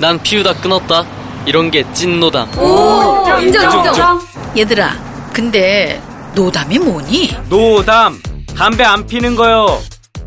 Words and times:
난 0.00 0.20
피우다 0.22 0.60
끊었다. 0.60 1.04
이런 1.46 1.70
게 1.70 1.82
찐 1.92 2.20
노담. 2.20 2.48
오, 2.58 3.24
인정, 3.40 3.64
인정. 3.86 4.20
얘들아, 4.56 4.92
근데 5.32 6.00
노담이 6.34 6.78
뭐니? 6.78 7.30
노담. 7.48 8.20
담배 8.56 8.84
안 8.84 9.06
피는 9.06 9.34
거요. 9.36 9.66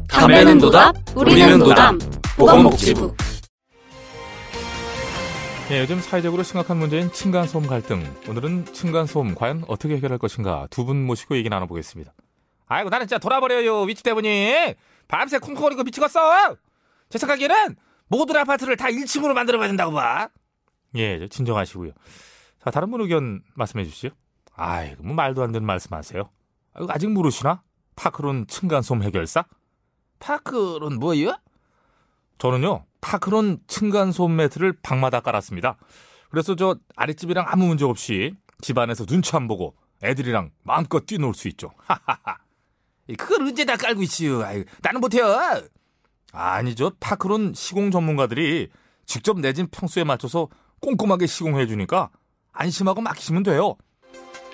담배는 0.07 0.57
노답, 0.57 0.95
우리는 1.15 1.59
노담. 1.59 1.99
보건복지부. 2.37 3.15
예, 5.71 5.79
요즘 5.81 6.01
사회적으로 6.01 6.43
심각한 6.43 6.77
문제인 6.77 7.11
층간소음 7.13 7.65
갈등. 7.67 8.03
오늘은 8.27 8.65
층간소음 8.73 9.35
과연 9.35 9.63
어떻게 9.67 9.95
해결할 9.95 10.17
것인가 10.17 10.67
두 10.69 10.83
분 10.85 11.05
모시고 11.05 11.37
얘기 11.37 11.47
나눠보겠습니다. 11.49 12.11
아이고 12.67 12.89
나는 12.89 13.05
진짜 13.07 13.19
돌아버려요 13.19 13.81
윗집 13.83 14.03
때문에 14.03 14.75
밤새 15.07 15.37
쿵쿵거리고 15.39 15.83
미치겠어. 15.83 16.55
제 17.09 17.17
생각에는 17.17 17.75
모든 18.11 18.35
아파트를 18.35 18.75
다 18.75 18.87
1층으로 18.87 19.33
만들어봐야 19.33 19.69
된다고 19.69 19.93
봐. 19.93 20.27
예, 20.95 21.17
저 21.17 21.27
진정하시고요. 21.27 21.93
자 22.61 22.69
다른 22.69 22.91
분 22.91 22.99
의견 22.99 23.41
말씀해 23.55 23.85
주시죠. 23.85 24.09
아이고 24.53 25.01
뭐 25.03 25.15
말도 25.15 25.41
안 25.41 25.53
되는 25.53 25.65
말씀하세요. 25.65 26.29
아직 26.89 27.09
모르시나? 27.09 27.63
파크론 27.95 28.47
층간소음 28.47 29.01
해결사? 29.03 29.45
파크론 30.19 30.99
뭐예요? 30.99 31.37
저는요 32.37 32.85
파크론 32.99 33.59
층간소음 33.67 34.35
매트를 34.35 34.73
방마다 34.83 35.21
깔았습니다. 35.21 35.77
그래서 36.29 36.55
저 36.55 36.75
아랫집이랑 36.97 37.45
아무 37.47 37.65
문제 37.67 37.85
없이 37.85 38.35
집안에서 38.59 39.05
눈치 39.05 39.33
안 39.37 39.47
보고 39.47 39.75
애들이랑 40.03 40.51
마음껏 40.63 41.05
뛰놀 41.05 41.33
수 41.33 41.47
있죠. 41.47 41.71
하하하. 41.87 42.39
그걸 43.17 43.43
언제 43.47 43.63
다 43.63 43.77
깔고 43.77 44.01
있지요? 44.03 44.39
나는 44.81 44.99
못해요. 44.99 45.61
아니죠. 46.31 46.91
파크론 46.99 47.53
시공 47.55 47.91
전문가들이 47.91 48.69
직접 49.05 49.39
내진 49.39 49.67
평수에 49.69 50.03
맞춰서 50.03 50.47
꼼꼼하게 50.79 51.27
시공해 51.27 51.67
주니까 51.67 52.09
안심하고 52.53 53.01
맡기시면 53.01 53.43
돼요. 53.43 53.75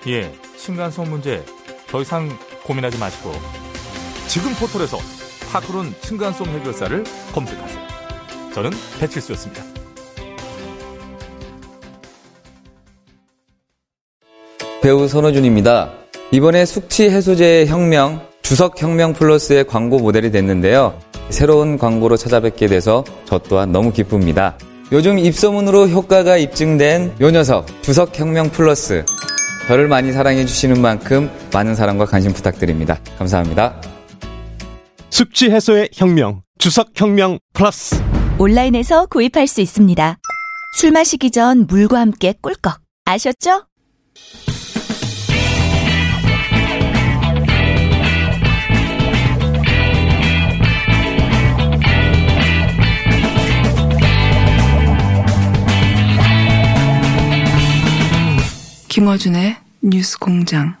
예, 0.06 0.32
층간소음 0.56 1.10
문제 1.10 1.44
더 1.88 2.00
이상 2.00 2.28
고민하지 2.64 2.98
마시고 2.98 3.32
지금 4.28 4.52
포털에서 4.54 4.98
파크론 5.52 5.94
층간소음 6.00 6.48
해결사를 6.50 7.04
검색하세요. 7.32 7.88
저는 8.54 8.70
배칠수였습니다. 9.00 9.62
배우 14.82 15.08
선호준입니다. 15.08 15.92
이번에 16.30 16.64
숙취 16.64 17.10
해소제의 17.10 17.66
혁명, 17.66 18.26
주석혁명 18.42 19.14
플러스의 19.14 19.66
광고 19.66 19.98
모델이 19.98 20.30
됐는데요. 20.30 20.98
새로운 21.30 21.78
광고로 21.78 22.16
찾아뵙게 22.16 22.66
돼서 22.68 23.04
저 23.24 23.38
또한 23.38 23.72
너무 23.72 23.92
기쁩니다. 23.92 24.56
요즘 24.90 25.18
입소문으로 25.18 25.88
효과가 25.88 26.38
입증된 26.38 27.16
요 27.20 27.30
녀석, 27.30 27.66
주석혁명 27.82 28.50
플러스. 28.50 29.04
저를 29.66 29.86
많이 29.86 30.12
사랑해 30.12 30.46
주시는 30.46 30.80
만큼 30.80 31.30
많은 31.52 31.74
사랑과 31.74 32.06
관심 32.06 32.32
부탁드립니다. 32.32 32.98
감사합니다. 33.18 33.82
숙취 35.10 35.50
해소의 35.50 35.90
혁명, 35.92 36.42
주석 36.58 36.92
혁명 36.94 37.38
플러스. 37.52 37.96
온라인에서 38.38 39.06
구입할 39.06 39.46
수 39.46 39.60
있습니다. 39.60 40.16
술 40.76 40.92
마시기 40.92 41.30
전 41.30 41.66
물과 41.66 42.00
함께 42.00 42.34
꿀꺽 42.40 42.80
아셨죠? 43.04 43.66
김어준의 58.98 59.56
뉴스 59.80 60.18
공장. 60.18 60.74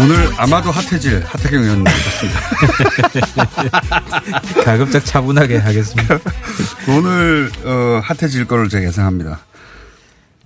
오늘 0.00 0.28
아마도 0.36 0.70
핫해질 0.70 1.24
하태경 1.26 1.62
의원님 1.62 1.84
모셨습니다. 1.84 2.40
가급적 4.64 5.04
차분하게 5.04 5.56
하겠습니다. 5.56 6.18
오늘 6.88 7.50
어, 7.64 8.00
핫해질 8.04 8.44
거를 8.44 8.68
제가 8.68 8.86
예상합니다. 8.86 9.40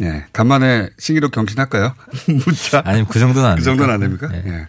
예, 0.00 0.24
간만에 0.32 0.88
신기록 0.98 1.32
경신할까요? 1.32 1.94
문자. 2.26 2.80
아니면 2.86 3.06
그 3.10 3.18
정도는 3.18 3.50
안 3.50 3.56
그 3.56 3.62
정도는 3.62 3.92
안 3.92 4.00
됩니까? 4.00 4.28
예. 4.32 4.66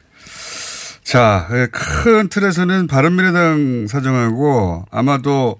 자, 1.03 1.47
예, 1.51 1.67
큰 1.71 2.29
틀에서는 2.29 2.87
바른미래당 2.87 3.87
사정하고 3.87 4.85
아마도 4.91 5.57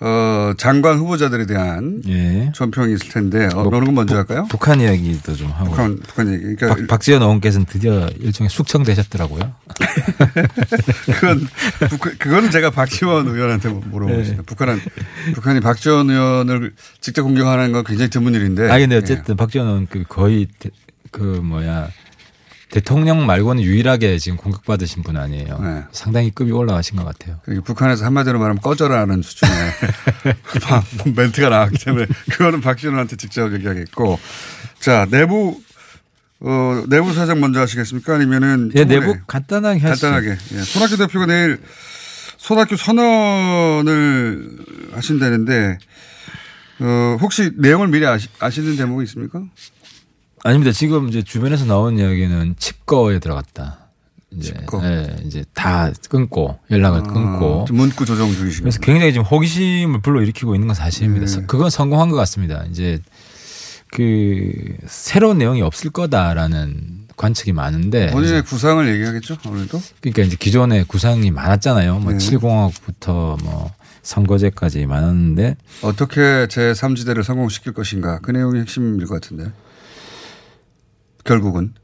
어, 0.00 0.52
장관 0.58 0.98
후보자들에 0.98 1.46
대한 1.46 2.02
예. 2.08 2.50
전평이 2.54 2.92
있을 2.94 3.08
텐데 3.10 3.48
어, 3.54 3.60
어느 3.60 3.84
건 3.84 3.94
먼저 3.94 4.16
할까요? 4.16 4.46
북한 4.50 4.80
이야기도 4.80 5.34
좀 5.34 5.50
하고. 5.52 5.70
북한, 5.70 5.98
북한 6.06 6.32
얘기. 6.32 6.42
그러니까 6.56 6.74
박, 6.74 6.86
박지원 6.88 7.22
의원께서는 7.22 7.64
드디어 7.64 8.08
일종의 8.20 8.50
숙청되셨더라고요. 8.50 9.54
그건 11.06 11.48
북, 11.88 12.18
그거는 12.18 12.50
제가 12.50 12.70
박지원 12.70 13.28
의원한테 13.28 13.68
물어보겠습니다. 13.68 14.42
네. 14.42 14.46
북한은 14.46 14.80
북한이 15.34 15.60
박지원 15.60 16.10
의원을 16.10 16.74
직접 17.00 17.22
공격하는 17.22 17.72
건 17.72 17.84
굉장히 17.84 18.10
드문 18.10 18.34
일인데. 18.34 18.70
아 18.70 18.78
근데 18.78 18.96
어쨌든 18.96 19.36
박지원 19.36 19.68
의원 19.68 19.86
그 19.88 20.02
거의 20.08 20.48
대, 20.58 20.70
그 21.12 21.22
뭐야 21.22 21.88
대통령 22.74 23.24
말고는 23.24 23.62
유일하게 23.62 24.18
지금 24.18 24.36
공격받으신 24.36 25.04
분 25.04 25.16
아니에요. 25.16 25.60
네. 25.62 25.84
상당히 25.92 26.32
급이 26.32 26.50
올라가신 26.50 26.96
것 26.96 27.04
같아요. 27.04 27.40
북한에서 27.62 28.04
한마디로 28.04 28.40
말하면 28.40 28.60
꺼져라는 28.60 29.22
수준의 29.22 29.54
멘트가 31.14 31.50
나왔기 31.50 31.84
때문에 31.84 32.06
그거는 32.32 32.60
박지원한테 32.60 33.14
직접 33.14 33.54
얘기하겠고. 33.54 34.18
자, 34.80 35.06
내부, 35.08 35.60
어, 36.40 36.82
내부 36.88 37.14
사정 37.14 37.38
먼저 37.38 37.60
하시겠습니까? 37.60 38.16
아니면은. 38.16 38.72
예, 38.74 38.84
내부 38.84 39.18
간단하게 39.24 39.78
하시죠. 39.78 40.10
간단하게. 40.10 40.36
예. 40.54 40.62
손학규 40.62 40.96
대표가 40.96 41.26
내일 41.26 41.60
손학규 42.38 42.76
선언을 42.76 44.50
하신다는데, 44.94 45.78
어, 46.80 47.18
혹시 47.20 47.52
내용을 47.56 47.86
미리 47.86 48.04
아시, 48.04 48.26
아시는 48.40 48.76
대목이 48.76 49.04
있습니까? 49.04 49.44
아닙니다. 50.44 50.72
지금 50.72 51.08
이제 51.08 51.22
주변에서 51.22 51.64
나온 51.64 51.98
이야기는 51.98 52.56
칩거에 52.58 53.18
들어갔다. 53.18 53.78
이제, 54.30 54.52
칩거. 54.52 54.84
예, 54.84 55.16
이제 55.24 55.42
다 55.54 55.90
끊고 56.10 56.58
연락을 56.70 57.00
아, 57.00 57.02
끊고 57.02 57.64
좀 57.66 57.78
문구 57.78 58.04
조정 58.04 58.30
중이시고. 58.30 58.64
그래서 58.64 58.78
굉장히 58.80 59.14
지금 59.14 59.24
호기심을 59.24 60.02
불러일으키고 60.02 60.54
있는 60.54 60.68
건 60.68 60.74
사실입니다. 60.74 61.26
네. 61.26 61.46
그건 61.46 61.70
성공한 61.70 62.10
것 62.10 62.16
같습니다. 62.16 62.62
이제 62.70 63.00
그 63.90 64.76
새로운 64.86 65.38
내용이 65.38 65.62
없을 65.62 65.90
거다라는 65.90 67.06
관측이 67.16 67.52
많은데 67.52 68.10
본인의 68.10 68.42
구상을 68.42 68.86
얘기하겠죠, 68.86 69.38
아무래도. 69.46 69.80
그러니까 70.02 70.22
이제 70.24 70.36
기존에 70.38 70.84
구상이 70.84 71.30
많았잖아요. 71.30 72.00
뭐 72.00 72.12
네. 72.12 72.18
7공화국부터 72.18 73.42
뭐 73.42 73.72
선거제까지 74.02 74.84
많았는데 74.84 75.56
어떻게 75.80 76.48
제 76.50 76.72
3지대를 76.72 77.22
성공시킬 77.22 77.72
것인가. 77.72 78.18
그 78.18 78.30
내용이 78.30 78.60
핵심일 78.60 79.06
것 79.06 79.14
같은데. 79.14 79.50
결국은. 81.24 81.74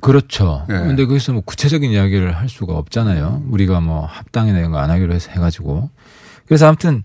그렇죠. 0.00 0.66
예. 0.70 0.74
근데 0.74 1.04
거기서 1.04 1.32
뭐 1.34 1.42
구체적인 1.42 1.90
이야기를 1.90 2.34
할 2.36 2.48
수가 2.48 2.72
없잖아요. 2.74 3.44
우리가 3.50 3.80
뭐 3.80 4.06
합당이나 4.06 4.58
이런 4.58 4.70
거 4.72 4.78
안 4.78 4.90
하기로 4.90 5.12
해서 5.14 5.30
해가지고. 5.30 5.90
그래서 6.46 6.66
아무튼 6.66 7.02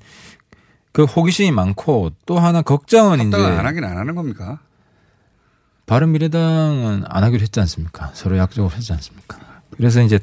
그 0.93 1.03
호기심이 1.03 1.51
많고 1.51 2.11
또 2.25 2.39
하나 2.39 2.61
걱정은 2.61 3.27
이제 3.27 3.35
안 3.37 3.65
하긴 3.65 3.83
안 3.83 3.97
하는 3.97 4.15
겁니까? 4.15 4.59
바른미래당은 5.87 7.03
안 7.07 7.23
하기로 7.23 7.41
했지 7.41 7.59
않습니까? 7.59 8.11
서로 8.13 8.37
약속을 8.37 8.73
했지 8.75 8.91
않습니까? 8.93 9.37
그래서 9.75 10.01
이제 10.01 10.17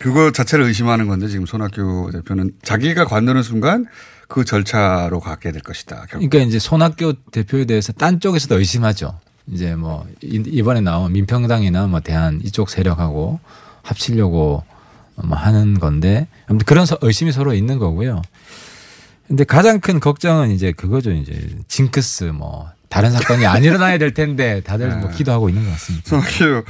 그거 0.00 0.32
자체를 0.32 0.64
의심하는 0.64 1.06
건데 1.06 1.28
지금 1.28 1.44
손학규 1.46 2.10
대표는 2.12 2.52
자기가 2.62 3.04
관두는 3.04 3.42
순간 3.42 3.84
그 4.28 4.44
절차로 4.44 5.20
가게 5.20 5.52
될 5.52 5.60
것이다. 5.62 6.06
결국. 6.08 6.28
그러니까 6.30 6.38
이제 6.48 6.58
손학규 6.58 7.14
대표에 7.30 7.66
대해서 7.66 7.92
딴 7.92 8.18
쪽에서도 8.18 8.58
의심하죠. 8.58 9.20
이제 9.48 9.74
뭐 9.74 10.06
이- 10.22 10.42
이번에 10.46 10.80
나온 10.80 11.12
민평당이나 11.12 11.86
뭐 11.88 12.00
대한 12.00 12.40
이쪽 12.44 12.70
세력하고 12.70 13.40
합치려고 13.82 14.62
뭐 15.24 15.36
하는 15.38 15.78
건데 15.78 16.26
아무튼 16.46 16.64
그런 16.64 16.86
서- 16.86 16.98
의심이 17.02 17.32
서로 17.32 17.54
있는 17.54 17.78
거고요. 17.78 18.22
근데 19.28 19.44
가장 19.44 19.80
큰 19.80 19.98
걱정은 20.00 20.50
이제 20.50 20.72
그거죠. 20.72 21.10
이제 21.12 21.48
징크스 21.68 22.24
뭐 22.24 22.68
다른 22.88 23.10
사건이 23.10 23.46
안 23.46 23.64
일어나야 23.64 23.98
될 23.98 24.12
텐데 24.14 24.60
다들 24.62 24.88
뭐 24.98 25.08
네. 25.10 25.16
기도하고 25.16 25.48
있는 25.48 25.64
것 25.64 25.70
같습니다. 25.72 26.08
손학규 26.08 26.64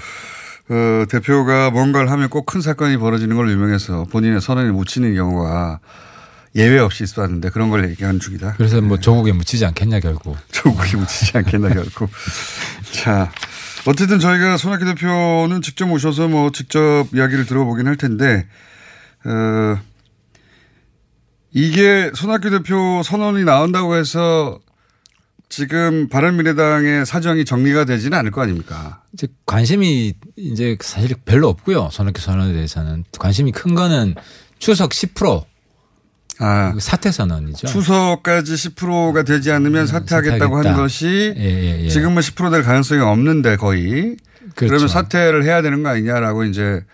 어, 0.70 1.04
대표가 1.10 1.70
뭔가를 1.70 2.10
하면 2.10 2.28
꼭 2.30 2.46
큰 2.46 2.60
사건이 2.60 2.96
벌어지는 2.98 3.36
걸로 3.36 3.50
유명해서 3.50 4.04
본인의 4.10 4.40
선언에 4.40 4.70
묻히는 4.70 5.14
경우가 5.14 5.80
예외 6.54 6.78
없이 6.78 7.02
있었는데 7.04 7.50
그런 7.50 7.70
걸 7.70 7.88
얘기하는 7.90 8.20
중이다. 8.20 8.54
그래서 8.56 8.80
뭐 8.80 8.98
조국에 8.98 9.32
묻히지 9.32 9.64
않겠냐 9.64 10.00
결국. 10.00 10.36
조국에 10.52 10.96
묻히지 10.96 11.38
않겠나 11.38 11.70
결국. 11.70 12.10
자, 12.92 13.32
어쨌든 13.86 14.18
저희가 14.18 14.56
손학규 14.58 14.84
대표는 14.84 15.62
직접 15.62 15.86
모셔서 15.86 16.28
뭐 16.28 16.50
직접 16.52 17.06
이야기를 17.12 17.46
들어보긴 17.46 17.86
할 17.86 17.96
텐데, 17.96 18.46
어, 19.24 19.78
이게 21.52 22.10
손학규 22.14 22.50
대표 22.50 23.02
선언이 23.02 23.44
나온다고 23.44 23.96
해서 23.96 24.60
지금 25.48 26.08
바른미래당의 26.08 27.04
사정이 27.04 27.44
정리가 27.44 27.84
되지는 27.84 28.16
않을 28.18 28.30
거 28.30 28.40
아닙니까? 28.40 29.02
이제 29.12 29.26
관심이 29.44 30.14
이제 30.36 30.76
사실 30.80 31.14
별로 31.24 31.48
없고요. 31.48 31.90
손학규 31.92 32.20
선언에 32.20 32.52
대해서는 32.52 33.04
관심이 33.18 33.52
큰 33.52 33.74
거는 33.74 34.14
추석 34.58 34.90
10% 34.90 35.44
아, 36.44 36.74
사퇴 36.78 37.12
선언이죠. 37.12 37.68
추석까지 37.68 38.54
10%가 38.54 39.22
되지 39.22 39.52
않으면 39.52 39.86
사퇴하겠다고 39.86 40.56
한 40.56 40.62
사퇴하겠다. 40.64 40.82
것이 40.82 41.34
예, 41.36 41.42
예, 41.44 41.84
예. 41.84 41.88
지금은 41.88 42.20
10%될 42.20 42.64
가능성이 42.64 43.00
없는데 43.00 43.56
거의 43.56 44.16
그 44.56 44.66
그렇죠. 44.66 44.74
러면 44.74 44.88
사퇴를 44.88 45.44
해야 45.44 45.62
되는 45.62 45.84
거 45.84 45.90
아니냐라고 45.90 46.44
이제 46.44 46.84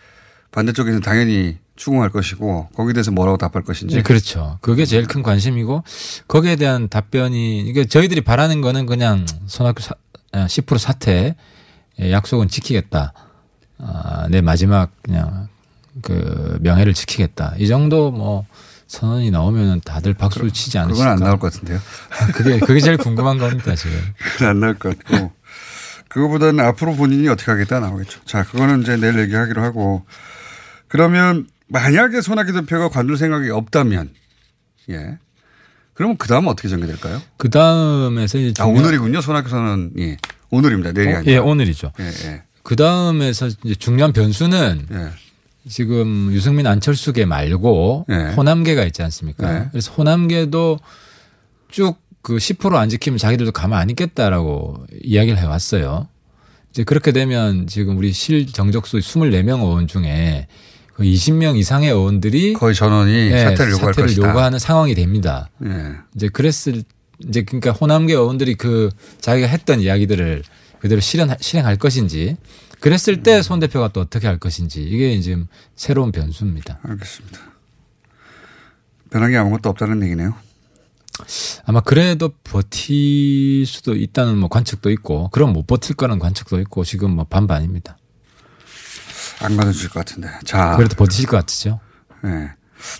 반대쪽에서는 0.51 1.01
당연히 1.01 1.57
추궁할 1.77 2.11
것이고 2.11 2.69
거기에 2.75 2.93
대해서 2.93 3.11
뭐라고 3.11 3.39
답할 3.39 3.63
것인지 3.63 3.97
네, 3.97 4.03
그렇죠. 4.03 4.59
그게 4.61 4.85
제일 4.85 5.07
큰 5.07 5.23
관심이고 5.23 5.83
거기에 6.27 6.57
대한 6.57 6.89
답변이 6.89 7.61
이게 7.61 7.87
저희들이 7.87 8.21
바라는 8.21 8.61
거는 8.61 8.85
그냥 8.85 9.25
손학규 9.47 9.83
사, 9.83 9.95
아, 10.33 10.45
10% 10.47 10.77
사퇴 10.77 11.37
예, 12.01 12.13
약속은 12.13 12.49
지키겠다. 12.49 13.15
아, 13.79 14.27
내 14.29 14.41
마지막 14.43 14.91
그냥 15.03 15.49
그 16.03 16.59
명예를 16.61 16.93
지키겠다. 16.95 17.55
이 17.59 17.67
정도 17.67 18.11
뭐 18.11 18.45
선언이 18.89 19.31
나오면 19.31 19.83
다들 19.83 20.15
박수 20.15 20.51
치지 20.51 20.79
않으실까? 20.79 21.11
그건 21.11 21.13
안 21.13 21.19
나올 21.23 21.39
것 21.39 21.53
같은데요. 21.53 21.79
그게 22.35 22.59
그게 22.59 22.81
제일 22.81 22.97
궁금한 22.97 23.39
겁니다 23.39 23.75
지금. 23.75 23.97
그건 24.19 24.49
안 24.49 24.61
나올 24.61 24.79
것 24.79 24.99
같고 24.99 25.33
그거보다는 26.09 26.65
앞으로 26.65 26.97
본인이 26.97 27.29
어떻게 27.29 27.51
하겠다 27.51 27.81
나오겠죠. 27.81 28.21
자 28.25 28.45
그거는 28.45 28.83
이제 28.83 28.97
내일 28.97 29.19
얘기하기로 29.21 29.63
하고 29.63 30.05
그러면 30.89 31.47
만약에 31.69 32.23
손학규 32.23 32.53
대표가 32.53 32.89
관둘 32.89 33.19
생각이 33.19 33.51
없다면 33.51 34.11
예 34.89 35.19
그러면 35.93 36.17
그 36.17 36.27
다음 36.27 36.47
어떻게 36.47 36.69
전개될까요? 36.69 37.21
그 37.37 37.51
다음에서 37.51 38.39
이제 38.39 38.63
아 38.63 38.67
오늘이군요 38.67 39.21
손학규 39.21 39.51
선언이 39.51 40.17
오늘입니다 40.49 40.93
내일이 40.93 41.13
어, 41.13 41.17
아니라 41.19 41.33
예, 41.33 41.37
오늘이죠. 41.37 41.93
예, 42.01 42.07
예. 42.07 42.43
그 42.63 42.75
다음에서 42.75 43.49
이제 43.65 43.75
중요한 43.75 44.15
변수는 44.15 44.87
예. 44.91 45.28
지금 45.69 46.31
유승민 46.33 46.67
안철수계 46.67 47.25
말고 47.25 48.07
네. 48.09 48.33
호남계가 48.33 48.85
있지 48.85 49.03
않습니까? 49.03 49.53
네. 49.53 49.69
그래서 49.71 49.93
호남계도 49.93 50.79
쭉 51.71 52.09
그 52.29 52.37
10%안 52.37 52.91
지키면 52.91 53.17
자기들도 53.19 53.53
가만 53.53 53.81
안 53.81 53.89
있겠다라고 53.89 54.87
이야기를 55.03 55.39
해왔어요. 55.39 56.09
이제 56.71 56.85
그렇게 56.85 57.13
되면 57.13 57.67
지금 57.67 57.97
우리 57.97 58.13
실정적수 58.13 58.99
24명 58.99 59.61
의원 59.61 59.87
중에 59.87 60.47
그 60.95 61.05
20명 61.05 61.57
이상의 61.57 61.91
의원들이 61.91 62.53
거의 62.55 62.75
전원이 62.75 63.31
네, 63.31 63.45
사퇴를 63.45 63.73
요구할 63.73 63.95
것이다. 63.95 64.29
요구하는 64.29 64.59
상황이 64.59 64.95
됩니다. 64.95 65.49
예. 65.65 65.95
이제 66.15 66.29
그랬을 66.29 66.83
이제 67.27 67.43
그러니까 67.45 67.71
호남계 67.73 68.13
의원들이 68.13 68.57
그 68.57 68.91
자기가 69.21 69.47
했던 69.47 69.81
이야기들을 69.81 70.43
그대로 70.81 71.01
실현 71.01 71.35
실행할 71.41 71.77
것인지 71.77 72.37
그랬을 72.81 73.23
때 73.23 73.43
손 73.43 73.61
대표가 73.61 73.89
또 73.89 74.01
어떻게 74.01 74.27
할 74.27 74.39
것인지 74.39 74.83
이게 74.83 75.19
지금 75.21 75.47
새로운 75.75 76.13
변수입니다. 76.13 76.79
알겠습니다. 76.83 77.39
변한 79.11 79.31
게 79.31 79.37
아무것도 79.37 79.69
없다는 79.71 80.03
얘기네요. 80.05 80.35
아마 81.65 81.81
그래도 81.81 82.31
버틸 82.45 83.67
수도 83.67 83.97
있다는 83.97 84.39
뭐 84.39 84.49
관측도 84.49 84.91
있고 84.93 85.29
그럼 85.31 85.53
못 85.53 85.67
버틸 85.67 85.97
거는 85.97 86.19
관측도 86.19 86.61
있고 86.61 86.85
지금 86.85 87.11
뭐 87.17 87.25
반반입니다. 87.25 87.97
안 89.41 89.57
받아주실 89.57 89.91
것 89.91 90.01
같은데. 90.05 90.29
자. 90.45 90.77
그래도 90.77 90.95
버티실 90.97 91.27
것 91.27 91.37
같으죠? 91.39 91.81
예. 92.25 92.53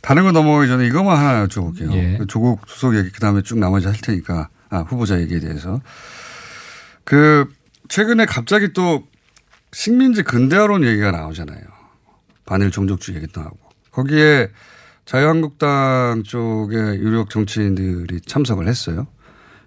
다른 0.03 0.25
거 0.25 0.33
넘어가기 0.33 0.69
전에 0.69 0.87
이것만 0.89 1.17
하나 1.17 1.47
여쭤볼게요. 1.47 1.93
예. 1.95 2.19
조국 2.29 2.63
수석 2.67 2.97
얘기 2.97 3.11
그다음에 3.11 3.43
쭉 3.43 3.59
나머지 3.59 3.87
할 3.87 3.97
테니까 3.97 4.49
아 4.71 4.79
후보자 4.81 5.21
얘기에 5.21 5.41
대해서 5.41 5.81
그 7.05 7.49
최근에 7.89 8.27
갑자기 8.27 8.73
또 8.73 9.05
식민지 9.73 10.23
근대화론 10.23 10.85
얘기가 10.85 11.11
나오잖아요. 11.11 11.61
반일 12.47 12.71
종족주의 12.71 13.17
얘기도 13.19 13.41
나오고 13.41 13.59
거기에 13.91 14.49
자유한국당 15.05 16.23
쪽의 16.25 16.99
유력 16.99 17.31
정치인들이 17.31 18.21
참석을 18.23 18.69
했어요. 18.69 19.07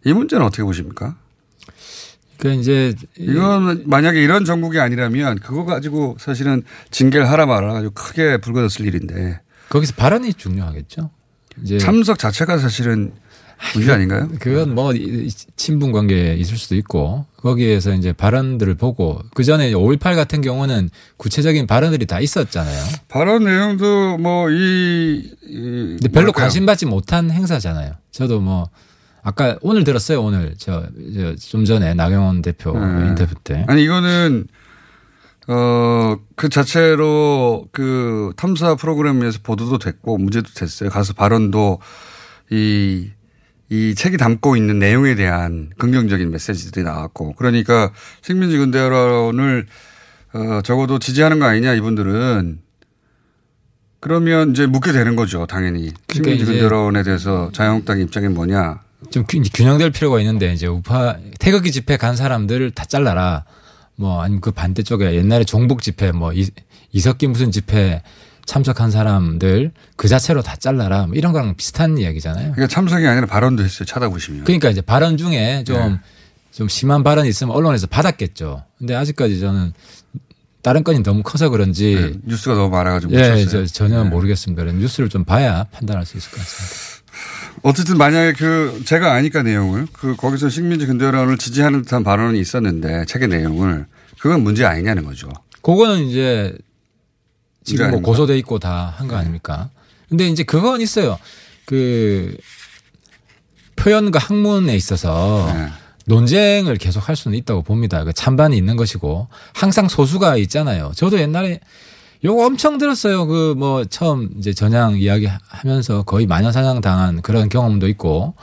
이 0.05 0.13
문제는 0.13 0.45
어떻게 0.45 0.63
보십니까? 0.63 1.15
그 2.37 2.51
이제 2.53 2.95
이건 3.17 3.83
만약에 3.85 4.21
이런 4.21 4.45
정국이 4.45 4.79
아니라면 4.79 5.37
그거 5.39 5.63
가지고 5.63 6.17
사실은 6.19 6.63
징계를 6.89 7.29
하라 7.29 7.45
말아 7.45 7.71
가지고 7.73 7.93
크게 7.93 8.37
불거졌을 8.37 8.85
일인데 8.87 9.41
거기서 9.69 9.93
발언이 9.95 10.33
중요하겠죠. 10.33 11.11
이제 11.61 11.77
참석 11.77 12.17
자체가 12.17 12.57
사실은 12.57 13.13
문제 13.75 13.91
아닌가요? 13.91 14.27
그건 14.39 14.73
뭐 14.75 14.93
이- 14.93 15.29
친분 15.55 15.91
관계에 15.91 16.35
있을 16.35 16.57
수도 16.57 16.75
있고 16.75 17.25
거기에서 17.37 17.93
이제 17.93 18.11
발언들을 18.13 18.75
보고 18.75 19.21
그 19.33 19.43
전에 19.43 19.71
5.18 19.71 20.15
같은 20.15 20.41
경우는 20.41 20.89
구체적인 21.17 21.67
발언들이 21.67 22.05
다 22.05 22.19
있었잖아요. 22.19 22.83
발언 23.07 23.43
내용도 23.45 24.17
뭐이 24.17 24.55
이 25.43 25.97
근데 25.99 26.07
별로? 26.09 26.31
관심 26.31 26.65
받지 26.65 26.85
못한 26.85 27.29
행사잖아요. 27.31 27.93
저도 28.11 28.39
뭐 28.41 28.69
아까 29.23 29.57
오늘 29.61 29.83
들었어요. 29.83 30.21
오늘 30.23 30.55
저 30.57 30.83
좀 31.39 31.65
전에 31.65 31.93
나경원 31.93 32.41
대표 32.41 32.73
네. 32.77 33.07
인터뷰 33.09 33.35
때 33.43 33.63
아니 33.67 33.83
이거는 33.83 34.47
어그 35.47 36.49
자체로 36.49 37.67
그 37.71 38.31
탐사 38.37 38.75
프로그램에서 38.75 39.39
보도도 39.43 39.77
됐고 39.79 40.17
문제도 40.17 40.47
됐어요. 40.53 40.89
가서 40.89 41.13
발언도 41.13 41.79
이, 42.51 43.09
이 43.71 43.95
책이 43.95 44.17
담고 44.17 44.57
있는 44.57 44.79
내용에 44.79 45.15
대한 45.15 45.69
긍정적인 45.77 46.29
메시지들이 46.29 46.83
나왔고 46.83 47.35
그러니까 47.37 47.91
식민지 48.21 48.57
근대화론을 48.57 49.65
어 50.33 50.61
적어도 50.61 50.99
지지하는 50.99 51.39
거 51.39 51.45
아니냐 51.45 51.73
이분들은. 51.75 52.59
그러면 54.01 54.51
이제 54.51 54.65
묻게 54.65 54.91
되는 54.91 55.15
거죠 55.15 55.45
당연히. 55.45 55.91
그러니까 56.07 56.13
식민지 56.13 56.43
이제 56.43 56.51
근대화론에 56.51 57.03
대해서 57.03 57.49
자유한국당 57.53 58.01
입장이 58.01 58.27
뭐냐. 58.27 58.81
좀 59.09 59.23
균- 59.27 59.41
균형될 59.43 59.91
필요가 59.91 60.19
있는데 60.19 60.51
이제 60.53 60.67
우파 60.67 61.15
태극기 61.39 61.71
집회 61.71 61.95
간 61.95 62.17
사람들을 62.17 62.71
다 62.71 62.83
잘라라. 62.83 63.45
뭐 63.95 64.21
아니면 64.21 64.41
그 64.41 64.51
반대쪽에 64.51 65.13
옛날에 65.15 65.45
종북 65.45 65.81
집회 65.81 66.11
뭐 66.11 66.33
이, 66.33 66.49
이석기 66.91 67.27
무슨 67.27 67.51
집회 67.51 68.01
참석한 68.45 68.91
사람들 68.91 69.71
그 69.95 70.07
자체로 70.07 70.41
다 70.41 70.55
잘라라. 70.55 71.07
뭐 71.07 71.15
이런 71.15 71.33
거랑 71.33 71.55
비슷한 71.55 71.97
이야기잖아요. 71.97 72.53
그러니까 72.53 72.67
참석이 72.67 73.05
아니라 73.07 73.25
발언도 73.25 73.63
했어요 73.63 73.85
찾아보시면 73.85 74.43
그러니까 74.43 74.69
이제 74.69 74.81
발언 74.81 75.17
중에 75.17 75.63
좀, 75.65 75.77
네. 75.77 75.99
좀 76.51 76.67
심한 76.67 77.03
발언이 77.03 77.29
있으면 77.29 77.55
언론에서 77.55 77.87
받았겠죠. 77.87 78.63
근데 78.77 78.95
아직까지 78.95 79.39
저는 79.39 79.73
다른 80.61 80.83
건이 80.83 81.01
너무 81.03 81.23
커서 81.23 81.49
그런지. 81.49 81.95
네, 81.95 82.13
뉴스가 82.23 82.55
너무 82.55 82.69
많아가지고 82.69 83.13
예. 83.13 83.45
저, 83.45 83.65
전혀 83.65 84.03
모르겠습니다. 84.03 84.61
그래서 84.61 84.77
뉴스를 84.77 85.09
좀 85.09 85.23
봐야 85.23 85.65
판단할 85.71 86.05
수 86.05 86.17
있을 86.17 86.31
것 86.31 86.37
같습니다. 86.37 87.01
어쨌든 87.63 87.97
만약에 87.97 88.33
그 88.33 88.81
제가 88.85 89.13
아니까 89.13 89.43
내용을 89.43 89.87
그 89.91 90.15
거기서 90.15 90.49
식민지 90.49 90.85
근대화론을 90.85 91.37
지지하는 91.37 91.83
듯한 91.83 92.03
발언이 92.03 92.39
있었는데 92.39 93.05
책의 93.05 93.27
내용을 93.27 93.85
그건 94.19 94.43
문제 94.43 94.65
아니냐는 94.65 95.03
거죠. 95.03 95.29
그거는 95.61 96.05
이제 96.05 96.55
지금 97.63 97.85
뭐 97.85 97.87
아닙니까? 97.87 98.05
고소돼 98.07 98.37
있고 98.39 98.59
다 98.59 98.93
한 98.97 99.07
거 99.07 99.15
아닙니까? 99.15 99.69
근데 100.09 100.27
이제 100.27 100.43
그건 100.43 100.81
있어요. 100.81 101.17
그 101.65 102.35
표현과 103.75 104.19
학문에 104.19 104.75
있어서 104.75 105.49
네. 105.53 105.67
논쟁을 106.05 106.75
계속 106.77 107.07
할 107.07 107.15
수는 107.15 107.37
있다고 107.37 107.61
봅니다. 107.63 108.03
그 108.03 108.13
찬반이 108.13 108.57
있는 108.57 108.75
것이고 108.75 109.27
항상 109.53 109.87
소수가 109.87 110.37
있잖아요. 110.37 110.91
저도 110.95 111.19
옛날에 111.19 111.59
요거 112.23 112.45
엄청 112.45 112.77
들었어요. 112.77 113.25
그 113.25 113.55
뭐 113.57 113.85
처음 113.85 114.29
이제 114.37 114.53
전향 114.53 114.97
이야기 114.97 115.27
하면서 115.47 116.03
거의 116.03 116.25
마녀사냥 116.27 116.81
당한 116.81 117.21
그런 117.21 117.49
경험도 117.49 117.87
있고. 117.89 118.35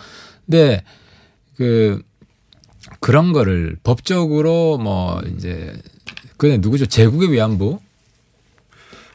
근데 0.46 0.82
그 1.56 2.02
그런 3.00 3.32
거를 3.32 3.76
법적으로 3.84 4.78
뭐 4.78 5.20
이제 5.37 5.75
그 6.38 6.46
누구죠 6.46 6.87
제국의 6.87 7.30
위안부 7.32 7.78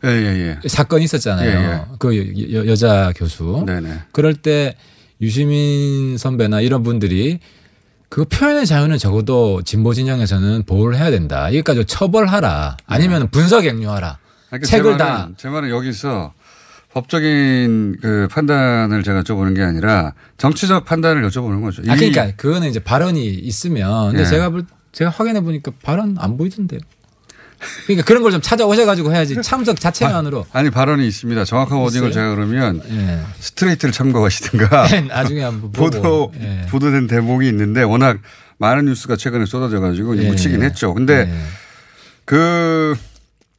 예, 0.05 0.09
예, 0.09 0.57
예. 0.63 0.67
사건이 0.67 1.05
있었잖아요. 1.05 1.49
예, 1.49 1.53
예. 1.73 1.81
그 1.99 2.53
여, 2.53 2.65
여 2.67 2.75
자 2.75 3.11
교수. 3.15 3.63
네네. 3.65 3.99
그럴 4.11 4.33
때 4.35 4.75
유시민 5.21 6.17
선배나 6.17 6.59
이런 6.61 6.83
분들이 6.83 7.39
그 8.09 8.25
표현의 8.25 8.65
자유는 8.65 8.97
적어도 8.97 9.61
진보 9.63 9.93
진영에서는 9.93 10.63
보호를 10.63 10.97
해야 10.97 11.09
된다. 11.09 11.47
여기까지 11.47 11.85
처벌하라. 11.85 12.77
아니면 12.85 13.29
분석 13.29 13.61
갱료하라. 13.61 14.17
그러니까 14.49 14.67
책을 14.69 14.91
제다 14.91 15.05
말은, 15.17 15.35
제 15.37 15.49
말은 15.49 15.69
여기서 15.69 16.33
법적인 16.93 17.97
그 18.01 18.27
판단을 18.29 19.01
제가 19.03 19.23
여쭤보는 19.23 19.55
게 19.55 19.63
아니라 19.63 20.13
정치적 20.37 20.85
판단을 20.85 21.27
여쭤보는 21.27 21.61
거죠. 21.63 21.81
아, 21.89 21.95
이- 21.95 21.97
그러니까 21.97 22.35
그거는 22.35 22.69
이제 22.69 22.79
발언이 22.79 23.25
있으면 23.25 24.09
근데 24.09 24.21
예. 24.21 24.25
제가 24.27 24.49
볼 24.49 24.65
제가 24.91 25.09
확인해 25.09 25.41
보니까 25.41 25.71
발언 25.81 26.15
안 26.19 26.37
보이던데요. 26.37 26.79
그러니까 27.85 28.05
그런 28.05 28.21
걸 28.23 28.31
좀 28.31 28.41
찾아오셔가지고 28.41 29.13
해야지 29.13 29.41
참석 29.41 29.79
자체만으로 29.79 30.45
아 30.53 30.63
니 30.63 30.69
발언이 30.69 31.07
있습니다. 31.07 31.45
정확한 31.45 31.77
wording을? 31.79 32.11
제가 32.11 32.35
그러면 32.35 32.81
예. 32.89 33.19
스트레이트를 33.39 33.91
참고하시든가 33.91 34.87
네, 34.91 35.01
나중에 35.01 35.43
한번. 35.43 35.71
보도 35.71 36.31
예. 36.39 36.65
보도된 36.69 37.07
대목이 37.07 37.47
있는데 37.49 37.83
워낙 37.83 38.17
많은 38.57 38.85
뉴스가 38.85 39.15
최근에 39.17 39.45
쏟아져 39.45 39.79
가지고 39.79 40.17
예. 40.17 40.27
묻히긴 40.29 40.63
했죠. 40.63 40.93
근데 40.93 41.31
그 42.25 42.95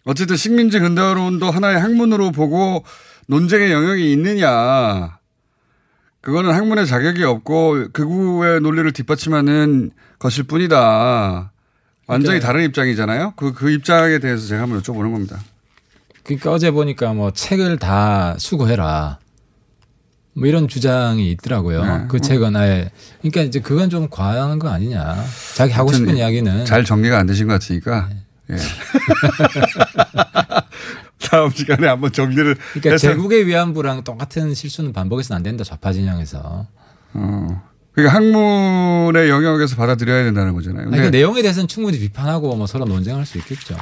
어쨌든 0.04 0.36
식민지 0.36 0.78
근대화론도 0.80 1.50
하나의 1.50 1.80
학문으로 1.80 2.30
보고 2.32 2.84
논쟁의 3.26 3.72
영역이 3.72 4.12
있느냐. 4.12 5.18
그거는 6.20 6.52
학문의 6.52 6.86
자격이 6.86 7.22
없고 7.24 7.88
극우의 7.92 8.60
논리를 8.60 8.90
뒷받침하는 8.92 9.90
것일 10.18 10.44
뿐이다. 10.44 11.52
완전히 12.06 12.38
그러니까- 12.40 12.46
다른 12.46 12.64
입장이잖아요. 12.64 13.34
그, 13.36 13.52
그 13.52 13.70
입장에 13.70 14.18
대해서 14.18 14.46
제가 14.46 14.62
한번 14.62 14.80
여쭤보는 14.82 15.12
겁니다. 15.12 15.40
그러니까 16.22 16.52
어제 16.52 16.70
보니까 16.70 17.12
뭐 17.12 17.30
책을 17.32 17.78
다 17.78 18.34
수거해라. 18.38 19.18
뭐 20.36 20.46
이런 20.48 20.66
주장이 20.68 21.30
있더라고요. 21.32 21.84
네. 21.84 22.04
그 22.08 22.18
책은 22.20 22.56
아예 22.56 22.90
그러니까 23.20 23.42
이제 23.42 23.60
그건 23.60 23.88
좀 23.88 24.08
과한 24.10 24.58
거 24.58 24.68
아니냐. 24.68 25.22
자기 25.54 25.72
하고 25.72 25.92
싶은 25.92 26.16
이야기는 26.16 26.64
잘 26.64 26.84
정리가 26.84 27.18
안 27.18 27.26
되신 27.26 27.46
것 27.46 27.52
같으니까. 27.54 28.08
예. 28.50 28.56
다음 31.30 31.50
시간에 31.50 31.86
한번 31.86 32.12
정리를 32.12 32.56
그러니까 32.72 32.90
해서 32.90 33.08
제국의 33.08 33.46
위안부랑 33.46 34.04
똑같은 34.04 34.54
실수는 34.54 34.92
반복해서는 34.92 35.36
안 35.38 35.42
된다. 35.42 35.64
좌파 35.64 35.92
진영에서. 35.92 36.66
어. 37.14 37.62
그러니까 37.94 38.16
학문의 38.16 39.28
영역에서 39.28 39.76
받아들여야 39.76 40.24
된다는 40.24 40.52
거잖아요. 40.54 40.88
아니, 40.88 40.96
그 41.00 41.06
내용에 41.08 41.42
대해서는 41.42 41.68
충분히 41.68 41.98
비판하고 41.98 42.56
뭐 42.56 42.66
서로 42.66 42.84
논쟁할 42.86 43.24
수 43.24 43.38
있겠죠. 43.38 43.76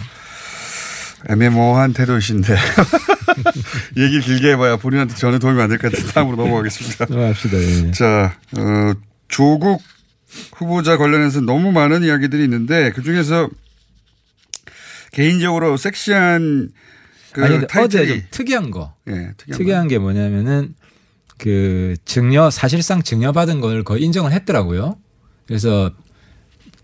애매모호한 1.29 1.93
태도이신데 1.93 2.55
얘기 3.97 4.21
길게 4.21 4.51
해봐야 4.53 4.77
본인한테 4.77 5.15
전혀 5.15 5.39
도움이 5.39 5.61
안 5.63 5.69
될 5.71 5.79
것 5.79 5.91
같아서 5.93 6.13
다음으로 6.13 6.37
넘어가겠습니다. 6.37 7.07
넘어갑시다. 7.09 7.59
예. 7.59 7.91
자, 7.93 8.37
어, 8.59 8.93
조국 9.29 9.81
후보자 10.57 10.97
관련해서 10.97 11.41
너무 11.41 11.73
많은 11.73 12.03
이야기들이 12.03 12.43
있는데 12.45 12.91
그 12.91 13.03
중에서 13.03 13.49
개인적으로 15.13 15.77
섹시한 15.77 16.71
그 17.33 17.45
아니 17.45 17.53
근데 17.53 17.65
어제 17.67 17.73
타이틀이 17.73 18.09
좀 18.09 18.23
특이한 18.31 18.71
거. 18.71 18.95
예, 19.09 19.33
특이한, 19.37 19.59
특이한 19.59 19.89
게 19.89 19.99
뭐냐면은 19.99 20.75
그 21.39 21.95
증여 22.05 22.51
사실상 22.51 23.03
증여받은 23.03 23.61
걸 23.61 23.83
거의 23.85 24.03
인정을 24.05 24.33
했더라고요. 24.33 24.97
그래서 25.47 25.91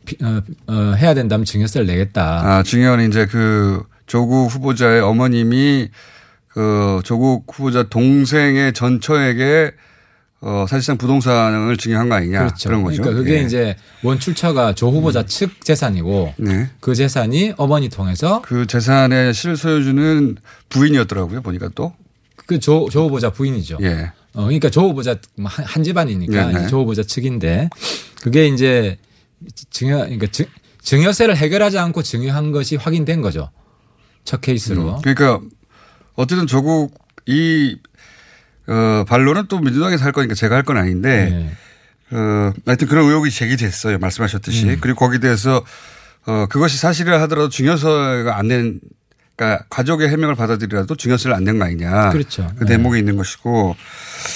비- 0.05 0.17
어, 0.23 0.41
어, 0.67 0.95
해야 0.97 1.15
된다면 1.15 1.45
증여세를 1.45 1.87
내겠다. 1.87 2.41
아, 2.45 2.63
중요한 2.63 3.01
이제 3.09 3.27
그 3.27 3.83
조국 4.07 4.47
후보자의 4.51 5.01
어머님이 5.01 5.89
그 6.49 7.01
조국 7.05 7.45
후보자 7.53 7.85
동생의 7.85 8.73
전처에게 8.73 9.73
어, 10.41 10.67
사실상 10.69 10.97
부동산을 10.97 11.77
증여한 11.77 12.09
거 12.09 12.15
아니냐. 12.15 12.39
그렇죠. 12.39 12.69
그런 12.69 12.83
거죠. 12.85 13.03
그러니까 13.03 13.23
그게 13.23 13.39
예. 13.39 13.43
이제 13.43 13.77
원출처가 14.05 14.75
조 14.75 14.91
후보자 14.91 15.25
측 15.27 15.65
재산이고 15.65 16.35
네. 16.39 16.71
그 16.81 16.95
재산이 16.95 17.55
어머니 17.57 17.89
통해서 17.89 18.41
그 18.43 18.67
재산의 18.67 19.35
실소유주는 19.35 20.37
부인이었더라고요. 20.69 21.43
보니까 21.43 21.71
또. 21.75 21.93
그조조 22.47 23.05
후보자 23.07 23.31
부인이죠. 23.31 23.79
예. 23.83 24.13
어, 24.39 24.45
그러니까 24.45 24.71
조 24.71 24.83
후보자 24.83 25.17
뭐 25.37 25.51
한, 25.51 25.65
한 25.65 25.83
집안이니까 25.83 26.47
네, 26.47 26.59
네. 26.61 26.67
조 26.69 26.79
후보자 26.83 27.03
측인데 27.03 27.71
그게 28.23 28.47
이제 28.47 28.97
증여 29.71 29.99
그러니까 29.99 30.29
증, 30.29 30.47
증여세를 30.81 31.37
해결하지 31.37 31.77
않고 31.79 32.05
증여한 32.05 32.53
것이 32.53 32.77
확인된 32.77 33.21
거죠. 33.21 33.51
첫 34.25 34.41
케이스로. 34.41 35.01
그러니까 35.03 35.41
어쨌든 36.15 36.47
조국 36.47 36.95
이 37.27 37.77
어, 38.69 39.05
반론은 39.09 39.47
또 39.49 39.59
민주당에서 39.59 40.05
할 40.05 40.13
거니까 40.13 40.35
제가 40.37 40.55
할 40.55 40.63
건 40.63 40.77
아닌데 40.77 41.31
네. 42.11 42.17
어, 42.17 42.53
하여튼 42.65 42.87
그런 42.87 43.07
의혹이 43.07 43.33
제기됐어요. 43.33 43.99
말씀하셨듯이. 43.99 44.69
음. 44.69 44.79
그리고 44.81 45.01
거기에 45.01 45.19
대해서 45.19 45.65
어, 46.27 46.47
그것이 46.49 46.79
사실이라 46.79 47.21
하더라도 47.23 47.49
증여세가 47.49 48.37
안 48.39 48.47
낸, 48.47 48.81
그러니까 49.39 49.65
가족의 49.71 50.09
해명을 50.09 50.35
받아들이라도 50.35 50.97
증여세를 50.97 51.35
안 51.35 51.45
낸 51.45 51.59
거 51.61 51.65
아니냐. 51.65 52.11
그렇죠. 52.11 52.51
그 52.59 52.67
대목이 52.67 52.99
있는 52.99 53.17
것이고. 53.17 53.77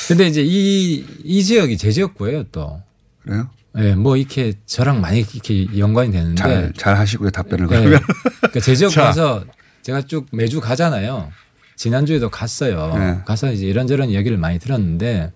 근데 0.08 0.28
이제 0.28 0.42
이, 0.46 1.04
이 1.24 1.42
지역이 1.42 1.76
제 1.76 1.90
지역구예요 1.90 2.44
또. 2.52 2.80
그래요? 3.24 3.50
예, 3.78 3.94
뭐 3.96 4.16
이렇게 4.16 4.52
저랑 4.66 5.00
많이 5.00 5.20
이렇게 5.20 5.66
연관이 5.76 6.12
되는데. 6.12 6.36
잘, 6.40 6.72
잘 6.76 6.96
하시고요. 6.96 7.30
답변을 7.30 7.66
네. 7.66 7.78
그러면. 7.80 8.00
그러니까 8.40 8.60
제 8.60 8.76
지역 8.76 8.90
자. 8.92 9.04
가서 9.06 9.44
제가 9.82 10.02
쭉 10.02 10.26
매주 10.30 10.60
가잖아요. 10.60 11.32
지난주에도 11.74 12.28
갔어요. 12.30 12.94
네. 12.96 13.18
가서 13.24 13.50
이제 13.50 13.66
이런저런 13.66 14.08
이야기를 14.08 14.36
많이 14.36 14.60
들었는데 14.60 15.32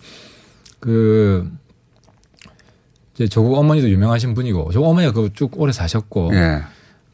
그 0.78 1.50
이제 3.14 3.26
조국 3.26 3.56
어머니도 3.58 3.90
유명하신 3.90 4.34
분이고 4.34 4.70
조국 4.70 4.88
어머니가 4.90 5.12
그 5.12 5.30
쭉 5.34 5.50
오래 5.60 5.72
사셨고 5.72 6.30
예. 6.34 6.62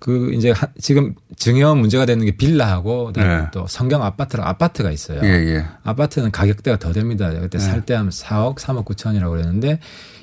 그 0.04 0.32
이제 0.34 0.50
한- 0.50 0.68
지금 0.80 1.14
증여 1.36 1.76
문제가 1.76 2.06
되는 2.06 2.24
게 2.26 2.32
빌라하고 2.32 3.06
그다음에 3.06 3.36
네. 3.42 3.46
또 3.52 3.68
성경 3.68 4.02
아파트랑 4.02 4.44
아파트가 4.48 4.90
있어요. 4.90 5.20
예, 5.22 5.28
예. 5.28 5.64
아파트는 5.84 6.32
가격대가 6.32 6.76
더 6.80 6.92
됩니다. 6.92 7.30
그때 7.30 7.58
네. 7.58 7.64
살때 7.64 7.94
한 7.94 8.08
4억, 8.08 8.56
3억 8.56 8.84
9천이라고 8.84 9.30
그랬는데 9.30 9.78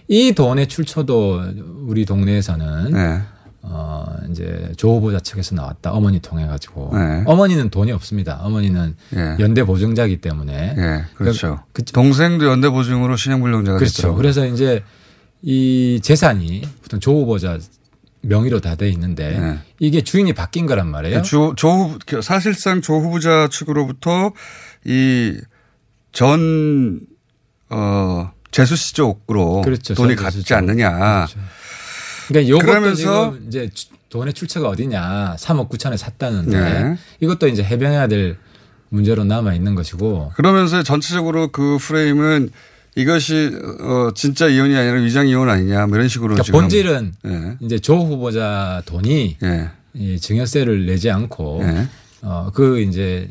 이 0.09 0.33
돈의 0.33 0.67
출처도 0.67 1.41
우리 1.87 2.03
동네에서는 2.05 2.91
네. 2.91 3.21
어 3.61 4.05
이제 4.29 4.69
조 4.75 4.95
후보자 4.95 5.17
측에서 5.21 5.55
나왔다. 5.55 5.93
어머니 5.93 6.19
통해 6.19 6.45
가지고 6.45 6.91
네. 6.93 7.23
어머니는 7.25 7.69
돈이 7.69 7.93
없습니다. 7.93 8.41
어머니는 8.43 8.95
예. 9.15 9.37
연대 9.39 9.63
보증자이기 9.63 10.19
때문에 10.19 10.75
예. 10.77 11.05
그렇죠. 11.15 11.61
그- 11.71 11.85
동생도 11.85 12.45
연대 12.47 12.67
보증으로 12.69 13.15
신용불량자가 13.15 13.77
그렇죠. 13.77 13.93
됐죠. 13.95 14.15
그래서 14.15 14.45
이제 14.45 14.83
이 15.41 16.01
재산이 16.03 16.63
보통 16.83 16.99
조 16.99 17.13
후보자 17.13 17.57
명의로 18.21 18.59
다 18.59 18.75
돼 18.75 18.89
있는데 18.89 19.37
네. 19.39 19.59
이게 19.79 20.01
주인이 20.03 20.31
바뀐 20.33 20.65
거란 20.65 20.87
말이에요. 20.89 21.21
조, 21.21 21.53
조, 21.55 21.69
후- 21.69 22.21
사실상 22.21 22.81
조 22.81 22.99
후보자 22.99 23.47
측으로부터 23.49 24.33
이 24.85 25.37
전, 26.11 26.99
어, 27.69 28.31
재수 28.51 28.75
씨 28.75 28.93
쪽으로 28.93 29.61
그렇죠. 29.61 29.93
돈이 29.93 30.15
갔지 30.15 30.43
쪽. 30.43 30.55
않느냐. 30.55 31.27
그러니까 32.27 32.49
요것도 32.49 32.93
지금 32.95 33.45
이제 33.47 33.69
주- 33.73 33.87
돈의 34.09 34.33
출처가 34.33 34.67
어디냐. 34.69 35.35
3억 35.37 35.69
9천에 35.69 35.95
샀다는데 35.95 36.59
네. 36.59 36.97
이것도 37.19 37.47
이제 37.47 37.61
해명해야 37.63 38.07
될 38.07 38.37
문제로 38.89 39.23
남아 39.23 39.53
있는 39.53 39.75
것이고 39.75 40.31
그러면서 40.35 40.81
전체적으로 40.81 41.49
그 41.49 41.77
프레임은 41.79 42.49
이것이 42.99 43.51
어, 43.81 44.11
진짜 44.13 44.47
이혼이 44.47 44.75
아니라 44.75 44.99
위장 44.99 45.27
이혼 45.27 45.49
아니냐 45.49 45.87
뭐 45.87 45.97
이런 45.97 46.07
식으로 46.07 46.33
그러니까 46.35 46.51
본질은 46.51 47.13
예. 47.25 47.57
이제 47.61 47.79
조 47.79 47.95
후보자 47.97 48.81
돈이 48.85 49.37
예. 49.43 49.69
이 49.93 50.19
증여세를 50.19 50.85
내지 50.85 51.09
않고 51.09 51.61
예. 51.63 51.87
어, 52.21 52.51
그 52.53 52.81
이제 52.81 53.29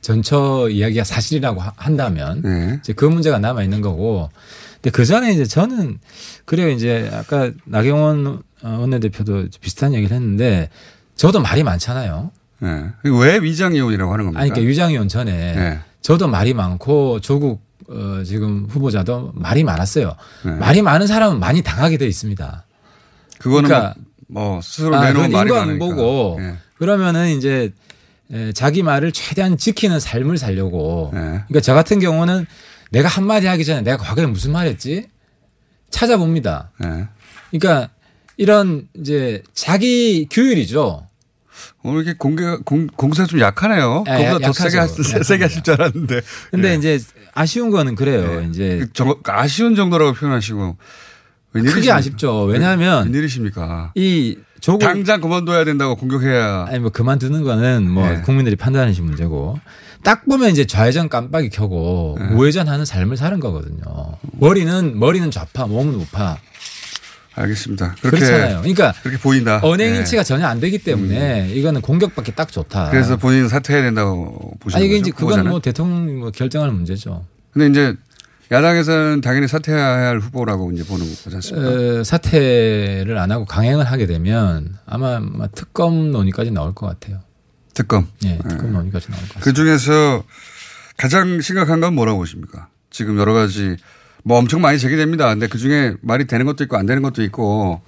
전처 0.00 0.68
이야기가 0.68 1.04
사실이라고 1.04 1.60
하- 1.60 1.72
한다면 1.76 2.42
예. 2.44 2.78
이제 2.80 2.92
그 2.92 3.04
문제가 3.04 3.38
남아 3.38 3.62
있는 3.62 3.80
거고. 3.80 4.30
근데 4.74 4.90
그 4.90 5.04
전에 5.04 5.32
이제 5.32 5.44
저는 5.44 5.98
그래요 6.44 6.68
이제 6.70 7.10
아까 7.12 7.50
나경원 7.64 8.42
어, 8.62 8.68
원내대표도 8.80 9.46
비슷한 9.60 9.94
얘기를 9.94 10.14
했는데 10.14 10.68
저도 11.16 11.40
말이 11.40 11.62
많잖아요. 11.62 12.30
예. 12.62 12.84
왜 13.04 13.38
위장 13.38 13.74
이혼이라고 13.74 14.12
하는 14.12 14.24
겁니까? 14.26 14.40
아니 14.40 14.50
그러니까 14.50 14.68
유장이혼 14.70 15.08
전에 15.08 15.32
예. 15.32 15.78
저도 16.02 16.28
말이 16.28 16.54
많고 16.54 17.20
조국 17.20 17.65
어, 17.88 18.22
지금 18.24 18.66
후보자도 18.68 19.32
말이 19.34 19.64
많았어요. 19.64 20.16
네. 20.44 20.52
말이 20.52 20.82
많은 20.82 21.06
사람은 21.06 21.38
많이 21.40 21.62
당하게 21.62 21.98
돼 21.98 22.06
있습니다. 22.06 22.64
그거는 23.38 23.68
그러니까 23.68 23.94
뭐, 24.28 24.50
뭐 24.50 24.60
스스로 24.60 24.96
아, 24.96 25.00
내놓은 25.04 25.26
그건 25.26 25.30
말이 25.32 25.50
많으니까. 25.50 25.84
보고 25.84 26.38
예. 26.40 26.56
그러면은 26.78 27.28
이제 27.36 27.72
에, 28.32 28.52
자기 28.52 28.82
말을 28.82 29.12
최대한 29.12 29.56
지키는 29.56 30.00
삶을 30.00 30.38
살려고. 30.38 31.10
예. 31.14 31.18
그러니까 31.18 31.60
저 31.60 31.74
같은 31.74 32.00
경우는 32.00 32.46
내가 32.90 33.08
한 33.08 33.24
마디 33.24 33.46
하기 33.46 33.64
전에 33.64 33.82
내가 33.82 33.96
과거에 33.98 34.26
무슨 34.26 34.52
말 34.52 34.66
했지? 34.66 35.08
찾아봅니다. 35.90 36.72
예. 36.84 37.08
그러니까 37.50 37.90
이런 38.36 38.88
이제 38.98 39.42
자기 39.54 40.26
규율이죠. 40.30 41.06
오늘 41.82 42.02
이렇게 42.02 42.18
공개 42.18 42.44
공, 42.64 42.86
공세가 42.88 43.26
좀 43.26 43.40
약하네요. 43.40 44.04
예, 44.08 44.26
그보다 44.26 44.46
더. 44.46 44.52
세게. 44.52 45.22
세게 45.22 45.44
하실 45.44 45.62
줄 45.62 45.74
알았는데. 45.74 46.20
근데 46.50 46.70
예. 46.70 46.74
이제 46.74 47.00
아쉬운 47.36 47.70
거는 47.70 47.94
그래요. 47.94 48.42
이제 48.48 48.78
그 48.80 48.92
저, 48.92 49.16
아쉬운 49.24 49.76
정도라고 49.76 50.14
표현하시고. 50.14 50.76
크게 51.52 51.64
웬일이십니까? 51.64 51.96
아쉽죠. 51.96 52.42
왜냐하면 52.44 53.04
웬일이십니까? 53.06 53.92
이 53.94 54.36
조국 54.60 54.80
당장 54.80 55.20
그만둬야 55.20 55.64
된다고 55.64 55.96
공격해야. 55.96 56.66
아니 56.68 56.78
뭐 56.80 56.90
그만두는 56.90 57.44
거는 57.44 57.90
뭐 57.90 58.08
네. 58.08 58.20
국민들이 58.22 58.56
판단하신 58.56 59.04
문제고 59.04 59.58
딱 60.02 60.24
보면 60.26 60.50
이제 60.50 60.66
좌회전 60.66 61.08
깜빡이 61.08 61.50
켜고 61.50 62.16
네. 62.18 62.34
우회전하는 62.34 62.84
삶을 62.84 63.16
사는 63.16 63.38
거거든요. 63.40 63.82
머리는 64.32 64.98
머리는 64.98 65.30
좌파, 65.30 65.66
몸은 65.66 65.94
우파. 65.94 66.36
알겠습니다. 67.36 67.96
그렇게 68.00 68.18
그렇잖아요. 68.18 68.58
그러니까 68.60 68.94
그렇게 69.02 69.18
보인다. 69.18 69.60
언행일치가 69.62 70.20
예. 70.20 70.24
전혀 70.24 70.46
안 70.46 70.58
되기 70.58 70.78
때문에 70.78 71.50
이거는 71.50 71.82
공격받기 71.82 72.34
딱 72.34 72.50
좋다. 72.50 72.90
그래서 72.90 73.16
본인 73.16 73.48
사퇴해야 73.48 73.82
된다고 73.84 74.56
보시는 74.60 74.78
아니 74.80 74.86
이게 74.86 74.96
거죠? 74.98 75.02
이제 75.02 75.10
그건 75.12 75.24
후보자는? 75.24 75.50
뭐 75.50 75.60
대통령이 75.60 76.12
뭐 76.12 76.30
결정할 76.30 76.70
문제죠. 76.72 77.26
근데 77.52 77.68
이제 77.68 77.96
야당에서는 78.50 79.20
당연히 79.20 79.48
사퇴해야 79.48 79.84
할 79.84 80.18
후보라고 80.20 80.72
이제 80.72 80.84
보는 80.84 81.04
거지 81.06 81.34
않습니까? 81.34 81.68
어, 82.00 82.04
사퇴를 82.04 83.18
안 83.18 83.30
하고 83.32 83.44
강행을 83.44 83.84
하게 83.84 84.06
되면 84.06 84.76
아마 84.86 85.20
특검 85.54 86.12
논의까지 86.12 86.52
나올 86.52 86.74
것 86.74 86.86
같아요. 86.86 87.20
특검. 87.74 88.06
예, 88.24 88.38
특검 88.48 88.72
논의까지 88.72 89.08
나올 89.10 89.20
것 89.20 89.28
같아요. 89.28 89.44
그 89.44 89.52
중에서 89.52 90.24
가장 90.96 91.40
심각한 91.40 91.80
건 91.80 91.94
뭐라고 91.94 92.18
보십니까? 92.18 92.68
지금 92.90 93.18
여러 93.18 93.34
가지 93.34 93.76
뭐 94.26 94.38
엄청 94.38 94.60
많이 94.60 94.76
제기됩니다. 94.80 95.28
근데 95.28 95.46
그 95.46 95.56
중에 95.56 95.94
말이 96.00 96.26
되는 96.26 96.46
것도 96.46 96.64
있고 96.64 96.76
안 96.76 96.84
되는 96.84 97.00
것도 97.00 97.22
있고. 97.22 97.80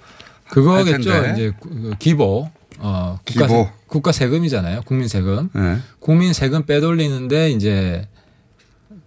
할 0.45 0.53
그거겠죠. 0.53 1.09
이제 1.33 1.51
구- 1.59 1.93
기보. 1.99 2.49
어, 2.77 3.19
국가, 3.25 3.45
기보. 3.45 3.63
세, 3.65 3.69
국가 3.87 4.11
세금이잖아요. 4.13 4.83
국민 4.85 5.09
세금. 5.09 5.49
네. 5.53 5.79
국민 5.99 6.31
세금 6.31 6.65
빼돌리는데 6.65 7.49
이제 7.51 8.07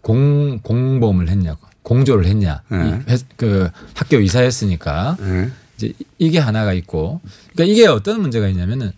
공, 0.03 0.59
공범을 0.63 1.31
했냐, 1.31 1.57
공조를 1.83 2.27
했냐. 2.27 2.61
네. 2.69 3.01
이 3.09 3.11
회- 3.11 3.17
그 3.39 3.71
학교 3.95 4.19
이사였으니까 4.19 5.17
네. 5.19 5.49
이제 5.79 5.93
이게 6.19 6.39
하나가 6.39 6.75
있고. 6.75 7.23
그러니까 7.55 7.73
이게 7.73 7.87
어떤 7.87 8.21
문제가 8.21 8.47
있냐면은 8.49 8.93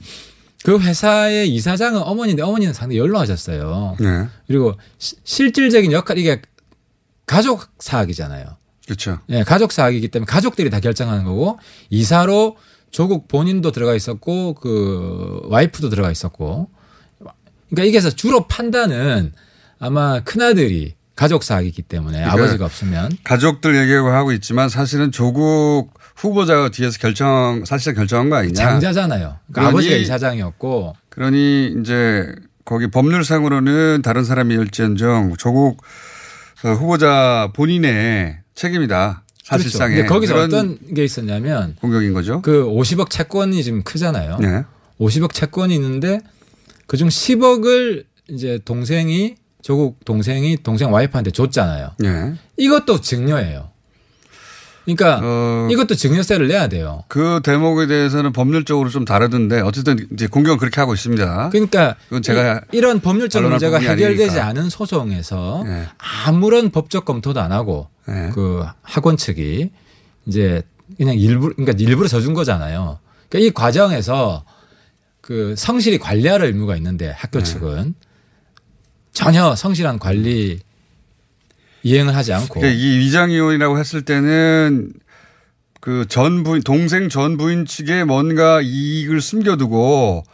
그 0.64 0.80
회사의 0.80 1.54
이사장은 1.54 2.02
어머니인데 2.02 2.42
어머니는 2.42 2.74
상당히 2.74 2.98
연로하셨어요. 2.98 3.96
네. 4.00 4.26
그리고 4.48 4.74
시- 4.98 5.14
실질적인 5.22 5.92
역할 5.92 6.18
이게 6.18 6.42
가족 7.26 7.66
사학이잖아요. 7.78 8.44
그렇죠. 8.86 9.18
예, 9.30 9.42
가족 9.44 9.72
사학이기 9.72 10.08
때문에 10.08 10.26
가족들이 10.30 10.68
다 10.70 10.78
결정하는 10.80 11.24
거고 11.24 11.58
이사로 11.90 12.56
조국 12.90 13.28
본인도 13.28 13.72
들어가 13.72 13.94
있었고 13.94 14.54
그 14.54 15.40
와이프도 15.46 15.88
들어가 15.88 16.10
있었고 16.10 16.68
그러니까 17.70 17.88
이게서 17.88 18.10
주로 18.10 18.46
판단은 18.46 19.32
아마 19.78 20.20
큰아들이 20.20 20.94
가족 21.16 21.44
사학이기 21.44 21.82
때문에 21.82 22.18
그러니까 22.18 22.32
아버지가 22.34 22.64
없으면 22.66 23.10
가족들 23.24 23.76
얘기하고 23.82 24.08
하고 24.10 24.32
있지만 24.32 24.68
사실은 24.68 25.10
조국 25.12 25.94
후보자가 26.16 26.68
뒤에서 26.70 26.98
결정 26.98 27.64
사실상 27.64 27.94
결정한 27.94 28.30
거 28.30 28.36
아니냐. 28.36 28.54
장자잖아요. 28.54 29.38
그러니까 29.50 29.62
그러니- 29.62 29.68
아버지가 29.70 29.96
이사장이었고 29.96 30.94
그러니 31.08 31.76
이제 31.80 32.32
거기 32.64 32.88
법률상으로는 32.90 34.02
다른 34.02 34.24
사람이 34.24 34.54
일지언정 34.54 35.36
조국 35.38 35.82
어, 35.82 35.86
후보자 36.60 37.50
본인의 37.54 38.38
책임이다. 38.54 39.24
사실상에. 39.44 39.96
그렇죠. 39.96 40.14
거기서 40.14 40.36
어떤 40.42 40.78
게 40.94 41.04
있었냐면 41.04 41.76
공격인 41.80 42.14
거죠. 42.14 42.40
그 42.42 42.64
50억 42.64 43.10
채권이 43.10 43.62
지금 43.62 43.82
크잖아요. 43.82 44.38
네. 44.40 44.64
50억 44.98 45.32
채권이 45.32 45.74
있는데 45.74 46.20
그중 46.86 47.08
10억을 47.08 48.04
이제 48.30 48.58
동생이 48.64 49.36
조국 49.62 50.04
동생이 50.04 50.58
동생 50.62 50.92
와이프한테 50.92 51.30
줬잖아요. 51.30 51.92
네. 51.98 52.34
이것도 52.56 53.00
증여예요. 53.00 53.70
그러니까 54.84 55.20
어, 55.22 55.68
이것도 55.70 55.94
증여세를 55.94 56.48
내야 56.48 56.68
돼요. 56.68 57.04
그 57.08 57.40
대목에 57.42 57.86
대해서는 57.86 58.32
법률적으로 58.32 58.90
좀 58.90 59.04
다르던데 59.04 59.60
어쨌든 59.60 60.06
이제 60.12 60.26
공격은 60.26 60.58
그렇게 60.58 60.80
하고 60.80 60.94
있습니다. 60.94 61.50
그러니까 61.50 61.96
그건 62.04 62.22
제가 62.22 62.60
이, 62.72 62.80
런 62.80 63.00
법률적 63.00 63.42
문제가 63.42 63.78
해결되지 63.78 64.40
아니니까. 64.40 64.46
않은 64.46 64.68
소송에서 64.68 65.62
네. 65.64 65.86
아무런 66.26 66.70
법적 66.70 67.04
검토도 67.04 67.40
안 67.40 67.52
하고 67.52 67.88
네. 68.06 68.30
그 68.34 68.64
학원 68.82 69.16
측이 69.16 69.70
이제 70.26 70.62
그냥 70.98 71.16
일부 71.16 71.48
그러니까 71.54 71.72
일부러 71.78 72.06
져준 72.08 72.34
거잖아요. 72.34 72.98
그러니까 73.28 73.48
이 73.48 73.50
과정에서 73.52 74.44
그 75.22 75.54
성실히 75.56 75.98
관리할 75.98 76.44
의무가 76.44 76.76
있는데 76.76 77.10
학교 77.16 77.38
네. 77.38 77.44
측은 77.44 77.94
전혀 79.12 79.54
성실한 79.54 79.98
관리 79.98 80.60
이행을 81.84 82.16
하지 82.16 82.32
않고 82.32 82.60
그러니까 82.60 82.76
이 82.80 82.98
위장이혼이라고 82.98 83.78
했을 83.78 84.02
때는 84.02 84.92
그 85.80 86.06
전 86.08 86.42
부인, 86.44 86.62
동생 86.62 87.08
전 87.10 87.36
부인 87.36 87.66
측에 87.66 88.04
뭔가 88.04 88.60
이익을 88.62 89.20
숨겨두고 89.20 90.24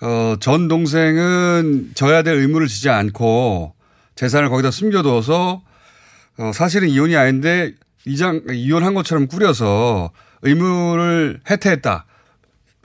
어, 0.00 0.36
전 0.38 0.68
동생은 0.68 1.90
져야 1.94 2.22
될 2.22 2.38
의무를 2.38 2.68
지지 2.68 2.88
않고 2.88 3.74
재산을 4.14 4.48
거기다 4.48 4.70
숨겨둬서 4.70 5.62
어, 6.38 6.50
사실은 6.54 6.88
이혼이 6.88 7.16
아닌데 7.16 7.72
이장, 8.06 8.40
이혼한 8.48 8.94
것처럼 8.94 9.26
꾸려서 9.26 10.12
의무를 10.42 11.40
해태했다. 11.50 12.06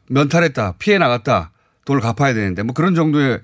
면탈했다. 0.09 0.75
피해 0.79 0.97
나갔다. 0.97 1.51
돈을 1.85 2.01
갚아야 2.01 2.33
되는데 2.33 2.63
뭐 2.63 2.73
그런 2.73 2.95
정도의 2.95 3.39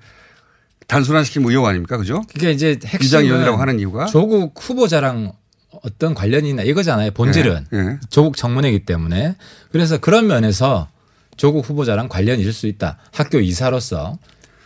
단순화시킨 0.89 1.45
의혹 1.45 1.65
아닙니까? 1.65 1.97
그죠? 1.97 2.23
그게 2.34 2.52
이제 2.52 2.78
핵심은 2.84 2.99
위장이혼이라고 3.23 3.58
하는 3.58 3.80
이유가 3.80 4.06
조국 4.08 4.54
후보자랑 4.60 5.32
어떤 5.84 6.13
관련이 6.15 6.49
있나 6.49 6.63
이거잖아요. 6.63 7.12
본질은 7.12 7.67
예, 7.73 7.78
예. 7.78 7.99
조국 8.10 8.36
청문회이기 8.36 8.86
때문에 8.86 9.36
그래서 9.71 9.99
그런 9.99 10.28
면에서 10.28 10.89
조국 11.38 11.69
후보자랑 11.69 12.10
관련이 12.10 12.41
있을 12.41 12.52
수 12.52 12.67
있다. 12.67 12.97
학교 13.13 13.39
이사로서 13.39 14.17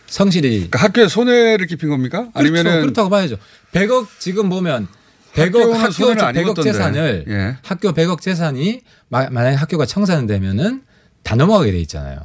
성실히 0.06 0.50
그러니까 0.70 0.78
학교에 0.80 1.08
손해를 1.08 1.66
끼친 1.66 1.88
겁니까? 1.90 2.28
아니면은 2.34 2.64
그렇죠. 2.70 2.80
그렇다고 2.82 3.10
봐야죠. 3.10 3.36
100억 3.72 4.06
지금 4.18 4.48
보면 4.48 4.88
100억 5.34 5.46
학교는 5.58 5.74
학교 5.76 5.90
손해는 5.92 6.22
100억 6.22 6.26
아니었던데. 6.26 6.62
재산을 6.72 7.24
예. 7.28 7.56
학교 7.62 7.92
100억 7.92 8.20
재산이 8.22 8.80
마- 9.08 9.28
만약에 9.28 9.56
학교가 9.56 9.84
청산되면은 9.84 10.82
다 11.22 11.36
넘어가게 11.36 11.70
돼 11.72 11.80
있잖아요. 11.80 12.18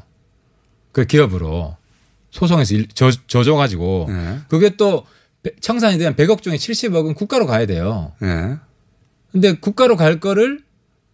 그 0.94 1.06
기업으로 1.06 1.76
소송에서 2.32 2.76
일- 2.76 2.88
저, 2.94 3.10
져줘 3.28 3.56
가지고 3.56 4.08
예. 4.10 4.40
그게 4.48 4.76
또 4.76 5.06
배- 5.44 5.52
청산이 5.62 5.98
되면 5.98 6.16
100억 6.16 6.42
중에 6.42 6.56
70억은 6.58 7.16
국가로 7.16 7.46
가야 7.48 7.66
돼요. 7.66 8.12
예. 8.24 8.58
근데 9.32 9.54
국가로 9.54 9.96
갈 9.96 10.20
거를 10.20 10.62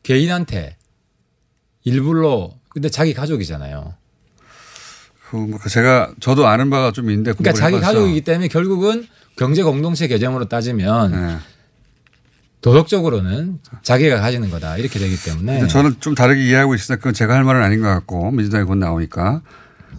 개인한테 0.04 0.78
일부러 1.84 2.52
근데 2.70 2.90
자기 2.90 3.14
가족이잖아요. 3.14 3.94
그, 5.30 5.36
뭐 5.38 5.60
제가 5.70 6.12
저도 6.20 6.48
아는 6.48 6.70
바가 6.70 6.92
좀 6.92 7.10
있는데 7.10 7.34
그러니까 7.34 7.54
자기 7.54 7.78
해봐서. 7.78 7.94
가족이기 7.94 8.22
때문에 8.22 8.48
결국은 8.48 9.08
경제 9.38 9.64
공동체 9.64 10.08
개념으로 10.08 10.46
따지면 10.48 11.14
예. 11.14 11.38
도덕적으로는 12.62 13.60
자기가 13.84 14.20
가지는 14.20 14.50
거다 14.50 14.78
이렇게 14.78 14.98
되기 14.98 15.16
때문에 15.22 15.68
저는 15.68 15.98
좀 16.00 16.16
다르게 16.16 16.44
이해하고 16.46 16.74
있으나 16.74 16.96
그건 16.98 17.14
제가 17.14 17.36
할 17.36 17.44
말은 17.44 17.62
아닌 17.62 17.82
것 17.82 17.88
같고 17.88 18.32
민주당이 18.32 18.66
곧 18.66 18.76
나오니까 18.76 19.42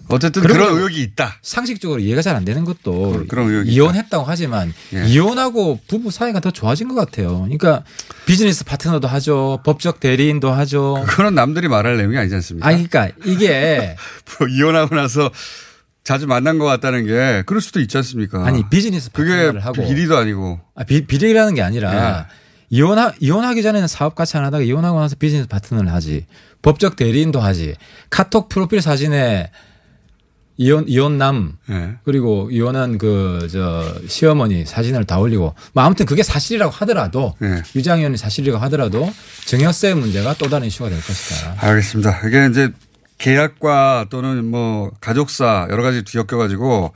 어쨌든 0.08 0.42
그런 0.42 0.74
의혹이 0.76 1.02
있다. 1.02 1.36
상식적으로 1.42 2.00
이해가 2.00 2.22
잘 2.22 2.36
안 2.36 2.44
되는 2.44 2.64
것도 2.64 3.24
그런 3.28 3.48
의혹이 3.48 3.70
이혼했다고 3.72 4.24
하지만 4.26 4.72
예. 4.94 5.06
이혼하고 5.06 5.80
부부 5.88 6.10
사이가 6.10 6.40
더 6.40 6.50
좋아진 6.50 6.88
것 6.88 6.94
같아요. 6.94 7.40
그러니까 7.42 7.82
비즈니스 8.26 8.64
파트너도 8.64 9.08
하죠, 9.08 9.60
법적 9.64 10.00
대리인도 10.00 10.50
하죠. 10.52 11.02
그거는 11.08 11.34
남들이 11.34 11.68
말할 11.68 11.96
내용이 11.96 12.16
아니지 12.18 12.34
않습니까? 12.36 12.66
아니 12.68 12.86
그러니까 12.88 13.16
이게 13.24 13.96
뭐 14.38 14.48
이혼하고 14.48 14.94
나서 14.94 15.30
자주 16.04 16.26
만난 16.26 16.58
것 16.58 16.66
같다는 16.66 17.04
게 17.06 17.42
그럴 17.46 17.60
수도 17.60 17.80
있지 17.80 17.96
않습니까? 17.96 18.44
아니 18.46 18.68
비즈니스 18.68 19.10
그게 19.10 19.30
파트너를 19.30 19.64
하고 19.64 19.82
비리도 19.82 20.16
아니고 20.16 20.60
아, 20.74 20.84
비, 20.84 21.06
비리라는 21.06 21.54
게 21.54 21.62
아니라 21.62 22.26
예. 22.30 22.46
이혼하, 22.68 23.12
이혼하기 23.20 23.62
전에는 23.62 23.86
사업 23.88 24.14
같이 24.14 24.36
안 24.36 24.44
하다가 24.44 24.62
이혼하고 24.64 24.98
나서 25.00 25.16
비즈니스 25.16 25.48
파트너를 25.48 25.92
하지. 25.92 26.26
법적 26.62 26.96
대리인도 26.96 27.40
하지. 27.40 27.76
카톡 28.10 28.48
프로필 28.48 28.82
사진에 28.82 29.50
이혼, 30.58 30.84
이혼남, 30.88 31.52
예. 31.70 31.90
그리고 32.04 32.48
이혼한 32.50 32.96
그, 32.98 33.46
저, 33.52 33.94
시어머니 34.08 34.64
사진을 34.64 35.04
다 35.04 35.18
올리고. 35.18 35.54
뭐 35.74 35.84
아무튼 35.84 36.06
그게 36.06 36.22
사실이라고 36.22 36.72
하더라도, 36.72 37.34
예. 37.42 37.62
유장이혼이 37.74 38.16
사실이라고 38.16 38.62
하더라도 38.64 39.12
증여세 39.44 39.94
문제가 39.94 40.34
또 40.38 40.48
다른 40.48 40.66
이슈가 40.68 40.88
될 40.88 40.98
것이다. 41.00 41.56
알겠습니다. 41.58 42.26
이게 42.26 42.48
이제 42.50 42.70
계약과 43.18 44.06
또는 44.10 44.44
뭐 44.50 44.90
가족사 45.00 45.68
여러 45.70 45.82
가지 45.82 46.02
뒤엮여 46.04 46.36
가지고 46.38 46.92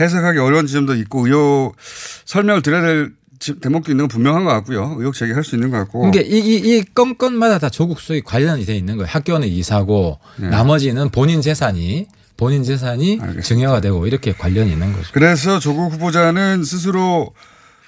해석하기 0.00 0.38
어려운 0.38 0.66
지점도 0.66 0.94
있고 0.96 1.26
의혹 1.26 1.76
설명을 2.24 2.62
드려야 2.62 2.82
될 2.82 3.12
지- 3.40 3.58
대목도 3.60 3.90
있는 3.92 4.04
건 4.04 4.08
분명한 4.08 4.44
것 4.44 4.50
같고요. 4.50 4.96
의혹 4.98 5.14
제기할 5.14 5.44
수 5.44 5.54
있는 5.56 5.70
것 5.70 5.76
같고. 5.78 6.10
그러니까 6.10 6.22
이, 6.22 6.38
이, 6.38 6.56
이 6.78 6.84
건건마다 6.94 7.58
다 7.58 7.68
조국 7.68 8.00
수석이 8.00 8.22
관련이 8.22 8.64
돼 8.64 8.76
있는 8.76 8.96
거예요. 8.96 9.08
학교는 9.10 9.48
이사고 9.48 10.18
네. 10.38 10.48
나머지는 10.48 11.10
본인 11.10 11.42
재산이 11.42 12.06
본인 12.36 12.62
재산이 12.62 13.20
증여가 13.42 13.80
되고 13.80 14.06
이렇게 14.06 14.32
관련이 14.32 14.72
있는 14.72 14.92
거죠. 14.92 15.08
그래서 15.12 15.58
조국 15.58 15.92
후보자는 15.92 16.64
스스로 16.64 17.32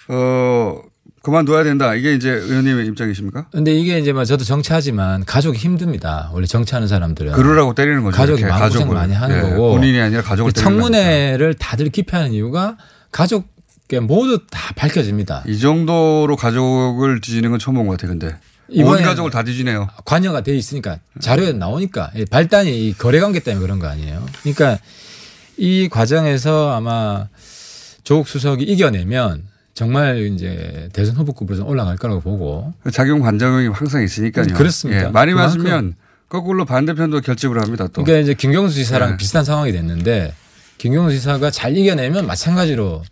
어 0.08 0.80
그만둬야 1.22 1.64
된다. 1.64 1.94
이게 1.96 2.14
이제 2.14 2.30
의원님의 2.30 2.86
입장이십니까? 2.86 3.48
근데 3.50 3.74
이게 3.74 3.98
이제 3.98 4.12
뭐 4.12 4.24
저도 4.24 4.44
정치하지만 4.44 5.24
가족이 5.24 5.58
힘듭니다. 5.58 6.30
원래 6.32 6.46
정치하는 6.46 6.86
사람들은. 6.86 7.32
그러라고 7.32 7.74
때리는 7.74 8.04
거죠. 8.04 8.16
가족이 8.16 8.44
마음고생. 8.44 8.88
많이 8.88 9.12
하는 9.12 9.36
예, 9.36 9.40
거고. 9.40 9.72
본인이 9.72 10.00
아니라 10.00 10.22
가족을 10.22 10.52
청문회를 10.52 11.54
다들 11.54 11.88
기피하는 11.90 12.32
이유가 12.32 12.76
가족께 13.10 13.98
모두 14.00 14.46
다 14.48 14.72
밝혀집니다. 14.76 15.42
이 15.48 15.58
정도로 15.58 16.36
가족을 16.36 17.20
뒤지는 17.20 17.50
건 17.50 17.58
처음 17.58 17.74
본 17.74 17.86
것 17.88 17.92
같아요. 17.98 18.10
근데 18.16 18.36
온 18.68 18.76
이번에 18.76 19.02
가족을 19.02 19.30
다 19.30 19.42
뒤지네요. 19.42 19.88
관여가 20.04 20.40
돼 20.42 20.56
있으니까 20.56 20.98
자료에 21.20 21.52
나오니까 21.52 22.10
이 22.16 22.24
발단이 22.24 22.88
이 22.88 22.92
거래 22.94 23.20
관계 23.20 23.40
때문에 23.40 23.62
그런 23.64 23.78
거 23.78 23.86
아니에요. 23.86 24.24
그러니까 24.42 24.78
이 25.56 25.88
과정에서 25.88 26.74
아마 26.74 27.28
조국 28.02 28.28
수석이 28.28 28.64
이겨내면 28.64 29.44
정말 29.74 30.18
이제 30.32 30.88
대선 30.92 31.16
후보급으로 31.16 31.56
좀 31.58 31.68
올라갈 31.68 31.96
거라고 31.96 32.20
보고 32.20 32.72
작용 32.92 33.20
반작용이 33.22 33.68
항상 33.68 34.02
있으니까요. 34.02 34.46
그렇습니다. 34.54 35.04
예, 35.06 35.08
많이 35.08 35.32
그만큼- 35.32 35.62
맞으면 35.62 35.94
거꾸로 36.28 36.64
반대편도 36.64 37.20
결집을 37.20 37.60
합니다. 37.60 37.86
또. 37.92 38.02
그러니까 38.02 38.22
이제 38.22 38.34
김경수 38.34 38.74
지사랑 38.74 39.10
네. 39.12 39.16
비슷한 39.16 39.44
상황이 39.44 39.70
됐는데 39.72 40.34
김경수 40.78 41.14
지사가 41.16 41.50
잘 41.50 41.76
이겨내면 41.76 42.26
마찬가지로 42.26 43.02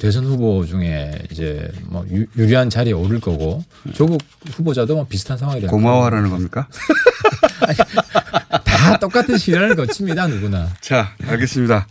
대선 0.00 0.24
후보 0.24 0.64
중에 0.64 1.12
이제 1.30 1.70
뭐 1.84 2.04
유- 2.10 2.26
유리한 2.36 2.70
자리에 2.70 2.92
오를 2.92 3.20
거고 3.20 3.62
조국 3.94 4.20
후보자도 4.52 4.94
뭐 4.94 5.06
비슷한 5.08 5.36
상황이 5.36 5.60
될 5.60 5.68
고마워하라는 5.68 6.30
겁니까? 6.30 6.66
다 8.64 8.98
똑같은 8.98 9.36
시련을 9.38 9.76
거칩니다 9.76 10.26
누구나. 10.28 10.68
자, 10.80 11.14
알겠습니다. 11.26 11.86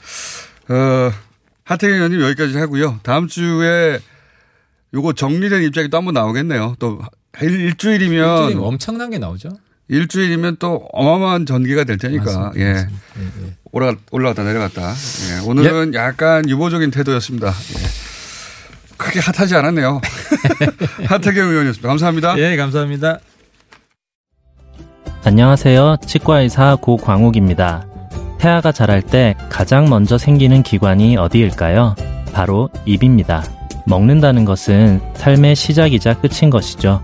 어, 0.69 1.11
하태경 1.63 1.95
의원님 1.97 2.21
여기까지 2.21 2.57
하고요. 2.57 2.99
다음 3.03 3.27
주에 3.27 3.99
요거 4.93 5.13
정리된 5.13 5.63
입장이 5.63 5.89
또 5.89 5.97
한번 5.97 6.13
나오겠네요. 6.13 6.75
또 6.79 7.01
일- 7.41 7.51
일주일이면 7.61 8.29
일주일이면 8.41 8.63
엄청난 8.63 9.09
게 9.09 9.17
나오죠. 9.17 9.49
일주일이면 9.87 10.57
또 10.59 10.87
어마어마한 10.93 11.45
전개가 11.45 11.83
될 11.83 11.97
테니까. 11.97 12.23
맞습니다. 12.23 12.53
예. 12.59 12.73
맞습니다. 12.73 13.01
예, 13.19 13.23
예. 13.47 13.55
올라, 13.71 13.93
올라갔다 14.11 14.43
내려갔다. 14.43 14.91
예. 14.91 15.47
오늘은 15.47 15.93
약간 15.93 16.47
유보적인 16.49 16.91
태도였습니다. 16.91 17.47
예. 17.47 18.01
크게 18.97 19.19
핫하지 19.19 19.55
않았네요. 19.55 20.01
하태경 21.07 21.49
의원이었습니다. 21.49 21.87
감사합니다. 21.87 22.37
예, 22.37 22.55
감사합니다. 22.55 23.19
안녕하세요. 25.23 25.97
치과의사 26.05 26.77
고광욱입니다. 26.81 27.87
태아가 28.39 28.71
자랄 28.71 29.01
때 29.01 29.35
가장 29.49 29.87
먼저 29.89 30.17
생기는 30.17 30.63
기관이 30.63 31.15
어디일까요? 31.17 31.95
바로 32.33 32.69
입입니다. 32.85 33.43
먹는다는 33.87 34.45
것은 34.45 35.01
삶의 35.15 35.55
시작이자 35.55 36.19
끝인 36.19 36.49
것이죠. 36.49 37.03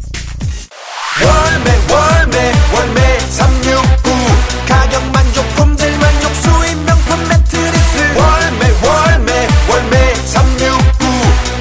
월매 1.19 1.69
월매 1.91 2.53
월매. 2.73 3.19
369 3.29 4.15
가격 4.67 5.03
만족 5.11 5.45
품질 5.55 5.91
만족 5.99 6.33
수입 6.35 6.77
명품 6.85 7.27
매트리스. 7.27 8.15
월매 8.15 8.71
월매 8.81 9.47
월매. 9.69 10.15
369 10.15 11.05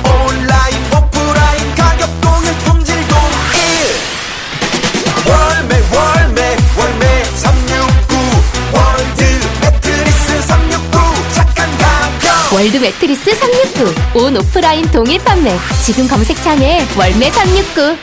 온라인 0.07 0.79
오프라인 0.95 1.75
가격 1.75 2.09
동일 2.21 2.55
품질 2.65 2.95
동일. 3.09 3.27
월매 5.27 5.83
월매 5.95 6.57
월매. 6.79 7.25
369 7.35 8.17
월드 8.73 9.21
매트리스 9.63 10.43
369 10.43 11.33
착한 11.35 11.79
가격. 11.79 12.53
월드 12.53 12.77
매트리스 12.79 13.35
369. 13.35 13.95
온 14.15 14.37
오프라인 14.37 14.89
동일 14.93 15.19
판매. 15.25 15.59
지금 15.85 16.07
검색창에 16.07 16.87
월매 16.97 17.31
369. 17.31 17.99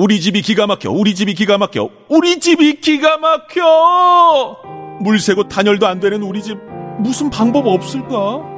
우리 0.00 0.20
집이 0.20 0.42
기가 0.42 0.68
막혀, 0.68 0.92
우리 0.92 1.12
집이 1.12 1.34
기가 1.34 1.58
막혀, 1.58 1.90
우리 2.06 2.38
집이 2.38 2.80
기가 2.80 3.18
막혀! 3.18 4.56
물 5.00 5.18
새고 5.18 5.48
단열도 5.48 5.88
안 5.88 5.98
되는 5.98 6.22
우리 6.22 6.40
집, 6.40 6.56
무슨 7.00 7.28
방법 7.30 7.66
없을까? 7.66 8.57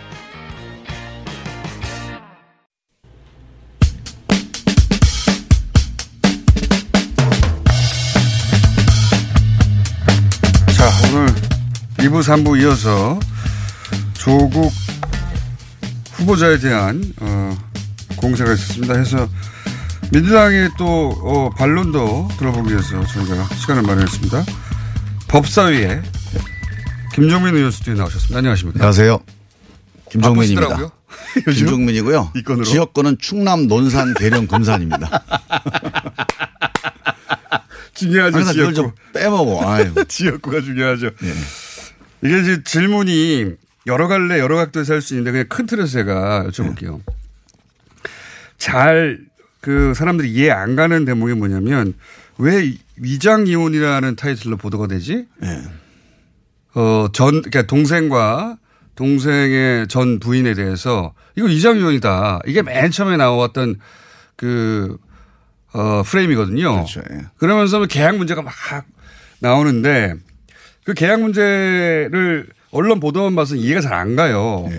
2부, 12.11 12.19
3부 12.19 12.61
이어서 12.61 13.17
조국 14.13 14.71
후보자에 16.11 16.59
대한, 16.59 17.01
어, 17.21 17.57
공세가 18.17 18.51
있었습니다. 18.53 18.95
해서 18.95 19.27
민주당의 20.11 20.71
또, 20.77 21.09
어, 21.23 21.49
반론도 21.51 22.27
들어보기 22.37 22.71
위해서 22.71 23.03
저희가 23.05 23.47
시간을 23.55 23.83
마련했습니다. 23.83 24.43
법사위에 25.29 26.01
김종민 27.13 27.55
의원 27.55 27.71
스튜디오에 27.71 27.95
나오셨습니다. 27.95 28.39
안녕하십니까. 28.39 28.79
안녕하세요. 28.79 29.19
김종민입니다. 30.11 30.91
김종민이고요. 31.49 32.33
이 32.35 32.43
건으로? 32.43 32.65
지역권은 32.65 33.19
충남 33.19 33.67
논산 33.67 34.13
계령 34.15 34.47
금산입니다. 34.47 35.07
중요하죠. 37.95 38.37
항상 38.37 38.53
지역구. 38.53 38.73
좀 38.73 38.91
빼먹어. 39.13 39.77
지역구가 40.07 40.61
중요하죠. 40.61 41.11
이게 42.23 42.39
이제 42.39 42.63
질문이 42.63 43.55
여러 43.87 44.07
갈래 44.07 44.39
여러 44.39 44.55
각도에서 44.57 44.93
할 44.93 45.01
수 45.01 45.13
있는데 45.13 45.31
그냥 45.31 45.47
큰 45.49 45.65
틀에서 45.65 45.87
제가 45.91 46.45
여쭤볼게요. 46.49 47.01
잘그 48.57 49.93
사람들이 49.95 50.31
이해 50.31 50.51
안 50.51 50.75
가는 50.75 51.03
대목이 51.05 51.33
뭐냐면 51.33 51.93
왜 52.37 52.73
위장 52.97 53.47
이혼이라는 53.47 54.15
타이틀로 54.15 54.57
보도가 54.57 54.87
되지? 54.87 55.25
어, 56.75 57.07
전, 57.11 57.41
그러니까 57.41 57.63
동생과 57.63 58.57
동생의 58.95 59.87
전 59.87 60.19
부인에 60.19 60.53
대해서 60.53 61.13
이거 61.35 61.47
위장 61.47 61.77
이혼이다. 61.77 62.41
이게 62.45 62.61
맨 62.61 62.91
처음에 62.91 63.17
나왔던 63.17 63.79
그, 64.35 64.97
어, 65.73 66.03
프레임이거든요. 66.03 66.71
그렇죠. 66.73 67.01
예. 67.11 67.25
그러면서 67.37 67.83
계약 67.85 68.17
문제가 68.17 68.41
막 68.41 68.53
나오는데 69.39 70.15
그 70.83 70.93
계약 70.93 71.21
문제를 71.21 72.47
언론 72.71 72.99
보도만 72.99 73.35
봐서 73.35 73.55
이해가 73.55 73.81
잘 73.81 73.93
안 73.93 74.15
가요. 74.15 74.69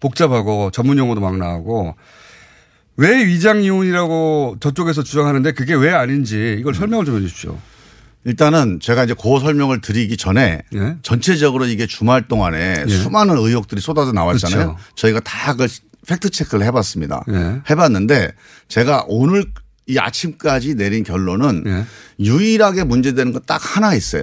복잡하고 0.00 0.70
전문 0.70 0.98
용어도 0.98 1.20
막 1.20 1.36
나오고 1.36 1.96
왜 2.96 3.26
위장 3.26 3.62
이혼이라고 3.62 4.56
저쪽에서 4.60 5.02
주장하는데 5.02 5.52
그게 5.52 5.74
왜 5.74 5.92
아닌지 5.92 6.56
이걸 6.58 6.74
설명을 6.74 7.04
좀 7.04 7.16
해주십시오. 7.16 7.58
일단은 8.24 8.80
제가 8.80 9.04
이제 9.04 9.14
그 9.14 9.40
설명을 9.40 9.80
드리기 9.80 10.16
전에 10.16 10.62
예. 10.74 10.96
전체적으로 11.02 11.66
이게 11.66 11.86
주말 11.86 12.28
동안에 12.28 12.84
예. 12.86 12.90
수많은 12.90 13.36
의혹들이 13.38 13.80
쏟아져 13.80 14.12
나왔잖아요. 14.12 14.66
그렇죠. 14.74 14.78
저희가 14.96 15.20
다 15.20 15.52
그걸 15.52 15.68
팩트 16.06 16.30
체크를 16.30 16.66
해봤습니다. 16.66 17.24
예. 17.30 17.60
해봤는데 17.70 18.32
제가 18.66 19.04
오늘 19.08 19.44
이 19.86 19.98
아침까지 19.98 20.74
내린 20.74 21.04
결론은 21.04 21.64
예. 21.66 21.84
유일하게 22.24 22.84
문제되는 22.84 23.32
거딱 23.32 23.76
하나 23.76 23.94
있어요. 23.94 24.22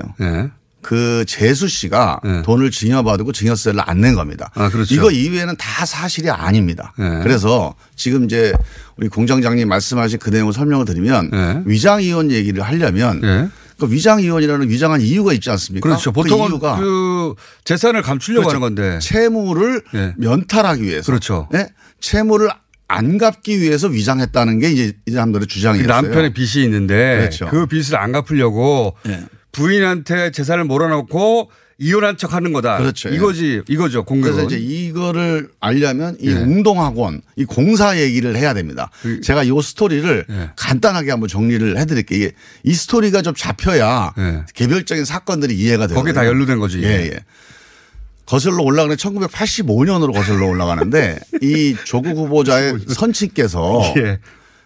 그 0.85 1.25
재수 1.27 1.67
씨가 1.67 2.19
돈을 2.45 2.69
증여받고 2.69 3.31
증여세를 3.31 3.81
안 3.83 3.95
낸 4.01 4.13
겁니다. 4.13 4.51
예. 4.55 4.61
아, 4.61 4.69
그렇죠. 4.69 4.93
이거 4.93 5.09
이외에는 5.09 5.55
다 5.57 5.83
사실이 5.83 6.29
아닙니다. 6.29 6.93
예. 6.99 7.23
그래서 7.23 7.73
지금 7.95 8.25
이제 8.25 8.53
우리 8.97 9.07
공장장님 9.07 9.67
말씀하신 9.67 10.19
그 10.19 10.29
내용을 10.29 10.53
설명을 10.53 10.85
드리면 10.85 11.31
예. 11.33 11.61
위장 11.65 12.03
이혼 12.03 12.29
얘기를 12.29 12.61
하려면 12.61 13.49
그 13.79 13.89
위장 13.91 14.21
이혼이라는 14.21 14.69
위장한 14.69 15.01
이유가 15.01 15.33
있지 15.33 15.49
않습니까? 15.49 15.89
그렇죠. 15.89 16.11
그 16.11 16.21
보통은 16.21 16.49
이유가 16.49 16.75
그 16.75 17.33
재산을 17.63 18.03
감추려고 18.03 18.47
그렇죠. 18.47 18.63
하는 18.63 18.75
건데 18.75 18.99
채무를 18.99 19.81
면탈하기 20.17 20.83
위해서 20.83 21.05
그렇죠. 21.07 21.49
예? 21.55 21.69
채무를 21.99 22.49
안 22.87 23.17
갚기 23.17 23.59
위해서 23.59 23.87
위장했다는 23.87 24.59
게 24.59 24.69
이제 24.69 24.93
이 25.07 25.11
사람들의 25.11 25.47
주장이었어요. 25.47 25.87
남편의 25.87 26.33
빚이 26.33 26.63
있는데 26.65 27.17
그렇죠. 27.17 27.47
그 27.47 27.65
빚을 27.65 27.95
안 27.97 28.11
갚으려고 28.11 28.93
부인한테 29.55 30.31
재산을 30.31 30.65
몰아넣고 30.65 31.49
이혼한 31.77 32.17
척 32.17 32.33
하는 32.33 32.53
거다. 32.53 32.77
그렇죠. 32.77 33.09
예. 33.09 33.15
이거지, 33.15 33.61
이거죠. 33.67 34.05
공격은. 34.05 34.35
그래서 34.35 34.47
이제 34.47 34.57
이거를 34.57 35.49
알려면 35.59 36.15
이 36.21 36.29
예. 36.29 36.33
웅동학원 36.33 37.21
이 37.35 37.43
공사 37.43 37.99
얘기를 37.99 38.35
해야 38.37 38.53
됩니다. 38.53 38.89
그 39.01 39.19
제가 39.21 39.43
이 39.43 39.49
스토리를 39.61 40.25
예. 40.29 40.49
간단하게 40.55 41.11
한번 41.11 41.27
정리를 41.27 41.77
해드릴게요. 41.77 42.29
이 42.63 42.73
스토리가 42.73 43.21
좀 43.21 43.33
잡혀야 43.35 44.13
개별적인 44.53 45.03
사건들이 45.03 45.55
이해가 45.55 45.87
돼요. 45.87 45.97
예. 45.97 45.99
거기에 45.99 46.13
다 46.13 46.25
연루된 46.25 46.59
거지. 46.59 46.81
예, 46.83 47.11
예. 47.11 47.19
거슬러 48.25 48.63
올라가는 48.63 48.95
1985년으로 48.95 50.13
거슬러 50.13 50.47
올라가는데 50.47 51.19
이 51.43 51.75
조국 51.83 52.17
후보자의 52.17 52.79
선친께서 52.87 53.93
예. 53.97 54.19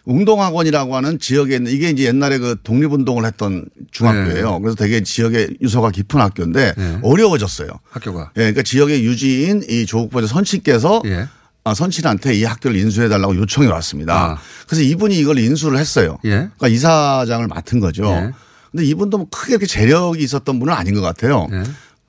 웅동학원이라고 0.09 0.95
하는 0.95 1.19
지역에 1.19 1.57
있는 1.57 1.71
이게 1.71 1.91
이제 1.91 2.05
옛날에 2.05 2.39
그 2.39 2.55
독립운동을 2.63 3.25
했던 3.25 3.65
중학교예요. 3.91 4.51
네. 4.53 4.59
그래서 4.61 4.75
되게 4.75 5.03
지역에 5.03 5.49
유서가 5.61 5.91
깊은 5.91 6.19
학교인데 6.19 6.73
어려워졌어요. 7.03 7.69
학교가. 7.91 8.31
예, 8.35 8.39
그러니까 8.39 8.63
지역의 8.63 9.05
유지인 9.05 9.63
이 9.69 9.85
조국 9.85 10.05
후보자 10.05 10.27
선친께서 10.27 11.03
예. 11.05 11.27
아, 11.63 11.73
선친한테 11.75 12.33
이 12.35 12.43
학교를 12.43 12.77
인수해 12.77 13.07
달라고 13.07 13.35
요청이 13.35 13.67
왔습니다. 13.67 14.31
아. 14.31 14.37
그래서 14.65 14.81
이분이 14.81 15.15
이걸 15.17 15.37
인수를 15.37 15.77
했어요. 15.77 16.17
예. 16.25 16.29
그러니까 16.29 16.67
이사장을 16.69 17.45
맡은 17.47 17.79
거죠. 17.79 18.05
예. 18.05 18.31
근데 18.71 18.85
이분도 18.85 19.17
뭐 19.17 19.27
크게 19.29 19.53
이렇게 19.53 19.65
재력이 19.65 20.23
있었던 20.23 20.59
분은 20.59 20.73
아닌 20.73 20.95
것 20.95 21.01
같아요. 21.01 21.47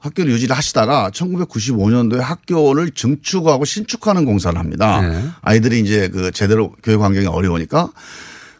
예. 0.00 0.06
학교를 0.08 0.32
유지를 0.32 0.56
하시다가 0.56 1.10
1995년도에 1.10 2.18
학교를 2.18 2.90
증축하고 2.92 3.64
신축하는 3.64 4.24
공사를 4.24 4.58
합니다. 4.58 5.00
예. 5.04 5.28
아이들이 5.42 5.80
이제 5.80 6.08
그 6.08 6.30
제대로 6.32 6.72
교육 6.82 7.02
환경이 7.02 7.26
어려우니까. 7.26 7.90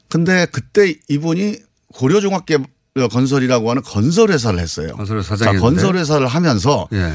근데 0.08 0.46
그때 0.50 0.94
이분이 1.08 1.58
고려종합계 1.94 2.58
건설이라고 3.10 3.70
하는 3.70 3.82
건설회사를 3.82 4.58
했어요. 4.58 4.88
건설회사. 4.96 5.36
건설회사를 5.58 6.26
하면서 6.26 6.88
예. 6.92 7.14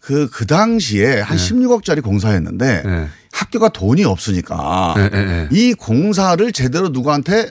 그, 0.00 0.28
그 0.30 0.46
당시에 0.46 1.20
한 1.20 1.36
16억짜리 1.36 2.02
공사였는데 2.02 2.82
예. 2.86 3.08
학교가 3.32 3.70
돈이 3.70 4.04
없으니까 4.04 4.94
예, 4.98 5.10
예, 5.12 5.18
예. 5.18 5.48
이 5.50 5.74
공사를 5.74 6.52
제대로 6.52 6.88
누구한테 6.90 7.50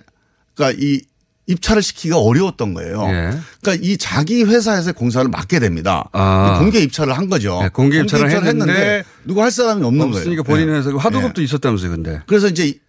그러니까 0.56 0.82
이 0.82 1.02
입찰을 1.48 1.82
시키기가 1.84 2.18
어려웠던 2.18 2.74
거예요. 2.74 3.04
예. 3.10 3.38
그러니까 3.62 3.86
이 3.86 3.98
자기 3.98 4.44
회사에서 4.44 4.94
공사를 4.94 5.30
맡게 5.30 5.60
됩니다. 5.60 6.10
아. 6.12 6.58
공개 6.60 6.80
입찰을 6.80 7.16
한 7.16 7.30
거죠. 7.30 7.60
네, 7.62 7.70
공개 7.70 8.00
입찰을 8.00 8.32
했는데 8.32 9.04
누구 9.26 9.44
할 9.44 9.52
사람이 9.52 9.84
없는 9.84 10.00
거예요. 10.12 10.18
없으니까 10.18 10.44
본인 10.44 10.70
예. 10.70 10.74
회사 10.74 10.90
하도급도 10.96 11.42
있었다면서요, 11.44 11.92
근데. 11.92 12.22
그래서 12.26 12.48
이제 12.48 12.66
이- 12.68 12.80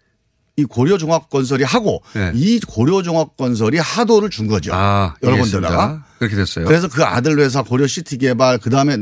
이 0.59 0.65
고려종합건설이 0.65 1.65
하고 1.65 2.03
예. 2.17 2.33
이 2.35 2.59
고려종합건설이 2.61 3.77
하도를 3.79 4.31
준 4.31 4.47
거죠. 4.47 4.71
아, 4.75 5.15
여러. 5.23 5.37
군데다가. 5.37 6.05
그렇게 6.19 6.35
됐어요. 6.35 6.65
그래서 6.65 6.89
그 6.89 7.05
아들 7.05 7.39
회사 7.39 7.61
고려시티개발 7.63 8.59
그 8.61 8.71
다음에 8.71 8.97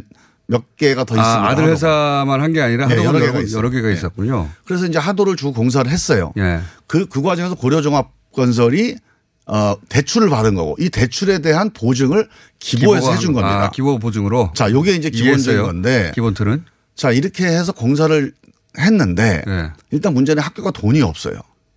몇 0.49 0.75
개가 0.77 1.05
더 1.05 1.14
있습니다. 1.14 1.23
아, 1.45 1.51
아들 1.51 1.62
하도가. 1.62 1.71
회사만 1.73 2.40
한 2.43 2.53
게 2.53 2.61
아니라 2.61 2.88
네, 2.88 2.97
여러 3.05 3.21
개가. 3.21 3.40
여러 3.53 3.71
개가 3.71 3.87
네. 3.88 3.95
있었군요. 3.95 4.51
그래서 4.67 4.87
이제 4.87 4.99
하도를 4.99 5.37
주고 5.37 5.53
공사를 5.53 5.88
했어요. 5.88 6.33
예. 6.38 6.59
그, 6.88 7.07
그 7.07 7.23
과정에서 7.23 7.55
고려종합건설이 7.55 8.97
어, 9.46 9.76
대출을 9.88 10.30
받은 10.30 10.54
거고 10.54 10.76
이 10.78 10.88
대출에 10.88 11.40
대한 11.40 11.70
보증을 11.70 12.28
기부해서 12.59 13.12
해준 13.12 13.28
한 13.28 13.35
거. 13.35 13.40
겁니다. 13.42 13.64
아, 13.64 13.70
기부 13.70 13.98
보증으로. 13.98 14.50
자, 14.54 14.70
요게 14.70 14.92
이제 14.94 15.11
기본적인 15.11 15.24
이해했어요. 15.50 15.62
건데. 15.66 16.12
기본 16.14 16.33
틀은. 16.35 16.64
자, 16.94 17.11
이렇게 17.11 17.44
해서 17.46 17.72
공사를 17.72 18.33
했는데 18.78 19.42
예. 19.46 19.70
일단 19.90 20.14
문제는 20.14 20.42
학교가 20.42 20.70
돈이 20.70 21.02
없어요. 21.02 21.35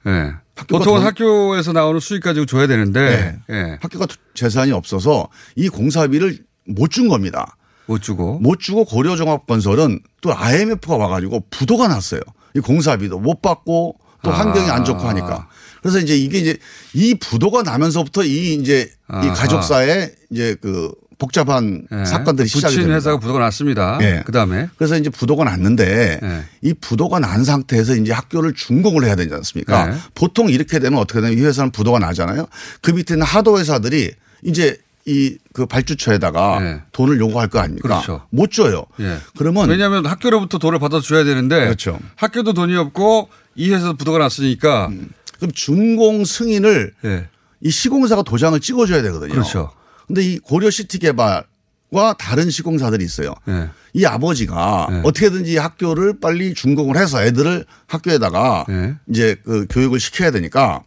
예. 0.07 0.11
학교가 0.55 0.79
보통은 0.79 0.99
돈- 0.99 1.05
학교에서 1.05 1.73
나오는 1.73 1.99
수익 1.99 2.23
가지고 2.23 2.45
줘야 2.45 2.67
되는데 2.67 3.37
예. 3.49 3.77
학교가 3.81 4.07
재산이 4.33 4.71
없어서 4.71 5.27
이 5.55 5.69
공사비를 5.69 6.39
못 6.65 6.89
준 6.89 7.07
겁니다. 7.07 7.55
못 7.85 8.01
주고. 8.01 8.39
못 8.39 8.59
주고 8.59 8.83
고려종합건설은 8.85 9.99
또 10.21 10.33
IMF가 10.35 10.97
와가지고 10.97 11.43
부도가 11.49 11.87
났어요. 11.87 12.21
이 12.55 12.59
공사비도 12.59 13.19
못 13.19 13.41
받고 13.41 13.97
또 14.23 14.31
아. 14.31 14.39
환경이 14.39 14.69
안 14.69 14.83
좋고 14.85 15.07
하니까. 15.07 15.47
그래서 15.81 15.99
이제 15.99 16.17
이게 16.17 16.39
이제 16.39 16.57
이 16.93 17.15
부도가 17.15 17.63
나면서부터 17.63 18.23
이 18.23 18.55
이제 18.55 18.89
이 19.09 19.13
아하. 19.13 19.33
가족사의 19.33 20.15
이제 20.31 20.55
그 20.61 20.91
복잡한 21.19 21.87
예. 21.91 22.05
사건들이 22.05 22.47
시작이 22.47 22.75
됩니다. 22.75 22.95
회사가 22.95 23.17
부도가 23.19 23.39
났습니다. 23.39 23.97
예. 24.01 24.21
그 24.25 24.31
다음에. 24.31 24.69
그래서 24.77 24.97
이제 24.97 25.09
부도가 25.09 25.45
났는데 25.45 26.19
예. 26.21 26.43
이 26.61 26.73
부도가 26.75 27.19
난 27.19 27.43
상태에서 27.43 27.95
이제 27.95 28.11
학교를 28.13 28.53
준공을 28.53 29.03
해야 29.05 29.15
되지 29.15 29.33
않습니까? 29.33 29.87
네. 29.87 29.97
보통 30.13 30.49
이렇게 30.49 30.77
되면 30.79 30.99
어떻게 30.99 31.21
되냐면 31.21 31.39
이 31.41 31.45
회사는 31.45 31.71
부도가 31.71 31.97
나잖아요. 31.99 32.47
그 32.81 32.91
밑에 32.91 33.15
있는 33.15 33.25
하도 33.25 33.57
회사들이 33.59 34.11
이제 34.43 34.77
이 35.07 35.37
그 35.53 35.65
발주처에다가 35.65 36.81
돈을 36.91 37.19
요구할 37.19 37.47
거 37.47 37.57
아닙니까? 37.59 37.87
네. 37.87 37.93
그렇죠. 38.05 38.27
못 38.29 38.51
줘요. 38.51 38.85
예. 38.99 39.17
그러면 39.37 39.69
왜냐하면 39.69 40.05
학교로부터 40.05 40.59
돈을 40.59 40.77
받아 40.77 40.99
줘야 41.01 41.23
되는데 41.23 41.59
그렇죠. 41.61 41.97
학교도 42.15 42.53
돈이 42.53 42.75
없고 42.75 43.27
이 43.57 43.71
회사도 43.71 43.95
부도가 43.95 44.19
났으니까 44.19 44.89
그럼 45.37 45.51
준공 45.51 46.23
승인을 46.23 46.93
예. 47.05 47.27
이 47.59 47.69
시공사가 47.69 48.21
도장을 48.21 48.57
찍어줘야 48.59 49.01
되거든요. 49.01 49.33
그렇죠. 49.33 49.71
근데 50.05 50.23
이 50.23 50.37
고려 50.39 50.69
시티 50.69 50.99
개발과 50.99 52.15
다른 52.17 52.49
시공사들이 52.49 53.03
있어요. 53.03 53.33
예. 53.49 53.69
이 53.93 54.05
아버지가 54.05 55.01
어떻게든지 55.03 55.53
이 55.53 55.57
학교를 55.57 56.19
빨리 56.19 56.53
준공을 56.53 56.97
해서 56.97 57.23
애들을 57.23 57.65
학교에다가 57.87 58.65
예. 58.69 58.95
이제 59.09 59.35
그 59.43 59.65
교육을 59.69 59.99
시켜야 59.99 60.31
되니까 60.31 60.83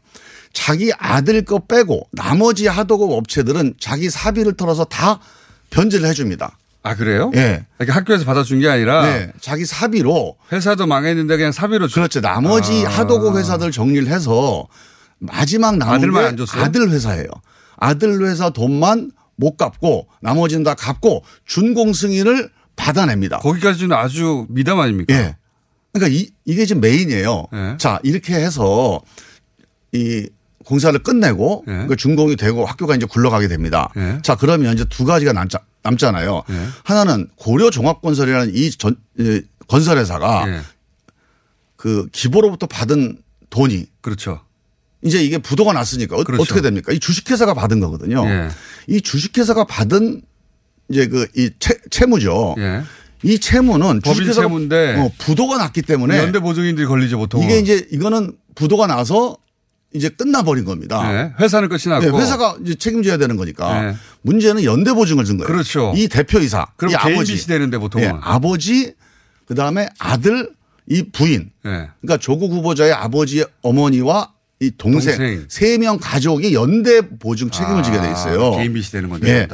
자기 0.52 0.92
아들 0.98 1.44
거 1.44 1.58
빼고 1.58 2.08
나머지 2.12 2.66
하도급 2.66 3.10
업체들은 3.10 3.74
자기 3.78 4.08
사비를 4.10 4.54
털어서 4.54 4.84
다 4.84 5.20
변제를 5.70 6.08
해줍니다. 6.08 6.56
아 6.82 6.94
그래요? 6.94 7.30
예. 7.34 7.66
이렇게 7.78 7.92
학교에서 7.92 8.24
받아준 8.24 8.58
게 8.60 8.68
아니라 8.68 9.04
네. 9.04 9.32
자기 9.40 9.66
사비로 9.66 10.36
회사도 10.50 10.86
망했는데 10.86 11.36
그냥 11.36 11.52
사비로 11.52 11.88
주- 11.88 11.96
그렇죠. 11.96 12.20
나머지 12.20 12.84
아. 12.86 12.90
하도급 12.90 13.36
회사들 13.36 13.70
정리를 13.70 14.08
해서 14.08 14.66
마지막 15.18 15.76
남은 15.76 15.94
아들만 15.96 16.22
게안 16.22 16.36
줬어요? 16.38 16.62
아들 16.64 16.88
회사예요. 16.90 17.26
아들 17.76 18.24
회사 18.26 18.48
돈만 18.50 19.10
못 19.36 19.56
갚고 19.58 20.06
나머지는 20.22 20.62
다 20.64 20.74
갚고 20.74 21.22
준공 21.46 21.92
승인을 21.92 22.50
받아냅니다. 22.76 23.38
거기까지는 23.38 23.94
아주 23.94 24.46
미담 24.48 24.80
아닙니까? 24.80 25.14
예. 25.14 25.36
그러니까 25.92 26.16
이, 26.16 26.30
이게 26.46 26.64
지금 26.64 26.80
메인이에요. 26.80 27.46
예. 27.52 27.74
자, 27.78 28.00
이렇게 28.02 28.34
해서 28.34 29.00
이 29.92 30.26
공사를 30.64 30.98
끝내고 31.02 31.64
예. 31.68 31.86
그 31.88 31.96
준공이 31.96 32.36
되고 32.36 32.64
학교가 32.64 32.94
이제 32.94 33.04
굴러가게 33.04 33.48
됩니다. 33.48 33.90
예. 33.96 34.18
자, 34.22 34.34
그러면 34.36 34.72
이제 34.74 34.84
두 34.88 35.04
가지가 35.04 35.32
남자, 35.32 35.58
남잖아요. 35.82 36.42
예. 36.50 36.66
하나는 36.84 37.28
고려 37.36 37.70
종합건설이라는 37.70 38.54
이 38.54 38.70
전, 38.70 38.96
이 39.18 39.42
건설회사가 39.68 40.44
예. 40.48 40.60
그 41.76 42.08
기보로부터 42.12 42.66
받은 42.66 43.18
돈이 43.50 43.86
그렇죠. 44.00 44.40
이제 45.02 45.22
이게 45.24 45.38
부도가 45.38 45.72
났으니까 45.72 46.16
어- 46.16 46.24
그렇죠. 46.24 46.42
어떻게 46.42 46.60
됩니까? 46.60 46.92
이 46.92 46.98
주식회사가 47.00 47.54
받은 47.54 47.80
거거든요. 47.80 48.22
예. 48.26 48.48
이 48.86 49.00
주식회사가 49.00 49.64
받은 49.64 50.22
이제 50.90 51.06
그 51.06 51.26
이 51.36 51.50
채무죠. 51.90 52.54
예. 52.58 52.82
이 53.22 53.38
채무는 53.38 54.00
법인 54.00 54.14
주식회사가 54.14 54.48
채무인데 54.48 54.96
어, 54.98 55.10
부도가 55.18 55.56
났기 55.58 55.82
때문에 55.82 56.18
연대 56.18 56.40
보증인들이 56.40 56.86
걸리죠 56.86 57.18
보통. 57.18 57.42
이게 57.42 57.58
이제 57.58 57.86
이거는 57.92 58.36
부도가 58.54 58.86
나서 58.86 59.36
이제 59.92 60.08
끝나버린 60.08 60.64
겁니다. 60.64 61.10
네. 61.10 61.32
회사는 61.40 61.68
끝이 61.68 61.82
났고. 61.86 62.10
네, 62.10 62.22
회사가 62.22 62.56
이제 62.64 62.74
책임져야 62.74 63.16
되는 63.16 63.36
거니까 63.36 63.82
네. 63.82 63.96
문제는 64.22 64.64
연대 64.64 64.92
보증을 64.92 65.24
준 65.24 65.36
거예요. 65.38 65.46
그렇죠. 65.46 65.92
이 65.96 66.06
대표이사, 66.08 66.66
그럼 66.76 66.92
이 66.92 66.94
아버지, 66.94 67.46
되는데 67.46 67.78
보통은. 67.78 68.06
예, 68.06 68.12
아버지, 68.20 68.94
그 69.46 69.54
다음에 69.54 69.88
아들, 69.98 70.50
이 70.88 71.02
부인. 71.10 71.50
네. 71.64 71.88
그러니까 72.00 72.18
조국 72.20 72.52
후보자의 72.52 72.92
아버지, 72.92 73.44
어머니와 73.62 74.32
이 74.60 74.70
동생, 74.76 75.16
동생. 75.16 75.46
세명 75.48 75.98
가족이 76.00 76.54
연대 76.54 77.00
보증 77.00 77.50
책임을 77.50 77.82
지게 77.82 78.00
돼 78.00 78.12
있어요. 78.12 78.54
아, 78.54 78.56
개인 78.58 78.72
빚이 78.72 78.92
되는 78.92 79.08
건데. 79.08 79.28
예. 79.28 79.48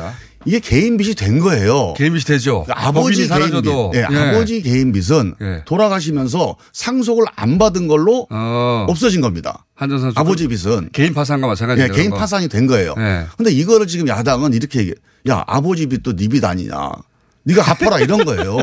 이게 0.46 0.60
개인 0.60 0.96
빚이 0.96 1.14
된 1.14 1.40
거예요. 1.40 1.94
개인 1.94 2.12
빚이 2.12 2.24
되죠. 2.24 2.62
그러니까 2.64 2.86
아버지 2.88 3.26
개인. 3.28 3.62
빚, 3.62 3.70
예, 3.94 4.06
예. 4.10 4.16
아버지 4.16 4.62
개인 4.62 4.92
빚은 4.92 5.34
예. 5.42 5.62
돌아가시면서 5.64 6.56
상속을 6.72 7.24
안 7.34 7.58
받은 7.58 7.88
걸로 7.88 8.26
어. 8.30 8.86
없어진 8.88 9.20
겁니다. 9.20 9.66
한전 9.74 10.00
선수 10.00 10.18
아버지 10.18 10.46
빚은 10.48 10.90
개인 10.92 11.12
파산과 11.12 11.46
예, 11.46 11.50
마찬가지예요. 11.50 11.92
개인 11.92 12.10
그거. 12.10 12.20
파산이 12.20 12.48
된 12.48 12.66
거예요. 12.66 12.94
예. 12.98 13.26
근데 13.36 13.50
이거를 13.50 13.86
지금 13.86 14.06
야당은 14.08 14.52
이렇게 14.54 14.78
얘기해. 14.80 14.94
야, 15.28 15.42
아버지 15.46 15.86
빚도 15.86 16.12
네빚 16.12 16.44
아니냐. 16.44 16.90
네가 17.42 17.62
갚아라 17.62 18.00
이런 18.00 18.24
거예요. 18.24 18.56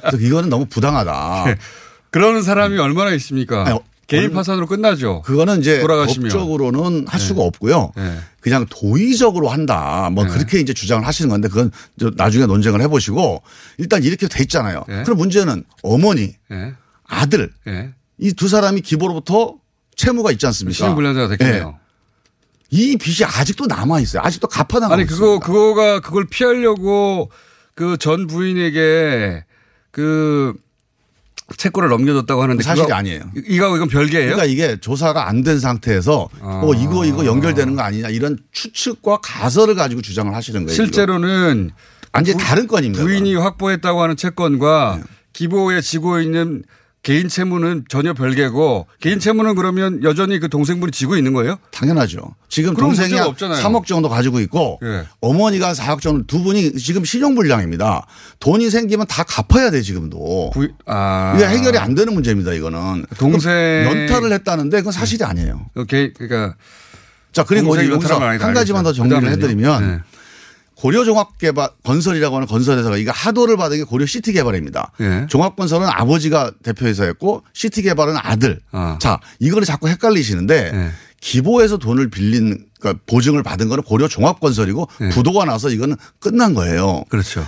그래서 0.00 0.16
이거는 0.18 0.48
너무 0.48 0.66
부당하다. 0.66 1.56
그러는 2.10 2.42
사람이 2.42 2.78
얼마나 2.78 3.12
있습니까? 3.12 3.66
아니, 3.66 3.78
개인 4.06 4.24
얼- 4.24 4.30
파산으로 4.32 4.66
끝나죠. 4.66 5.22
그거는 5.22 5.60
이제 5.60 5.80
돌아가시면. 5.80 6.28
법적으로는 6.30 7.06
할 7.08 7.18
수가 7.20 7.42
없고요. 7.42 7.92
네. 7.96 8.18
그냥 8.40 8.64
도의적으로 8.70 9.48
한다. 9.48 10.08
뭐 10.12 10.24
그렇게 10.26 10.60
이제 10.60 10.72
주장을 10.72 11.04
하시는 11.06 11.28
건데 11.28 11.48
그건 11.48 11.72
저 11.98 12.10
나중에 12.14 12.46
논쟁을 12.46 12.80
해보시고 12.82 13.42
일단 13.78 14.04
이렇게 14.04 14.28
돼 14.28 14.42
있잖아요. 14.44 14.84
네. 14.88 15.02
그럼 15.02 15.18
문제는 15.18 15.64
어머니, 15.82 16.34
예. 16.52 16.74
아들 17.04 17.50
예. 17.66 17.90
이두 18.18 18.46
사람이 18.48 18.80
기보로부터 18.82 19.56
채무가 19.96 20.30
있지 20.30 20.46
않습니까? 20.46 20.76
신용불량자가 20.76 21.28
됐겠네요. 21.28 21.78
예. 21.82 21.86
이 22.70 22.96
빚이 22.96 23.24
아직도 23.24 23.66
남아 23.66 24.00
있어요. 24.00 24.22
아직도 24.24 24.46
갚아나가고 24.48 24.94
아니 24.94 25.04
그거 25.06 25.14
있습니다. 25.36 25.46
그거가 25.46 26.00
그걸 26.00 26.26
피하려고 26.28 27.30
그 27.74 27.96
전 27.98 28.26
부인에게 28.26 29.44
그 29.90 30.54
채권을 31.56 31.88
넘겨줬다고 31.90 32.42
하는데 32.42 32.62
사실이 32.62 32.92
아니에요. 32.92 33.20
이- 33.36 33.42
이거 33.50 33.76
이건 33.76 33.88
별개예요? 33.88 34.34
그러니까 34.34 34.44
이게 34.46 34.76
조사가 34.80 35.28
안 35.28 35.44
된 35.44 35.60
상태에서 35.60 36.28
아. 36.40 36.60
어 36.64 36.74
이거 36.74 37.04
이거 37.04 37.24
연결되는 37.24 37.76
거 37.76 37.82
아니냐 37.82 38.08
이런 38.08 38.36
추측과 38.52 39.18
가설을 39.22 39.76
가지고 39.76 40.02
주장을 40.02 40.34
하시는 40.34 40.64
거예요. 40.66 40.74
실제로는 40.74 41.70
완전 42.12 42.36
부- 42.36 42.42
다른 42.44 42.66
건입니다. 42.66 43.04
부인이 43.04 43.34
확보했다고 43.36 44.02
하는 44.02 44.16
채권과 44.16 44.96
네. 44.98 45.04
기보에 45.34 45.80
지고 45.82 46.18
있는 46.20 46.64
개인 47.06 47.28
채무는 47.28 47.84
전혀 47.88 48.14
별개고 48.14 48.88
개인 49.00 49.20
채무는 49.20 49.54
그러면 49.54 50.02
여전히 50.02 50.40
그 50.40 50.48
동생분이 50.48 50.90
지고 50.90 51.16
있는 51.16 51.32
거예요? 51.34 51.56
당연하죠. 51.70 52.34
지금 52.48 52.74
동생이 52.74 53.10
문제가 53.10 53.22
한 53.22 53.30
없잖아요. 53.30 53.62
3억 53.62 53.86
정도 53.86 54.08
가지고 54.08 54.40
있고 54.40 54.80
예. 54.82 55.04
어머니가 55.20 55.72
4억 55.72 56.00
정도 56.00 56.26
두 56.26 56.42
분이 56.42 56.72
지금 56.72 57.04
신용불량입니다. 57.04 58.04
돈이 58.40 58.70
생기면 58.70 59.06
다 59.06 59.22
갚아야 59.22 59.70
돼 59.70 59.82
지금도. 59.82 60.50
부, 60.52 60.66
아. 60.86 61.34
이게 61.36 61.46
해결이 61.46 61.78
안 61.78 61.94
되는 61.94 62.12
문제입니다. 62.12 62.52
이거는 62.54 63.06
동생- 63.18 63.52
연타를 63.84 64.32
했다는데 64.32 64.78
그건 64.78 64.92
사실이 64.92 65.22
아니에요. 65.22 65.64
오케이. 65.76 66.12
그러니까 66.12 66.56
자 67.30 67.44
그리고 67.44 67.76
여기서 67.88 68.18
한 68.18 68.52
가지만 68.52 68.82
더. 68.82 68.92
정리를? 68.92 69.30
해드리면 69.30 69.86
네. 69.86 70.00
고려 70.76 71.04
종합개발 71.04 71.70
건설이라고 71.84 72.36
하는 72.36 72.46
건설회사가 72.46 72.98
이거 72.98 73.10
하도를 73.10 73.56
받은 73.56 73.78
게 73.78 73.84
고려 73.84 74.04
시티 74.04 74.32
개발입니다. 74.32 74.92
예. 75.00 75.26
종합건설은 75.28 75.88
아버지가 75.88 76.52
대표이사였고 76.62 77.44
시티 77.54 77.82
개발은 77.82 78.14
아들. 78.18 78.60
아. 78.72 78.98
자 79.00 79.18
이거를 79.38 79.64
자꾸 79.64 79.88
헷갈리시는데 79.88 80.70
예. 80.74 80.90
기보에서 81.20 81.78
돈을 81.78 82.10
빌린 82.10 82.66
그러니까 82.78 83.02
보증을 83.06 83.42
받은 83.42 83.68
거는 83.68 83.84
고려 83.84 84.06
종합건설이고 84.06 84.88
예. 85.00 85.08
부도가 85.08 85.46
나서 85.46 85.70
이거는 85.70 85.96
끝난 86.20 86.52
거예요. 86.52 87.04
그렇죠. 87.08 87.44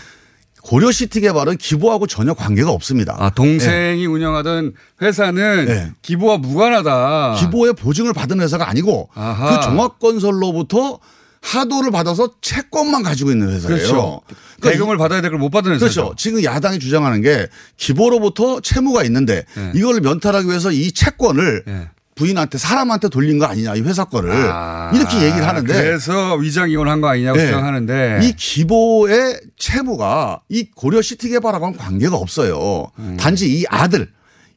고려 0.63 0.91
시티 0.91 1.21
개발은 1.21 1.59
기보하고 1.59 2.07
전혀 2.07 2.35
관계가 2.35 2.71
없습니다. 2.71 3.17
아, 3.19 3.31
동생이 3.31 4.07
운영하던 4.07 4.75
회사는 5.01 5.65
네. 5.67 5.93
기부와 6.03 6.39
무관하다. 6.39 7.37
기보에 7.41 7.73
보증을 7.73 8.13
받은 8.13 8.41
회사가 8.41 8.69
아니고 8.69 9.09
아하. 9.15 9.61
그 9.61 9.65
종합건설로부터 9.65 10.99
하도를 11.41 11.91
받아서 11.91 12.33
채권만 12.41 13.03
가지고 13.03 13.31
있는 13.31 13.49
회사예요. 13.51 13.77
그렇죠. 13.77 14.21
그러니까 14.61 14.71
대금을 14.73 14.99
받아야 14.99 15.21
될 15.21 15.31
걸 15.31 15.39
못 15.39 15.51
받은 15.51 15.73
회사죠. 15.73 16.01
그렇죠. 16.03 16.15
지금 16.17 16.43
야당이 16.43 16.79
주장하는 16.79 17.23
게 17.23 17.47
기보로부터 17.77 18.61
채무가 18.61 19.05
있는데 19.05 19.45
네. 19.57 19.73
이걸 19.75 20.01
면탈하기 20.01 20.49
위해서 20.49 20.71
이 20.73 20.91
채권을 20.93 21.63
네. 21.67 21.89
부인한테 22.17 22.59
사람한테 22.59 23.09
돌린 23.11 23.39
거 23.39 23.45
아니냐 23.47 23.77
이 23.77 23.81
회사 23.83 24.05
거를 24.05 24.33
아, 24.33 24.91
이렇게 24.93 25.23
얘기를 25.23 25.47
하는데 25.47 25.73
그래서 25.73 26.35
위장 26.35 26.69
이혼한 26.69 27.01
거 27.01 27.07
아니냐고 27.09 27.39
네. 27.39 27.47
주장하는데 27.47 28.21
이 28.25 28.33
기보의 28.37 29.41
채무가 29.57 30.41
이 30.49 30.69
고려 30.75 31.01
시티 31.01 31.29
개발하고는 31.29 31.79
관계가 31.79 32.17
없어요. 32.17 32.91
음. 32.99 33.17
단지 33.21 33.49
이 33.61 33.65
아들 33.69 34.11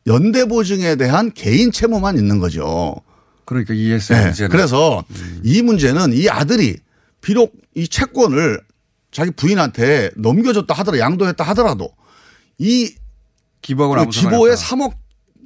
연대 0.07 0.45
보증에 0.45 0.95
대한 0.95 1.31
개인 1.35 1.71
채무만 1.71 2.17
있는 2.17 2.39
거죠. 2.39 2.95
그러니까 3.51 3.73
이해했어요. 3.73 4.23
네. 4.23 4.31
이제는. 4.31 4.49
그래서 4.49 5.03
이 5.43 5.61
문제는 5.61 6.13
이 6.13 6.29
아들이 6.29 6.77
비록 7.19 7.53
이 7.75 7.85
채권을 7.85 8.61
자기 9.11 9.31
부인한테 9.31 10.11
넘겨줬다 10.15 10.73
하더라도 10.73 10.99
양도했다 10.99 11.43
하더라도 11.49 11.91
이그 12.57 12.95
기보의 13.61 14.55
상관없다. 14.55 14.55
3억 14.55 14.93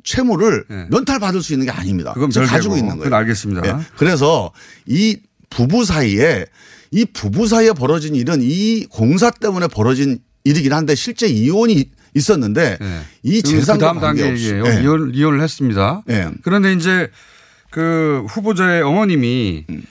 채무를 0.03 0.65
네. 0.69 0.85
면탈 0.91 1.19
받을 1.19 1.41
수 1.41 1.53
있는 1.53 1.65
게 1.65 1.71
아닙니다. 1.71 2.13
그건. 2.13 2.29
가지고 2.29 2.77
있는 2.77 2.97
거예요. 2.97 3.13
알겠습니다. 3.15 3.67
예. 3.67 3.83
그래서 3.97 4.51
이 4.85 5.17
부부 5.49 5.83
사이에 5.83 6.45
이 6.91 7.05
부부 7.05 7.47
사이에 7.47 7.73
벌어진 7.73 8.13
일은 8.13 8.37
이 8.43 8.85
공사 8.85 9.31
때문에 9.31 9.67
벌어진 9.67 10.19
일이긴 10.43 10.73
한데 10.73 10.93
실제 10.93 11.25
이혼이 11.25 11.89
있었는데 12.13 12.77
이 13.23 13.41
지금 13.41 13.61
재산과 13.61 13.93
그 13.93 13.99
다음 13.99 14.15
단계예요. 14.15 14.63
예. 14.67 14.83
이혼, 14.83 15.11
이혼을 15.15 15.41
했습니다. 15.41 16.03
예. 16.11 16.29
그런데 16.43 16.73
이제 16.73 17.09
그 17.75 18.25
후보자의 18.29 18.81
어머님이 18.83 19.65
음. 19.69 19.83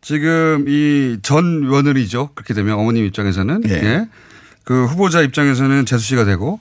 지금 0.00 0.64
이 0.68 1.18
전 1.22 1.68
며느리죠. 1.68 2.30
그렇게 2.34 2.54
되면 2.54 2.78
어머님 2.78 3.04
입장에서는 3.04 3.60
예. 3.68 3.72
예. 3.74 4.08
그 4.64 4.86
후보자 4.86 5.20
입장에서는 5.20 5.84
재수 5.84 6.02
씨가 6.06 6.24
되고 6.24 6.58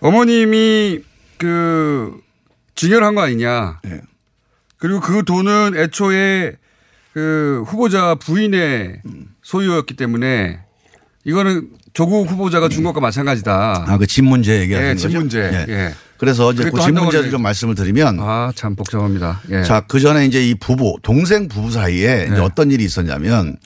어머님이 0.00 0.98
그 1.38 2.18
증여한 2.74 3.14
거 3.14 3.20
아니냐. 3.22 3.78
예. 3.86 4.00
그리고 4.78 4.98
그 4.98 5.22
돈은 5.24 5.74
애초에 5.76 6.56
그 7.12 7.62
후보자 7.68 8.16
부인의 8.16 9.00
소유였기 9.42 9.94
때문에 9.94 10.58
이거는 11.24 11.68
조국 11.92 12.28
후보자가 12.28 12.68
준 12.68 12.82
것과 12.82 12.98
마찬가지다. 12.98 13.84
아, 13.86 13.98
그 13.98 14.06
집 14.08 14.24
문제 14.24 14.58
얘기하는 14.60 14.88
예, 14.88 14.92
거죠. 14.94 15.08
집 15.08 15.18
문제. 15.18 15.66
예. 15.68 15.94
예. 16.24 16.26
그래서 16.26 16.52
이제 16.52 16.70
그집 16.70 16.94
문제를 16.94 17.30
좀 17.30 17.42
말씀을 17.42 17.74
드리면 17.74 18.18
아, 18.20 18.52
참 18.54 18.74
복잡합니다. 18.74 19.40
예. 19.50 19.62
자, 19.62 19.84
그 19.86 20.00
전에 20.00 20.26
이제 20.26 20.46
이 20.46 20.54
부부, 20.54 20.98
동생 21.02 21.48
부부 21.48 21.70
사이에 21.70 22.28
네. 22.30 22.40
어떤 22.40 22.70
일이 22.70 22.84
있었냐면 22.84 23.56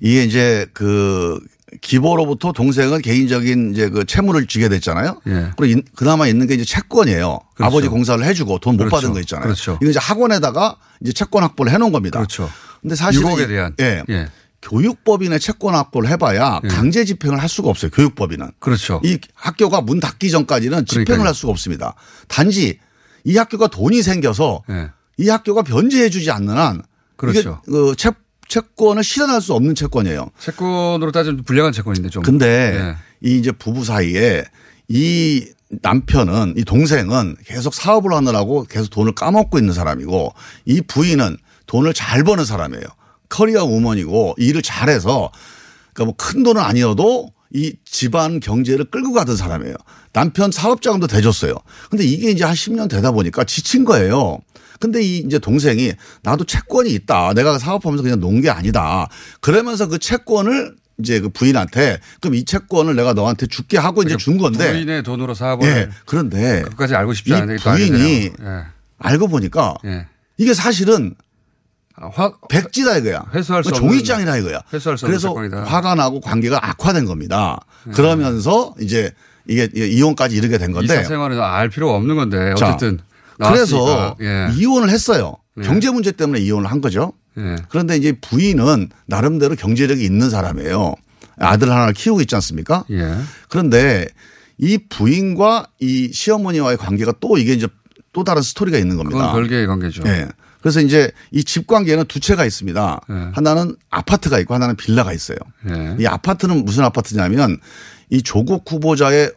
이게 0.00 0.24
이제 0.24 0.66
그 0.72 1.38
기보로부터 1.80 2.52
동생은 2.52 3.02
개인적인 3.02 3.72
이제 3.72 3.88
그 3.88 4.04
채무를 4.04 4.46
지게 4.46 4.68
됐잖아요. 4.68 5.20
예. 5.26 5.50
그리고 5.56 5.66
인- 5.66 5.82
그나마 5.96 6.26
있는 6.28 6.46
게 6.46 6.54
이제 6.54 6.64
채권이에요. 6.64 7.40
그렇죠. 7.54 7.66
아버지 7.68 7.88
공사를 7.88 8.24
해주고 8.24 8.58
돈못 8.60 8.78
그렇죠. 8.86 8.96
받은 8.96 9.12
거 9.12 9.20
있잖아요. 9.20 9.42
그렇죠. 9.44 9.78
이거 9.82 9.90
이제 9.90 9.98
학원에다가 10.00 10.76
이제 11.00 11.12
채권 11.12 11.42
확보를 11.42 11.72
해놓은 11.72 11.92
겁니다. 11.92 12.18
그렇죠. 12.20 12.48
근데 12.80 12.94
사실 12.94 13.20
유곡에 13.20 13.46
대한. 13.48 13.74
예. 13.80 14.02
예. 14.08 14.28
교육법인의 14.62 15.38
채권 15.40 15.74
확보를 15.74 16.08
해봐야 16.10 16.60
예. 16.64 16.68
강제 16.68 17.04
집행을 17.04 17.40
할 17.40 17.48
수가 17.48 17.70
없어요. 17.70 17.90
교육법인은. 17.90 18.52
그렇죠. 18.58 19.00
이 19.04 19.18
학교가 19.34 19.80
문 19.80 20.00
닫기 20.00 20.30
전까지는 20.30 20.86
집행을 20.86 21.04
그러니까요. 21.04 21.28
할 21.28 21.34
수가 21.34 21.52
없습니다. 21.52 21.94
단지 22.28 22.78
이 23.24 23.36
학교가 23.36 23.68
돈이 23.68 24.02
생겨서 24.02 24.62
예. 24.70 24.90
이 25.18 25.28
학교가 25.28 25.62
변제해 25.62 26.10
주지 26.10 26.30
않는 26.30 26.56
한 26.56 26.82
그렇죠. 27.16 27.60
이게 27.66 27.72
그 27.72 27.94
채, 27.96 28.10
채권을 28.48 29.02
실현할 29.02 29.40
수 29.40 29.54
없는 29.54 29.74
채권이에요. 29.74 30.30
채권으로 30.38 31.10
따지면 31.12 31.42
불량한 31.44 31.72
채권인데 31.72 32.08
좀. 32.10 32.22
근데 32.22 32.96
이 33.22 33.38
이제 33.38 33.52
부부 33.52 33.84
사이에 33.84 34.44
이 34.88 35.46
남편은 35.82 36.54
이 36.56 36.64
동생은 36.64 37.36
계속 37.44 37.74
사업을 37.74 38.12
하느라고 38.12 38.64
계속 38.64 38.90
돈을 38.90 39.14
까먹고 39.14 39.58
있는 39.58 39.74
사람이고 39.74 40.32
이 40.66 40.80
부인은 40.82 41.38
돈을 41.66 41.92
잘 41.94 42.22
버는 42.22 42.44
사람이에요. 42.44 42.84
커리어 43.28 43.64
우먼이고 43.64 44.34
일을 44.38 44.62
잘해서 44.62 45.30
그러니까 45.92 46.04
뭐 46.04 46.14
큰 46.16 46.42
돈은 46.42 46.60
아니어도 46.60 47.32
이 47.52 47.74
집안 47.84 48.40
경제를 48.40 48.86
끌고 48.86 49.12
가던 49.12 49.36
사람이에요. 49.36 49.74
남편 50.12 50.50
사업장도 50.50 51.06
대줬어요. 51.06 51.54
근데 51.90 52.04
이게 52.04 52.30
이제 52.30 52.44
한 52.44 52.54
10년 52.54 52.88
되다 52.90 53.12
보니까 53.12 53.44
지친 53.44 53.84
거예요. 53.84 54.38
근데 54.80 55.02
이 55.02 55.18
이제 55.18 55.38
동생이 55.38 55.92
나도 56.22 56.44
채권이 56.44 56.90
있다. 56.90 57.32
내가 57.34 57.58
사업하면서 57.58 58.02
그냥 58.02 58.20
놓은 58.20 58.40
게 58.42 58.50
아니다. 58.50 59.08
그러면서 59.40 59.88
그 59.88 59.98
채권을 59.98 60.76
이제 60.98 61.20
그 61.20 61.28
부인한테 61.28 62.00
그럼 62.20 62.34
이 62.34 62.44
채권을 62.44 62.96
내가 62.96 63.12
너한테 63.12 63.46
줄게 63.46 63.78
하고 63.78 64.02
이제 64.02 64.16
준 64.16 64.38
건데. 64.38 64.72
부인의 64.72 65.02
돈으로 65.02 65.34
사업을. 65.34 65.66
예. 65.68 65.88
그런데 66.04 66.62
그것까지 66.62 66.94
알고 66.94 67.14
싶지 67.14 67.30
이 67.30 67.34
않은데 67.34 67.56
부인이. 67.62 68.24
예. 68.24 68.32
알고 68.98 69.28
보니까 69.28 69.74
예. 69.84 70.06
이게 70.38 70.52
사실은 70.52 71.14
화, 72.12 72.32
백지다 72.48 72.98
이거야. 72.98 73.24
회수할 73.34 73.64
수 73.64 73.72
종이장이다 73.72 74.36
이거야. 74.38 74.60
회수할 74.72 74.98
수 74.98 75.06
그래서 75.06 75.28
사건이다. 75.28 75.64
화가 75.64 75.94
나고 75.94 76.20
관계가 76.20 76.58
악화된 76.70 77.06
겁니다. 77.06 77.58
네. 77.84 77.92
그러면서 77.92 78.74
이제 78.80 79.12
이게 79.48 79.68
이혼까지 79.74 80.36
이르게 80.36 80.58
된 80.58 80.72
건데. 80.72 80.92
이사생활은 80.94 81.40
알 81.40 81.68
필요가 81.68 81.94
없는 81.94 82.16
건데 82.16 82.54
자, 82.56 82.68
어쨌든 82.68 82.98
그래서 83.38 83.76
나왔으니까. 83.76 84.16
예. 84.20 84.54
이혼을 84.56 84.90
했어요. 84.90 85.36
네. 85.54 85.66
경제 85.66 85.90
문제 85.90 86.12
때문에 86.12 86.40
이혼을 86.40 86.70
한 86.70 86.80
거죠. 86.80 87.12
예. 87.38 87.56
그런데 87.68 87.96
이제 87.96 88.12
부인은 88.20 88.90
나름대로 89.06 89.54
경제력이 89.56 90.04
있는 90.04 90.28
사람이에요. 90.30 90.94
아들 91.38 91.70
하나를 91.70 91.94
키우고 91.94 92.20
있지 92.22 92.34
않습니까? 92.34 92.84
예. 92.90 93.14
그런데 93.48 94.06
이 94.58 94.78
부인과 94.88 95.66
이 95.80 96.10
시어머니와의 96.12 96.76
관계가 96.78 97.14
또 97.20 97.38
이게 97.38 97.52
이제 97.52 97.68
또 98.12 98.24
다른 98.24 98.42
스토리가 98.42 98.78
있는 98.78 98.96
겁니다. 98.96 99.18
그건 99.18 99.32
별개의 99.32 99.66
관계죠. 99.66 100.02
예. 100.06 100.28
그래서 100.66 100.80
이제 100.80 101.12
이 101.30 101.44
집 101.44 101.68
관계는 101.68 102.06
두 102.06 102.18
채가 102.18 102.44
있습니다. 102.44 103.00
예. 103.08 103.14
하나는 103.34 103.76
아파트가 103.88 104.40
있고 104.40 104.52
하나는 104.52 104.74
빌라가 104.74 105.12
있어요. 105.12 105.38
예. 105.70 105.94
이 106.00 106.06
아파트는 106.08 106.64
무슨 106.64 106.82
아파트냐면 106.82 107.58
이 108.10 108.20
조국 108.20 108.64
후보자의 108.68 109.30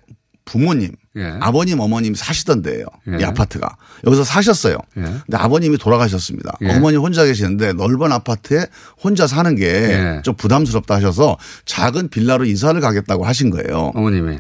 부모님, 0.45 0.89
예. 1.17 1.37
아버님, 1.39 1.79
어머님 1.81 2.15
사시던 2.15 2.63
데예요. 2.63 2.85
예. 3.09 3.19
이 3.21 3.23
아파트가. 3.23 3.77
여기서 4.07 4.23
사셨어요. 4.23 4.77
예. 4.97 5.01
근데 5.03 5.37
아버님이 5.37 5.77
돌아가셨습니다. 5.77 6.57
예. 6.63 6.71
어머니 6.75 6.97
혼자 6.97 7.23
계시는데 7.23 7.73
넓은 7.73 8.11
아파트에 8.11 8.65
혼자 9.03 9.27
사는 9.27 9.55
게좀 9.55 10.33
예. 10.33 10.35
부담스럽다 10.35 10.95
하셔서 10.95 11.37
작은 11.65 12.09
빌라로 12.09 12.45
이사를 12.45 12.81
가겠다고 12.81 13.23
하신 13.23 13.51
거예요. 13.51 13.91
어머님이. 13.93 14.39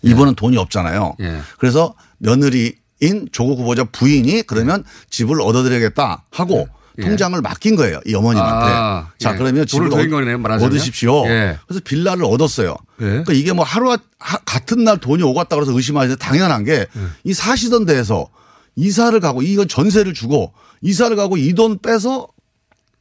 이분은 0.00 0.36
돈이 0.36 0.56
없잖아요. 0.56 1.16
예. 1.20 1.40
그래서 1.58 1.94
며느리 2.16 2.76
인 3.00 3.28
조국 3.32 3.58
후보자 3.58 3.84
부인이 3.84 4.42
그러면 4.46 4.84
집을 5.10 5.40
얻어드리겠다 5.40 6.24
하고 6.30 6.68
예. 6.98 7.02
통장을 7.02 7.40
맡긴 7.40 7.76
거예요. 7.76 8.00
이 8.04 8.14
어머님한테. 8.14 8.72
아, 8.74 9.08
자, 9.18 9.32
예. 9.32 9.38
그러면 9.38 9.64
집을 9.66 9.88
말하자면. 9.88 10.60
얻으십시오. 10.66 11.24
예. 11.28 11.56
그래서 11.66 11.80
빌라를 11.84 12.24
얻었어요. 12.24 12.76
그러니까 12.98 13.32
이게 13.32 13.52
뭐 13.54 13.64
하루 13.64 13.90
하- 13.90 14.38
같은 14.44 14.84
날 14.84 14.98
돈이 14.98 15.22
오갔다 15.22 15.56
그래서 15.56 15.72
의심하는데 15.74 16.16
당연한 16.16 16.64
게이 16.64 16.84
예. 17.26 17.32
사시던 17.32 17.86
데에서 17.86 18.28
이사를 18.76 19.18
가고 19.20 19.40
이건 19.42 19.66
전세를 19.68 20.12
주고 20.14 20.52
이사를 20.82 21.14
가고 21.16 21.36
이 21.38 21.54
돈 21.54 21.78
빼서 21.80 22.28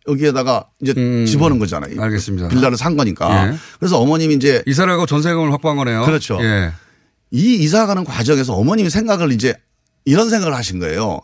여기에다가 0.08 0.66
이제 0.82 0.93
집어넣은 1.26 1.60
거잖아요. 1.60 1.93
음. 1.95 2.00
알겠습니다. 2.00 2.47
빌라를 2.47 2.78
산 2.78 2.95
거니까. 2.95 3.50
예. 3.52 3.56
그래서 3.80 4.00
어머님이 4.00 4.36
이제 4.36 4.64
이사를 4.66 4.91
하고 4.91 5.06
전세금을 5.06 5.52
확보한 5.52 5.78
거네요. 5.78 6.06
그렇죠. 6.06 6.38
예. 6.41 6.72
이 7.32 7.56
이사 7.56 7.86
가는 7.86 8.04
과정에서 8.06 8.54
어머님이 8.56 8.89
생각을 8.89 9.32
이제 9.32 9.56
이런 10.06 10.30
생각을 10.30 10.56
하신 10.56 10.80
거예요. 10.80 11.20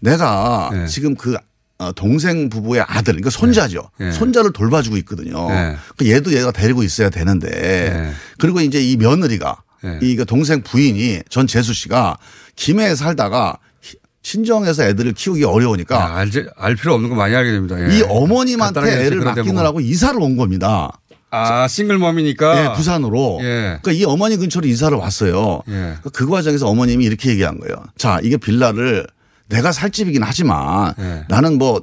내가 0.00 0.70
예. 0.74 0.86
지금 0.86 1.14
그 1.14 1.36
어, 1.78 1.90
동생 1.92 2.48
부부의 2.48 2.82
아들, 2.82 3.14
그러니까 3.14 3.30
손자죠. 3.30 3.90
예. 4.00 4.10
손자를 4.12 4.52
돌봐주고 4.52 4.96
있거든요. 4.98 5.48
예. 5.50 5.76
그 5.96 6.08
얘도 6.08 6.32
얘가 6.32 6.50
데리고 6.52 6.82
있어야 6.82 7.10
되는데 7.10 8.12
그리고 8.38 8.60
이제 8.60 8.80
이 8.82 8.96
며느리가 8.96 9.62
예. 9.84 9.98
이그 10.00 10.24
동생 10.26 10.62
부인이 10.62 11.22
전 11.28 11.46
재수 11.46 11.74
씨가 11.74 12.16
김해에 12.54 12.94
살다가 12.94 13.58
히- 13.80 13.96
친정에서 14.22 14.84
애들을 14.84 15.12
키우기 15.14 15.42
어려우니까 15.42 15.96
야, 15.96 16.14
알, 16.14 16.30
알 16.56 16.76
필요 16.76 16.94
없는 16.94 17.10
거 17.10 17.16
많이 17.16 17.34
알게 17.34 17.50
됩니다. 17.50 17.76
예. 17.90 17.98
이 17.98 18.02
어머님한테 18.08 18.80
애를 18.80 19.10
대목은. 19.20 19.24
맡기느라고 19.34 19.80
이사를 19.80 20.20
온 20.20 20.36
겁니다. 20.36 20.92
아, 21.32 21.66
싱글멈이니까. 21.66 22.64
예, 22.64 22.76
부산으로. 22.76 23.38
예. 23.40 23.78
그러니까 23.82 23.92
이 23.92 24.04
어머니 24.04 24.36
근처로 24.36 24.66
이사를 24.66 24.96
왔어요. 24.96 25.62
예. 25.66 25.72
그러니까 25.72 26.10
그 26.10 26.28
과정에서 26.28 26.68
어머님이 26.68 27.04
이렇게 27.06 27.30
얘기한 27.30 27.58
거예요. 27.58 27.74
자, 27.96 28.20
이게 28.22 28.36
빌라를 28.36 29.06
내가 29.48 29.72
살 29.72 29.90
집이긴 29.90 30.22
하지만 30.22 30.94
예. 30.98 31.24
나는 31.28 31.56
뭐 31.56 31.82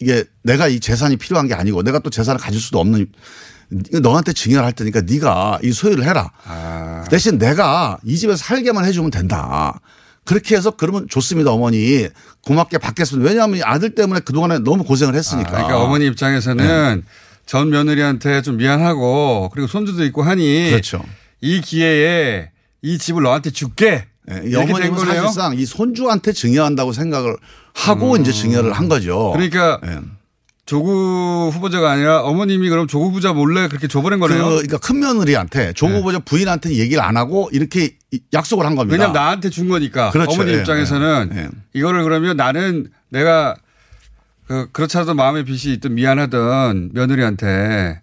이게 0.00 0.24
내가 0.42 0.68
이 0.68 0.80
재산이 0.80 1.16
필요한 1.16 1.48
게 1.48 1.54
아니고 1.54 1.82
내가 1.82 1.98
또 1.98 2.10
재산을 2.10 2.38
가질 2.38 2.60
수도 2.60 2.78
없는 2.78 3.06
너한테 4.02 4.32
증여할 4.34 4.72
테니까 4.72 5.00
네가 5.02 5.60
이 5.62 5.72
소유를 5.72 6.04
해라. 6.04 6.30
아. 6.44 7.04
대신 7.10 7.38
내가 7.38 7.98
이 8.04 8.16
집에서 8.16 8.36
살게만 8.36 8.84
해주면 8.84 9.10
된다. 9.10 9.80
그렇게 10.24 10.56
해서 10.56 10.72
그러면 10.72 11.06
좋습니다 11.08 11.52
어머니 11.52 12.06
고맙게 12.42 12.76
받겠습니다. 12.76 13.26
왜냐하면 13.26 13.58
이 13.58 13.62
아들 13.62 13.94
때문에 13.94 14.20
그동안에 14.20 14.58
너무 14.58 14.84
고생을 14.84 15.14
했으니까. 15.14 15.48
아, 15.48 15.52
그러니까 15.52 15.82
어머니 15.82 16.06
입장에서는 16.06 16.66
네. 16.96 17.02
전 17.48 17.70
며느리한테 17.70 18.42
좀 18.42 18.58
미안하고 18.58 19.48
그리고 19.52 19.66
손주도 19.66 20.04
있고 20.04 20.22
하니 20.22 20.68
그렇죠. 20.70 21.02
이 21.40 21.62
기회에 21.62 22.50
이 22.82 22.98
집을 22.98 23.22
너한테 23.22 23.50
줄게. 23.50 24.04
네, 24.26 24.54
어머님은. 24.54 24.98
사실상 24.98 25.58
이 25.58 25.64
손주한테 25.64 26.32
증여한다고 26.32 26.92
생각을 26.92 27.34
하고 27.72 28.18
이제 28.18 28.30
증여를 28.30 28.74
한 28.74 28.90
거죠. 28.90 29.30
그러니까 29.32 29.80
예. 29.86 29.98
조국 30.66 31.50
후보자가 31.54 31.90
아니라 31.92 32.20
어머님이 32.24 32.68
그럼 32.68 32.86
조국 32.86 33.06
후보자 33.06 33.32
몰래 33.32 33.68
그렇게 33.68 33.88
줘버린 33.88 34.20
그, 34.20 34.28
거네요. 34.28 34.44
그 34.46 34.54
러니까 34.56 34.76
큰 34.76 35.00
며느리한테 35.00 35.72
조국 35.72 35.96
후보자 36.00 36.18
부인한테 36.18 36.74
얘기를 36.74 37.02
안 37.02 37.16
하고 37.16 37.48
이렇게 37.52 37.96
이- 38.10 38.20
약속을 38.34 38.66
한 38.66 38.76
겁니다. 38.76 38.92
왜냐면 38.92 39.14
나한테 39.14 39.48
준 39.48 39.68
거니까. 39.70 40.10
그렇죠. 40.10 40.32
어머니 40.32 40.52
예, 40.52 40.58
입장에서는. 40.58 41.50
이거를 41.72 42.02
그러면 42.04 42.36
나는 42.36 42.90
내가 43.08 43.56
그 44.48 44.70
그렇지 44.72 44.96
않아도 44.96 45.14
마음의 45.14 45.44
빚이 45.44 45.72
있던 45.74 45.94
미안하던 45.94 46.90
며느리한테 46.94 48.00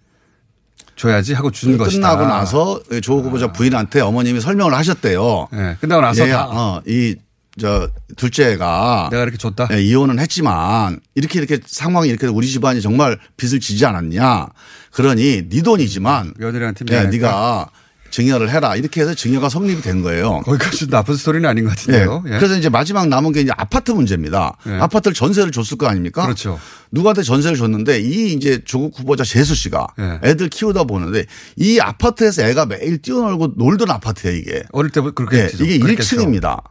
줘야지 0.95 1.33
하고 1.33 1.51
준 1.51 1.77
것이다. 1.77 2.15
끝나고 2.15 2.27
나서 2.29 2.81
조국 3.01 3.25
후보자 3.25 3.51
부인한테 3.51 3.99
어머님이 4.01 4.39
설명을 4.39 4.73
하셨대요. 4.75 5.47
예, 5.53 5.77
끝나고 5.81 6.01
나서 6.01 6.25
얘야, 6.25 6.37
다 6.37 6.47
어, 6.49 6.81
이, 6.87 7.15
저, 7.59 7.89
둘째가. 8.15 9.09
내가 9.11 9.23
이렇게 9.23 9.37
줬다. 9.37 9.67
예, 9.71 9.81
이혼은 9.81 10.19
했지만 10.19 10.99
이렇게 11.15 11.39
이렇게 11.39 11.59
상황이 11.65 12.09
이렇게 12.09 12.27
우리 12.27 12.47
집안이 12.47 12.79
정말 12.81 13.17
빚을 13.37 13.59
지지 13.59 13.85
않았냐. 13.85 14.47
그러니 14.91 15.49
네 15.49 15.61
돈이지만. 15.61 16.35
며느리한테 16.37 16.85
예, 16.89 16.93
미안했다. 16.93 17.11
네가 17.17 17.69
증여를 18.11 18.49
해라. 18.49 18.75
이렇게 18.75 19.01
해서 19.01 19.13
증여가 19.13 19.49
성립이 19.49 19.81
된 19.81 20.01
거예요. 20.01 20.41
거기까지 20.45 20.87
나쁜 20.87 21.15
스토리는 21.15 21.47
아닌 21.47 21.65
것 21.65 21.71
같은데요. 21.71 22.23
예. 22.27 22.33
예. 22.33 22.37
그래서 22.37 22.55
이제 22.57 22.69
마지막 22.69 23.07
남은 23.07 23.31
게 23.33 23.41
이제 23.41 23.51
아파트 23.57 23.91
문제입니다. 23.91 24.57
예. 24.67 24.71
아파트를 24.73 25.13
전세를 25.13 25.51
줬을 25.51 25.77
거 25.77 25.87
아닙니까? 25.87 26.23
그렇죠. 26.23 26.59
누구한테 26.91 27.23
전세를 27.23 27.57
줬는데 27.57 27.99
이 27.99 28.33
이제 28.33 28.61
조국 28.63 28.97
후보자 28.99 29.23
재수 29.23 29.53
씨가 29.55 29.87
예. 29.99 30.19
애들 30.23 30.49
키우다 30.49 30.85
보는데 30.85 31.25
이 31.57 31.79
아파트에서 31.79 32.43
애가 32.43 32.67
매일 32.67 33.01
뛰어놀고 33.01 33.53
놀던 33.57 33.89
아파트예요 33.91 34.37
이게. 34.37 34.63
어릴 34.71 34.91
때부터 34.91 35.13
그렇게 35.13 35.37
예. 35.37 35.49
이게 35.65 35.79
그랬겠죠. 35.79 36.17
1층입니다. 36.17 36.61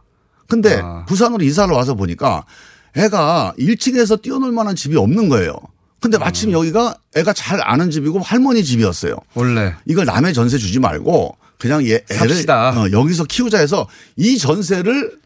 근데 0.47 0.79
아. 0.81 1.05
부산으로 1.05 1.43
이사를 1.43 1.73
와서 1.73 1.95
보니까 1.95 2.45
애가 2.95 3.53
1층에서 3.59 4.21
뛰어놀 4.21 4.51
만한 4.51 4.75
집이 4.75 4.95
없는 4.95 5.29
거예요. 5.29 5.55
근데 5.99 6.17
마침 6.17 6.51
여기가 6.51 6.95
애가 7.15 7.33
잘 7.33 7.61
아는 7.61 7.91
집이고 7.91 8.19
할머니 8.19 8.63
집이었어요. 8.63 9.15
원래 9.33 9.73
이걸 9.85 10.05
남의 10.05 10.33
전세 10.33 10.57
주지 10.57 10.79
말고 10.79 11.37
그냥 11.57 11.85
얘 11.85 12.03
애를 12.11 12.29
삽시다. 12.29 12.81
어, 12.81 12.91
여기서 12.91 13.23
키우자 13.25 13.57
해서 13.59 13.87
이 14.17 14.37
전세를 14.37 15.17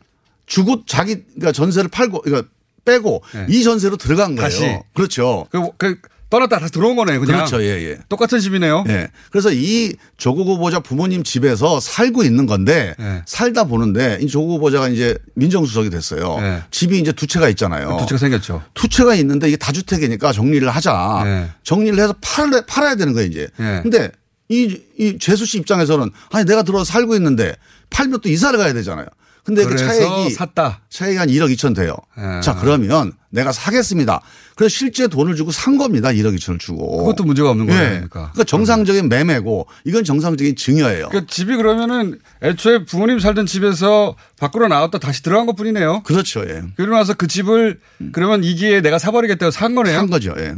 주고 0.45 0.83
자기 0.85 1.23
그러니까 1.23 1.51
전세를 1.51 1.89
팔고 1.89 2.21
그러니까 2.21 2.47
빼고 2.85 3.23
이 3.49 3.63
전세로 3.63 3.97
들어간 3.97 4.35
거예요. 4.35 4.49
네. 4.49 4.55
다시. 4.55 4.79
그렇죠. 4.93 5.47
그, 5.51 5.69
그 5.77 5.99
떠났다 6.29 6.59
다시 6.59 6.71
들어온 6.71 6.95
거네요. 6.95 7.19
그냥. 7.19 7.37
그렇죠. 7.37 7.63
예, 7.63 7.67
예. 7.89 7.97
똑같은 8.07 8.39
집이네요. 8.39 8.83
예. 8.87 9.07
그래서 9.31 9.51
이 9.51 9.93
조국 10.17 10.47
후보자 10.47 10.79
부모님 10.79 11.23
집에서 11.23 11.79
살고 11.79 12.23
있는 12.23 12.45
건데 12.45 12.95
예. 12.99 13.23
살다 13.25 13.63
보는데 13.63 14.19
이 14.21 14.27
조국 14.27 14.55
후보자가 14.55 14.89
이제 14.89 15.17
민정수석이 15.35 15.89
됐어요. 15.89 16.37
예. 16.39 16.63
집이 16.71 16.99
이제 16.99 17.11
두 17.11 17.25
채가 17.25 17.49
있잖아요. 17.49 17.97
두 17.99 18.05
채가 18.05 18.19
생겼죠. 18.19 18.61
두 18.73 18.87
채가 18.87 19.15
있는데 19.15 19.47
이게 19.47 19.57
다주택이니까 19.57 20.31
정리를 20.31 20.67
하자. 20.69 21.23
예. 21.25 21.49
정리를 21.63 21.97
해서 21.99 22.13
팔아, 22.21 22.61
팔아야 22.67 22.95
되는 22.95 23.13
거예요, 23.13 23.27
이제. 23.27 23.47
예. 23.59 23.79
근데 23.81 24.11
이, 24.49 24.79
이 24.97 25.17
재수 25.19 25.45
씨 25.45 25.57
입장에서는 25.59 26.09
아니 26.31 26.45
내가 26.45 26.63
들어서 26.63 26.83
살고 26.83 27.15
있는데 27.15 27.55
팔면 27.89 28.21
또 28.21 28.29
이사를 28.29 28.57
가야 28.57 28.73
되잖아요. 28.73 29.05
근데 29.43 29.65
그 29.65 29.75
차액이 29.75 30.29
샀다. 30.31 30.81
차액이 30.89 31.17
한 31.17 31.29
1억 31.29 31.53
2천 31.55 31.75
돼요. 31.75 31.95
예. 32.17 32.41
자, 32.41 32.55
그러면 32.55 33.13
내가 33.29 33.51
사겠습니다. 33.51 34.21
그래서 34.55 34.69
실제 34.75 35.07
돈을 35.07 35.35
주고 35.35 35.51
산 35.51 35.77
겁니다. 35.77 36.09
1억 36.09 36.35
2천을 36.35 36.59
주고. 36.59 36.97
그것도 36.97 37.23
문제가 37.23 37.49
없는 37.49 37.67
거예요. 37.67 37.81
예. 37.81 37.87
그러니까. 37.87 38.31
그러니까 38.31 38.43
정상적인 38.43 39.09
매매고 39.09 39.67
이건 39.85 40.03
정상적인 40.03 40.55
증여예요. 40.55 41.09
그 41.09 41.25
집이 41.25 41.55
그러면은 41.55 42.19
애초에 42.43 42.85
부모님 42.85 43.19
살던 43.19 43.45
집에서 43.45 44.15
밖으로 44.39 44.67
나왔다 44.67 44.99
다시 44.99 45.23
들어간 45.23 45.45
것 45.45 45.55
뿐이네요. 45.55 46.03
그렇죠. 46.03 46.41
예. 46.41 46.63
그러고 46.75 46.95
나서 46.95 47.13
그 47.13 47.27
집을 47.27 47.79
그러면 48.11 48.43
이 48.43 48.55
기회에 48.55 48.81
내가 48.81 48.99
사버리겠다고 48.99 49.51
산 49.51 49.75
거네요. 49.75 49.95
산 49.95 50.09
거죠. 50.09 50.33
예. 50.37 50.55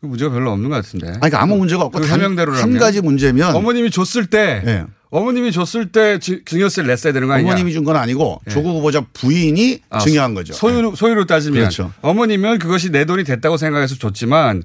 그 0.00 0.06
문제가 0.06 0.30
별로 0.32 0.50
없는 0.52 0.68
것 0.70 0.76
같은데. 0.76 1.06
아니, 1.08 1.16
그러니까 1.18 1.42
아무 1.42 1.56
문제가 1.56 1.84
없고 1.84 2.00
그 2.00 2.06
단- 2.06 2.20
해명대로라면. 2.20 2.62
한 2.62 2.78
가지 2.78 3.00
문제면 3.00 3.54
어머님이 3.54 3.90
줬을 3.90 4.26
때 4.26 4.62
예. 4.66 4.84
어머님이 5.10 5.52
줬을 5.52 5.90
때 5.92 6.18
지- 6.18 6.42
증여세를 6.44 6.88
냈어야 6.88 7.12
되는 7.12 7.28
거 7.28 7.34
아니냐? 7.34 7.48
어머님이 7.50 7.72
준 7.72 7.84
건 7.84 7.96
아니고 7.96 8.40
예. 8.46 8.50
조국 8.50 8.76
후보자 8.76 9.00
부인이 9.12 9.80
아, 9.88 9.98
증여한 10.00 10.34
거죠. 10.34 10.52
소유 10.52 10.92
소유로 10.94 11.24
따지면 11.26 11.60
그렇죠. 11.60 11.92
어머님은 12.02 12.58
그것이 12.58 12.90
내 12.90 13.04
돈이 13.04 13.24
됐다고 13.24 13.56
생각해서 13.56 13.94
줬지만 13.96 14.62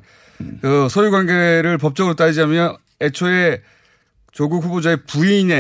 그 0.62 0.88
소유 0.90 1.12
관계를 1.12 1.78
법적으로 1.78 2.16
따지자면 2.16 2.76
애초에 3.00 3.62
조국 4.32 4.64
후보자의 4.66 4.98
부인의 5.08 5.56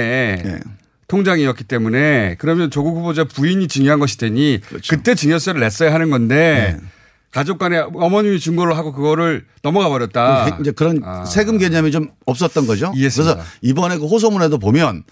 예. 0.45 0.59
통장이었기 1.07 1.65
때문에 1.65 2.35
그러면 2.39 2.71
조국 2.71 2.97
후보자 2.97 3.23
부인이 3.25 3.67
증여한 3.67 3.99
것이 3.99 4.17
되니 4.17 4.59
그렇죠. 4.67 4.95
그때 4.95 5.13
증여세를 5.13 5.59
냈어야 5.61 5.93
하는 5.93 6.09
건데 6.09 6.77
네. 6.81 6.87
가족 7.31 7.57
간에 7.57 7.79
어머님이 7.79 8.39
준 8.39 8.55
걸로 8.55 8.75
하고 8.75 8.91
그거를 8.91 9.45
넘어가 9.61 9.87
버렸다. 9.89 10.57
그 10.57 10.61
이제 10.61 10.71
그런 10.71 11.01
세금 11.25 11.57
개념이 11.57 11.91
좀 11.91 12.09
없었던 12.25 12.67
거죠. 12.67 12.91
이해했습니다. 12.95 13.35
그래서 13.35 13.49
이번에 13.61 13.97
그 13.97 14.05
호소문에도 14.05 14.59
보면 14.59 15.03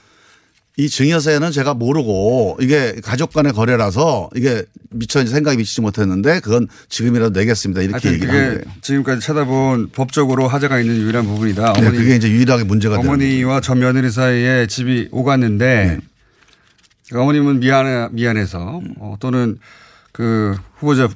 이 0.76 0.90
증여세는 0.90 1.52
제가 1.52 1.74
모르고 1.74 2.58
이게 2.62 2.96
가족 3.04 3.34
간의 3.34 3.52
거래라서 3.54 4.30
이게 4.36 4.64
미처 4.92 5.26
생각이 5.26 5.58
미치지 5.58 5.82
못했는데 5.82 6.40
그건 6.40 6.68
지금이라도 6.88 7.38
내겠습니다. 7.38 7.82
이렇게 7.82 8.14
얘기를 8.14 8.34
한 8.34 8.50
거예요. 8.54 8.62
지금까지 8.82 9.20
찾아본 9.22 9.90
법적으로 9.92 10.48
하자가 10.48 10.80
있는 10.80 10.98
유일한 10.98 11.26
부분이다. 11.26 11.74
네, 11.74 11.92
그게 11.92 12.16
이제 12.16 12.30
유일하게 12.30 12.64
문제가 12.64 12.96
되는 12.98 13.10
어머니와 13.10 13.60
전 13.62 13.80
며느리 13.80 14.10
사이에 14.10 14.68
집이 14.68 15.10
오갔는데 15.12 16.00
그 17.12 17.20
어머님은 17.20 17.60
미안해 17.60 18.10
미안해서 18.12 18.82
어, 19.00 19.16
또는 19.20 19.60
그 20.14 20.56
후보자 20.78 21.10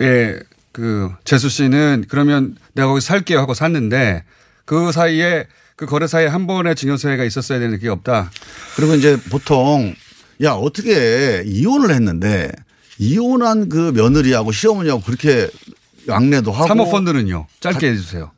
의그 0.00 1.12
재수 1.24 1.48
씨는 1.48 2.06
그러면 2.08 2.56
내가 2.72 2.88
거기 2.88 3.00
살게요 3.00 3.38
하고 3.38 3.54
샀는데 3.54 4.24
그 4.64 4.90
사이에 4.92 5.46
그 5.76 5.86
거래 5.86 6.06
사이에 6.06 6.26
한 6.26 6.46
번의 6.46 6.74
증여세가 6.74 7.24
있었어야 7.24 7.58
되는 7.58 7.78
게 7.78 7.88
없다. 7.88 8.30
그리고 8.76 8.94
이제 8.94 9.18
보통 9.30 9.94
야 10.42 10.52
어떻게 10.52 11.42
이혼을 11.46 11.94
했는데 11.94 12.50
이혼한 12.98 13.68
그 13.68 13.92
며느리하고 13.94 14.52
시어머니하고 14.52 15.02
그렇게 15.02 15.48
양내도 16.08 16.52
하고 16.52 16.66
사모펀드는요. 16.68 17.46
짧게 17.60 17.90
해주세요. 17.90 18.30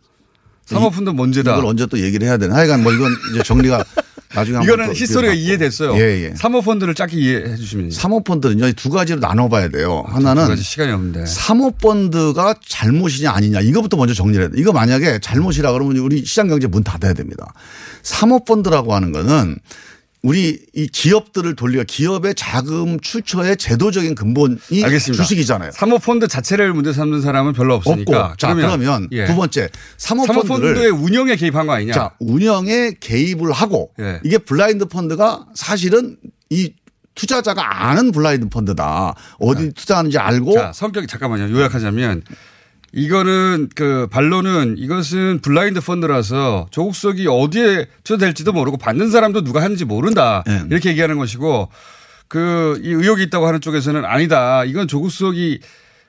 사모펀드 0.66 1.10
문제다. 1.10 1.52
이걸 1.52 1.66
언제 1.66 1.86
또 1.86 1.98
얘기를 1.98 2.26
해야 2.26 2.36
되나? 2.36 2.54
하여간 2.54 2.82
뭐 2.82 2.92
이건 2.92 3.12
이제 3.32 3.42
정리가 3.42 3.84
나중에 4.34 4.56
한번 4.56 4.74
이거는 4.74 4.86
또 4.92 4.98
히스토리가 4.98 5.34
이해됐어요. 5.34 5.94
예, 5.96 6.24
예. 6.30 6.34
사모펀드를 6.34 6.94
짧게 6.94 7.16
이해해 7.18 7.56
주시면 7.56 7.90
사모펀드는요 7.90 8.66
이두 8.68 8.88
가지로 8.88 9.20
나눠봐야 9.20 9.68
돼요. 9.68 10.04
하나는 10.08 10.44
두 10.44 10.48
가지 10.50 10.62
시간이 10.62 10.90
없는데. 10.92 11.26
사모펀드가 11.26 12.54
잘못이냐 12.66 13.30
아니냐 13.30 13.60
이거부터 13.60 13.96
먼저 13.98 14.14
정리를 14.14 14.42
해야 14.42 14.50
돼. 14.50 14.58
이거 14.58 14.72
만약에 14.72 15.18
잘못이라 15.20 15.72
그러면 15.72 15.98
우리 15.98 16.24
시장경제 16.24 16.68
문 16.68 16.82
닫아야 16.82 17.12
됩니다. 17.12 17.52
사모펀드라고 18.02 18.94
하는 18.94 19.12
거는 19.12 19.58
우리 20.22 20.60
이 20.72 20.86
기업들을 20.86 21.56
돌려 21.56 21.82
기업의 21.82 22.36
자금 22.36 23.00
출처의 23.00 23.56
제도적인 23.56 24.14
근본이 24.14 24.84
알겠습니다. 24.84 25.22
주식이잖아요. 25.24 25.72
사모펀드 25.72 26.28
자체를 26.28 26.72
문제 26.72 26.92
삼는 26.92 27.20
사람은 27.20 27.54
별로 27.54 27.74
없으니까. 27.74 28.26
없고. 28.26 28.36
자, 28.36 28.54
그러면 28.54 29.08
예. 29.10 29.26
두 29.26 29.34
번째 29.34 29.68
사모펀드를 29.96 30.44
사모펀드의 30.46 30.90
운영에 30.90 31.34
개입한 31.34 31.66
거 31.66 31.72
아니냐? 31.72 31.92
자, 31.92 32.14
운영에 32.20 32.92
개입을 33.00 33.50
하고 33.50 33.90
예. 33.98 34.20
이게 34.24 34.38
블라인드 34.38 34.84
펀드가 34.86 35.46
사실은 35.54 36.16
이 36.50 36.72
투자자가 37.16 37.88
아는 37.88 38.12
블라인드 38.12 38.48
펀드다. 38.48 39.14
어디 39.40 39.72
투자하는지 39.72 40.18
알고 40.18 40.54
자, 40.54 40.72
성격이 40.72 41.08
잠깐만요. 41.08 41.52
요약하자면 41.52 42.22
이거는 42.92 43.70
그 43.74 44.06
반론은 44.10 44.76
이것은 44.78 45.40
블라인드 45.40 45.80
펀드라서 45.80 46.66
조국 46.70 46.98
측이 46.98 47.26
어디에 47.28 47.86
투자될지도 48.04 48.52
모르고 48.52 48.76
받는 48.76 49.10
사람도 49.10 49.44
누가 49.44 49.62
하는지 49.62 49.84
모른다. 49.84 50.42
네. 50.46 50.62
이렇게 50.70 50.90
얘기하는 50.90 51.16
것이고 51.18 51.68
그 52.28 52.78
이 52.82 52.88
의혹이 52.88 53.24
있다고 53.24 53.46
하는 53.46 53.60
쪽에서는 53.60 54.04
아니다. 54.04 54.64
이건 54.64 54.88
조국석이 54.88 55.60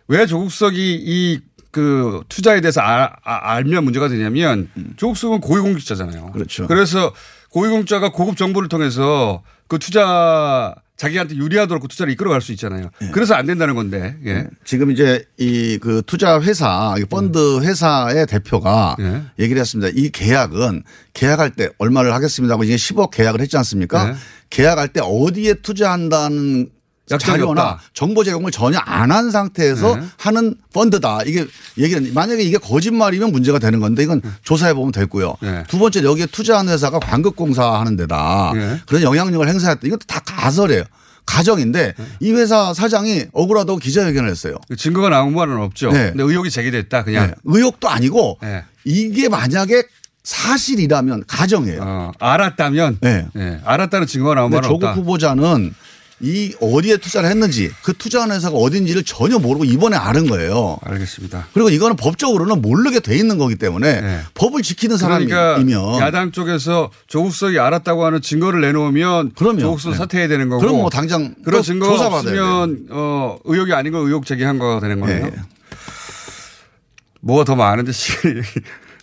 왜 0.08 0.26
조국석이 0.26 0.96
이 1.06 1.40
그 1.74 2.22
투자에 2.30 2.62
대해서 2.62 2.82
아- 2.82 3.10
아- 3.24 3.54
알면 3.56 3.84
문제가 3.84 4.08
되냐면 4.08 4.70
조국석은 4.96 5.40
고위공직자잖아요. 5.42 6.26
음. 6.28 6.32
그렇죠. 6.32 6.68
그래서 6.68 7.12
고위공직자가 7.50 8.12
고급 8.12 8.38
정보를 8.38 8.70
통해서 8.70 9.42
그 9.68 9.80
투자 9.80 10.76
자기한테 10.96 11.36
유리하도록 11.36 11.82
그 11.82 11.88
투자를 11.88 12.14
이끌어갈 12.14 12.42
수 12.42 12.52
있잖아요. 12.52 12.90
네. 13.02 13.10
그래서 13.12 13.34
안 13.34 13.46
된다는 13.46 13.76
건데. 13.76 14.16
예. 14.26 14.48
지금 14.64 14.92
이제 14.92 15.26
이 15.38 15.78
그 15.82 16.02
투자 16.06 16.40
회사, 16.42 16.96
이 17.00 17.06
펀드 17.06 17.62
회사의 17.62 18.28
대표가 18.28 18.96
예. 19.00 19.24
얘기를 19.40 19.60
했습니다. 19.60 19.92
이 19.96 20.10
계약은 20.10 20.84
계약할 21.14 21.52
때 21.52 21.70
얼마를 21.80 22.14
하겠습니다 22.14 22.54
하고 22.54 22.64
이제 22.64 22.76
10억 22.76 23.10
계약을 23.12 23.42
했지 23.42 23.58
않습니까? 23.58 24.12
네. 24.12 24.16
계약할 24.50 24.90
때 24.90 25.02
어디에 25.04 25.56
투자한다는 25.56 26.70
자료나. 27.08 27.80
정보 27.94 28.24
제공을 28.24 28.52
전혀 28.52 28.78
안 28.80 29.12
한 29.12 29.30
상태에서 29.30 29.96
네. 29.98 30.04
하는 30.18 30.56
펀드다. 30.74 31.20
이게 31.26 31.46
얘기는 31.78 32.14
만약에 32.14 32.42
이게 32.42 32.58
거짓말이면 32.58 33.32
문제가 33.32 33.60
되는 33.60 33.80
건데 33.80 34.02
이건 34.04 34.22
조사해 34.44 34.74
보면 34.74 34.92
되고요. 34.92 35.36
네. 35.42 35.64
두 35.68 35.78
번째 35.78 36.04
여기에 36.04 36.28
투자한 36.28 36.68
회사가 36.70 37.00
광급공사 37.00 37.80
하는 37.80 37.96
데다 37.96 38.52
네. 38.56 38.80
그런 38.88 39.04
영향력을 39.04 39.48
행사했다. 39.48 39.82
이것도 39.86 40.02
다 40.08 40.22
가설이에요. 40.26 40.84
가정인데 41.26 41.94
이 42.22 42.32
회사 42.32 42.74
사장이 42.74 43.26
억울하다고 43.34 43.80
기자회견을 43.80 44.30
했어요. 44.30 44.56
증거가 44.78 45.10
나온 45.10 45.34
말은 45.36 45.58
없죠. 45.58 45.92
네. 45.92 46.10
근데 46.12 46.24
의혹이 46.24 46.50
제기됐다 46.50 47.04
그냥. 47.04 47.28
네. 47.28 47.34
의혹도 47.44 47.88
아니고 47.90 48.40
네. 48.42 48.64
이게 48.86 49.30
만약에 49.30 49.84
사실이라면 50.24 51.26
가정이에요. 51.28 51.82
어, 51.84 52.12
알았다면. 52.20 52.98
네. 53.02 53.28
네. 53.34 53.60
알았다는 53.64 54.08
증거가 54.08 54.36
나온 54.36 54.50
말은 54.52 54.64
조국 54.68 54.86
없다. 54.88 54.94
후보자는 55.00 55.74
이 56.24 56.56
어디에 56.62 56.96
투자를 56.98 57.30
했는지 57.30 57.70
그 57.84 57.92
투자한 57.92 58.32
회사가 58.32 58.56
어딘지를 58.56 59.04
전혀 59.04 59.38
모르고 59.40 59.66
이번에 59.66 59.98
알은 59.98 60.28
거예요. 60.28 60.78
알겠습니다. 60.82 61.48
그리고 61.54 61.70
이거는 61.70 61.98
법적으로는 61.98 62.62
모르게 62.62 63.02
돼 63.02 63.18
있는 63.18 63.38
거기 63.38 63.56
때문에 63.56 64.22
법을 64.34 64.62
지키는 64.62 64.96
그러니까 64.96 65.36
사람이면 65.36 66.00
야당 66.00 66.32
쪽에서 66.32 66.92
조국석이 67.08 67.60
알았다고 67.60 68.06
하는 68.06 68.22
증거를 68.22 68.62
내놓으면 68.62 69.34
그럼요. 69.34 69.60
조국석 69.60 69.92
네. 69.92 69.98
사퇴해야 69.98 70.30
되는 70.30 70.48
거고. 70.48 70.62
그럼 70.62 70.78
뭐 70.78 70.90
당장 70.90 71.36
그런 71.44 71.62
증거가 71.62 71.98
조사받아야 71.98 72.42
없으면 72.42 72.88
어, 72.92 73.38
의혹이 73.44 73.74
아닌 73.74 73.92
거 73.92 74.00
의혹 74.00 74.26
제기한 74.26 74.58
거가 74.60 74.80
되는 74.80 75.02
거예요. 75.02 75.26
예. 75.26 75.32
뭐가 77.20 77.44
더 77.44 77.56
많은데 77.56 77.92
시간이, 77.94 78.36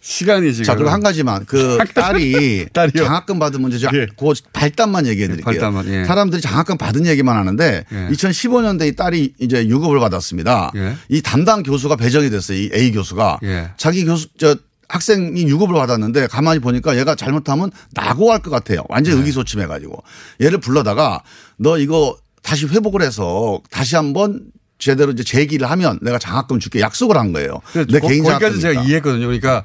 시간이 0.01 0.53
지금. 0.53 0.65
자, 0.65 0.75
그리고 0.75 0.91
한 0.91 1.01
가지만 1.03 1.45
그 1.45 1.79
딸이 1.95 2.69
딸이요? 2.73 3.05
장학금 3.05 3.39
받은 3.39 3.61
문제 3.61 3.79
죠 3.79 3.89
예. 3.95 4.07
그 4.19 4.33
발단만 4.53 5.07
얘기해 5.07 5.29
드릴게요. 5.29 5.45
발단만, 5.45 5.87
예. 5.89 6.05
사람들이 6.05 6.41
장학금 6.41 6.79
받은 6.79 7.07
얘기만 7.07 7.37
하는데 7.37 7.85
예. 7.93 8.09
2015년대 8.11 8.89
이 8.89 8.97
딸이 8.97 9.35
이제 9.39 9.67
유급을 9.67 10.01
받았습니다. 10.01 10.73
예. 10.77 10.95
이 11.11 11.21
담당 11.21 11.63
교수가 11.63 11.97
배정이 11.97 12.31
됐어요. 12.31 12.57
이 12.57 12.71
A 12.73 12.93
교수가 12.93 13.41
예. 13.43 13.71
자기 13.77 14.05
교수 14.07 14.29
저 14.39 14.57
학생이 14.89 15.43
유급을 15.49 15.75
받았는데 15.75 16.27
가만히 16.29 16.59
보니까 16.61 16.97
얘가 16.99 17.15
잘못하면 17.15 17.71
낙오할 17.93 18.41
것 18.41 18.51
같아요. 18.51 18.83
완전히 18.89 19.17
네. 19.17 19.21
의기소침해 19.21 19.67
가지고 19.67 20.03
얘를 20.41 20.59
불러다가 20.59 21.23
너 21.59 21.79
이거 21.79 22.17
다시 22.43 22.67
회복을 22.67 23.03
해서 23.03 23.61
다시 23.71 23.95
한번 23.97 24.47
제대로 24.79 25.13
이제 25.13 25.23
재기를 25.23 25.71
하면 25.71 25.99
내가 26.01 26.19
장학금 26.19 26.59
줄게 26.59 26.81
약속을 26.81 27.19
한 27.19 27.33
거예요. 27.33 27.61
내 27.89 28.01
거- 28.01 28.09
개인 28.09 28.25
거기까지 28.25 28.59
제가 28.61 28.73
장학금이니까. 28.73 28.83
이해했거든요. 28.85 29.27
그러니까 29.27 29.63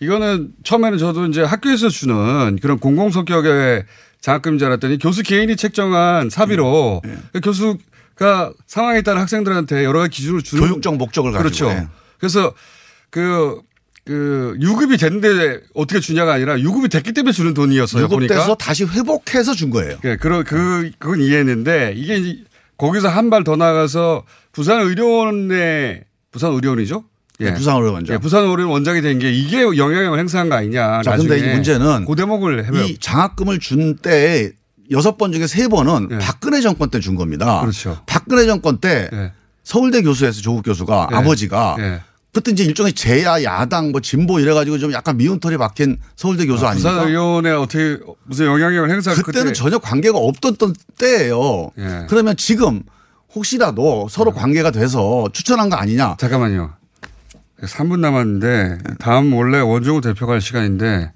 이거는 0.00 0.50
처음에는 0.62 0.98
저도 0.98 1.26
이제 1.26 1.42
학교에서 1.42 1.88
주는 1.88 2.58
그런 2.60 2.78
공공 2.78 3.10
성격의 3.10 3.84
장학금인 4.20 4.58
줄 4.58 4.66
알았더니 4.68 4.98
교수 4.98 5.22
개인이 5.22 5.54
책정한 5.56 6.28
사비로 6.30 7.00
네. 7.04 7.16
그 7.32 7.40
교수가 7.40 8.52
상황에 8.66 9.02
따라 9.02 9.20
학생들한테 9.22 9.84
여러 9.84 10.00
가지 10.00 10.10
기준을 10.10 10.42
주는 10.42 10.66
교육적 10.68 10.96
목적을 10.96 11.32
가지고. 11.32 11.42
그렇죠. 11.42 11.68
예. 11.70 11.86
그래서 12.18 12.52
그, 13.10 13.60
그 14.04 14.56
유급이 14.60 14.96
됐는데 14.98 15.60
어떻게 15.74 16.00
주냐가 16.00 16.34
아니라 16.34 16.58
유급이 16.60 16.88
됐기 16.88 17.12
때문에 17.12 17.32
주는 17.32 17.54
돈이었어요. 17.54 18.04
유급돼서 18.04 18.46
보니까. 18.46 18.54
다시 18.56 18.84
회복해서 18.84 19.54
준 19.54 19.70
거예요. 19.70 19.98
예, 20.04 20.16
그런 20.16 20.44
그 20.44 20.90
그건 20.98 21.20
이해했는데 21.20 21.94
이게 21.96 22.16
이제 22.16 22.44
거기서 22.76 23.08
한 23.08 23.30
발 23.30 23.44
더 23.44 23.56
나가서 23.56 24.24
부산 24.52 24.80
의료원의 24.82 26.04
부산 26.30 26.52
의료원이죠? 26.52 27.04
네, 27.38 27.54
부산 27.54 27.76
의료원장. 27.76 28.14
예, 28.14 28.18
부산 28.18 28.42
의료원 28.44 28.68
원장이 28.72 29.00
된 29.02 29.18
게 29.18 29.30
이게 29.32 29.62
영향을 29.62 30.18
행사한 30.18 30.48
거 30.48 30.56
아니냐. 30.56 31.02
자. 31.02 31.16
근데 31.16 31.38
이 31.38 31.52
문제는 31.54 32.04
그 32.06 32.14
대목을 32.16 32.64
해봐요. 32.66 32.84
이 32.84 32.96
장학금을 32.98 33.58
준 33.58 33.96
때에 33.96 34.50
여섯 34.90 35.16
번 35.18 35.32
중에 35.32 35.46
세 35.46 35.68
번은 35.68 36.18
박근혜 36.20 36.60
정권 36.60 36.90
때 36.90 37.00
준 37.00 37.14
겁니다. 37.16 37.56
예. 37.58 37.60
그렇죠. 37.62 37.98
박근혜 38.06 38.46
정권 38.46 38.78
때 38.78 39.10
서울대 39.64 40.02
교수에서 40.02 40.40
조국 40.40 40.62
교수가 40.64 41.08
예. 41.12 41.16
아버지가 41.16 41.76
예. 41.80 42.00
그때 42.32 42.52
이제 42.52 42.64
일종의 42.64 42.92
제야 42.92 43.42
야당 43.42 43.92
뭐 43.92 44.00
진보 44.02 44.38
이래가지고 44.38 44.78
좀 44.78 44.92
약간 44.92 45.16
미운 45.16 45.40
털이 45.40 45.56
박힌 45.56 45.98
서울대 46.16 46.44
교수 46.46 46.66
아, 46.66 46.70
아닙니까? 46.70 46.90
부산 46.92 47.06
의료원에 47.08 47.50
어떻게 47.50 47.98
무슨 48.24 48.46
영향력을 48.46 48.90
행사 48.90 49.14
그때는 49.14 49.48
그때 49.48 49.52
전혀 49.54 49.78
관계가 49.78 50.18
없던 50.18 50.56
때예요. 50.98 51.70
예. 51.78 52.06
그러면 52.08 52.36
지금 52.36 52.82
혹시라도 53.34 54.06
서로 54.10 54.32
관계가 54.32 54.70
돼서 54.70 55.28
추천한 55.32 55.68
거 55.70 55.76
아니냐? 55.76 56.16
잠깐만요. 56.18 56.74
3분 57.62 58.00
남았는데 58.00 58.78
다음 58.98 59.32
원래 59.32 59.58
원종우 59.60 60.00
대표가 60.00 60.34
할 60.34 60.40
시간인데 60.40 61.12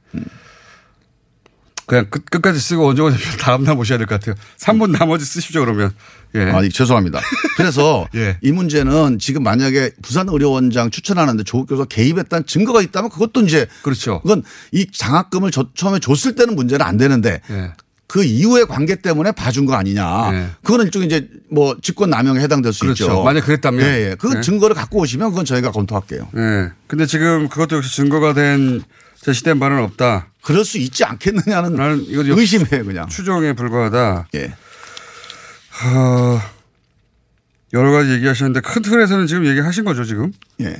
그냥 1.87 2.07
끝, 2.09 2.25
끝까지 2.31 2.61
쓰고 2.61 2.85
원종우 2.85 3.11
대표 3.11 3.23
다음 3.39 3.65
날 3.65 3.75
모셔야 3.75 3.99
될 3.99 4.07
것 4.07 4.21
같아요. 4.21 4.37
3분 4.59 4.97
나머지 4.97 5.25
쓰십시오 5.25 5.63
그러면. 5.63 5.91
예. 6.37 6.43
아, 6.45 6.63
죄송합니다. 6.69 7.21
그래서 7.57 8.07
예. 8.15 8.39
이 8.43 8.53
문제는 8.53 9.19
지금 9.19 9.43
만약에 9.43 9.91
부산 10.01 10.29
의료원장 10.29 10.91
추천하는데 10.91 11.43
조국 11.43 11.67
교수가 11.69 11.87
개입했다는 11.89 12.47
증거가 12.47 12.81
있다면 12.81 13.11
그것도 13.11 13.41
이제 13.43 13.67
그렇죠. 13.83 14.21
그건 14.23 14.45
이 14.71 14.87
장학금을 14.93 15.51
저- 15.51 15.69
처음에 15.75 15.99
줬을 15.99 16.37
때는 16.37 16.55
문제는 16.55 16.87
안 16.87 16.97
되는데 16.97 17.41
예. 17.51 17.73
그 18.11 18.25
이후의 18.25 18.67
관계 18.67 18.97
때문에 18.97 19.31
봐준 19.31 19.67
거 19.67 19.75
아니냐. 19.75 20.57
그거는 20.65 20.87
일종의 20.87 21.07
이제 21.07 21.29
뭐 21.49 21.77
직권 21.81 22.11
남용에 22.11 22.41
해당될 22.41 22.73
수 22.73 22.81
네. 22.81 22.87
그렇죠. 22.87 23.05
있죠. 23.05 23.23
만약 23.23 23.43
그랬다면. 23.43 23.87
예, 23.87 24.11
예. 24.11 24.17
그 24.19 24.27
네. 24.27 24.41
증거를 24.41 24.75
갖고 24.75 24.99
오시면 24.99 25.31
그건 25.31 25.45
저희가 25.45 25.71
검토할게요. 25.71 26.29
예. 26.37 26.71
근데 26.89 27.07
지금 27.07 27.49
그것도 27.49 27.77
역시 27.77 27.95
증거가 27.95 28.35
된 28.35 28.83
제시된 29.21 29.61
바는 29.61 29.79
없다. 29.85 30.27
그럴 30.43 30.65
수 30.65 30.79
있지 30.79 31.05
않겠느냐는 31.05 31.75
나는 31.75 32.05
이거 32.09 32.25
의심해요, 32.27 32.85
그냥. 32.85 33.07
추정에 33.09 33.53
불과하다. 33.53 34.27
예. 34.35 34.55
어, 35.85 36.41
여러 37.73 37.93
가지 37.93 38.11
얘기하셨는데 38.11 38.61
큰 38.61 38.83
틀에서는 38.83 39.29
지금 39.29 39.47
얘기하신 39.47 39.85
거죠, 39.85 40.05
지금? 40.05 40.33
예. 40.63 40.77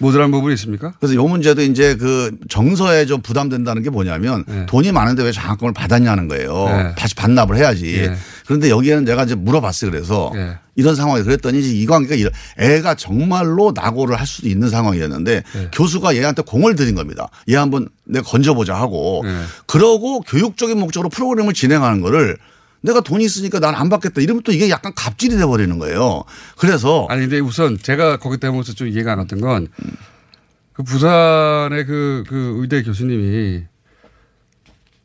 모자란 0.00 0.30
부분이 0.30 0.54
있습니까? 0.54 0.92
그래서 0.98 1.14
요 1.14 1.24
문제도 1.26 1.60
이제 1.62 1.94
그 1.94 2.34
정서에 2.48 3.06
좀 3.06 3.20
부담된다는 3.20 3.82
게 3.82 3.90
뭐냐면 3.90 4.44
돈이 4.66 4.92
많은데 4.92 5.22
왜 5.22 5.32
장학금을 5.32 5.72
받았냐는 5.72 6.26
거예요. 6.26 6.64
네. 6.66 6.94
다시 6.96 7.14
반납을 7.14 7.56
해야지. 7.56 7.98
예. 7.98 8.14
그런데 8.46 8.70
여기에는 8.70 9.04
내가 9.04 9.24
이제 9.24 9.34
물어봤어요. 9.34 9.90
그래서 9.90 10.32
예. 10.34 10.58
이런 10.74 10.96
상황이 10.96 11.22
그랬더니 11.22 11.60
이 11.60 11.86
관계가 11.86 12.14
이런 12.14 12.32
애가 12.58 12.94
정말로 12.94 13.72
낙오를 13.74 14.18
할 14.18 14.26
수도 14.26 14.48
있는 14.48 14.70
상황이었는데 14.70 15.42
예. 15.56 15.68
교수가 15.72 16.16
얘한테 16.16 16.42
공을 16.42 16.74
들인 16.76 16.94
겁니다. 16.94 17.28
얘 17.50 17.56
한번 17.56 17.88
내가 18.04 18.24
건져보자 18.24 18.74
하고 18.74 19.22
예. 19.26 19.42
그러고 19.66 20.20
교육적인 20.22 20.78
목적으로 20.78 21.10
프로그램을 21.10 21.52
진행하는 21.52 22.00
거를 22.00 22.38
내가 22.82 23.00
돈이 23.00 23.24
있으니까 23.24 23.60
난 23.60 23.74
안 23.74 23.88
받겠다. 23.88 24.20
이러면 24.20 24.42
또 24.42 24.52
이게 24.52 24.70
약간 24.70 24.92
갑질이 24.94 25.36
돼 25.36 25.44
버리는 25.46 25.78
거예요. 25.78 26.24
그래서 26.58 27.06
아니 27.10 27.22
근데 27.22 27.38
우선 27.40 27.78
제가 27.78 28.18
거기 28.18 28.38
때문에 28.38 28.62
좀 28.62 28.88
이해가 28.88 29.12
안 29.12 29.18
갔던 29.18 29.40
건 29.40 29.68
그 30.72 30.82
부산의 30.84 31.84
그, 31.84 32.24
그 32.28 32.54
의대 32.60 32.82
교수님이 32.82 33.64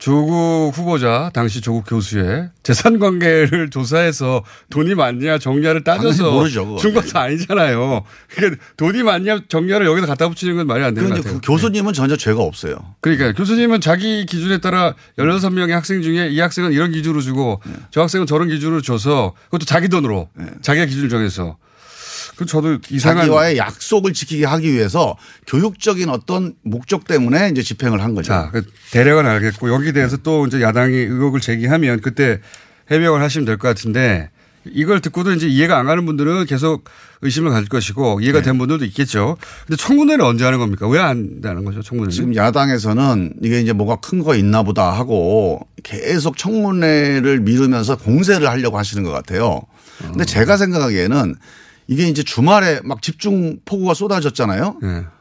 조국 0.05 0.71
후보자 0.75 1.31
당시 1.33 1.61
조국 1.61 1.83
교수의 1.87 2.49
재산 2.61 2.99
관계를 2.99 3.71
조사해서 3.71 4.43
돈이 4.69 4.93
많냐 4.93 5.39
정냐를 5.39 5.83
따져서 5.83 6.31
모르죠. 6.31 6.75
준 6.75 6.93
것도 6.93 7.17
아니잖아요. 7.17 8.03
그러니까 8.29 8.63
돈이 8.77 9.01
많냐 9.01 9.39
정냐를 9.49 9.87
여기다 9.87 10.05
갖다 10.05 10.29
붙이는 10.29 10.57
건 10.57 10.67
말이 10.67 10.83
안 10.83 10.93
되는 10.93 11.09
것 11.09 11.15
그런데 11.15 11.27
같아요. 11.27 11.41
그 11.41 11.47
교수님은 11.51 11.93
전혀 11.93 12.15
죄가 12.15 12.39
없어요. 12.39 12.75
그러니까 13.01 13.33
교수님은 13.33 13.81
자기 13.81 14.27
기준에 14.27 14.59
따라 14.59 14.93
16명의 15.17 15.71
학생 15.71 16.03
중에 16.03 16.27
이 16.27 16.39
학생은 16.39 16.71
이런 16.71 16.91
기준으로 16.91 17.21
주고 17.21 17.59
저 17.89 18.01
학생은 18.01 18.27
저런 18.27 18.47
기준으로 18.47 18.81
줘서 18.81 19.33
그것도 19.45 19.65
자기 19.65 19.89
돈으로 19.89 20.29
자기가 20.61 20.85
기준을 20.85 21.09
정해서 21.09 21.57
그 22.37 22.45
저도 22.45 22.79
이상한 22.89 23.23
자기와의 23.25 23.57
약속을 23.57 24.13
지키게 24.13 24.45
하기 24.45 24.73
위해서 24.73 25.15
교육적인 25.47 26.09
어떤 26.09 26.55
목적 26.63 27.05
때문에 27.05 27.49
이제 27.49 27.61
집행을 27.61 28.01
한 28.01 28.13
거죠. 28.15 28.27
자, 28.27 28.49
그 28.51 28.65
대략은 28.91 29.25
알겠고 29.25 29.69
여기 29.73 29.93
대해서 29.93 30.17
또 30.17 30.45
이제 30.45 30.61
야당이 30.61 30.93
의혹을 30.95 31.39
제기하면 31.41 32.01
그때 32.01 32.39
해명을 32.91 33.21
하시면 33.21 33.45
될 33.45 33.57
것 33.57 33.67
같은데 33.69 34.29
이걸 34.67 34.99
듣고도 34.99 35.31
이제 35.33 35.47
이해가 35.47 35.77
안 35.77 35.85
가는 35.85 36.05
분들은 36.07 36.45
계속 36.47 36.85
의심을 37.21 37.51
가질 37.51 37.69
것이고 37.69 38.19
이해가 38.21 38.41
된 38.41 38.57
분들도 38.57 38.83
있겠죠. 38.85 39.37
근데 39.67 39.77
청문회는 39.77 40.25
언제 40.25 40.43
하는 40.43 40.57
겁니까? 40.57 40.87
왜 40.87 40.99
안 40.99 41.39
하는 41.43 41.63
거죠? 41.65 41.83
청문회는? 41.83 42.11
지금 42.11 42.35
야당에서는 42.35 43.35
이게 43.43 43.61
이제 43.61 43.73
뭐가 43.73 43.97
큰 43.97 44.23
거 44.23 44.35
있나 44.35 44.63
보다 44.63 44.91
하고 44.91 45.67
계속 45.83 46.35
청문회를 46.37 47.41
미루면서 47.41 47.95
공세를 47.97 48.49
하려고 48.49 48.77
하시는 48.79 49.03
것 49.03 49.11
같아요. 49.11 49.61
근데 50.01 50.25
제가 50.25 50.57
생각하기에는 50.57 51.35
이게 51.87 52.07
이제 52.07 52.23
주말에 52.23 52.79
막 52.83 53.01
집중 53.01 53.59
폭우가 53.65 53.93
쏟아졌잖아요. 53.93 54.79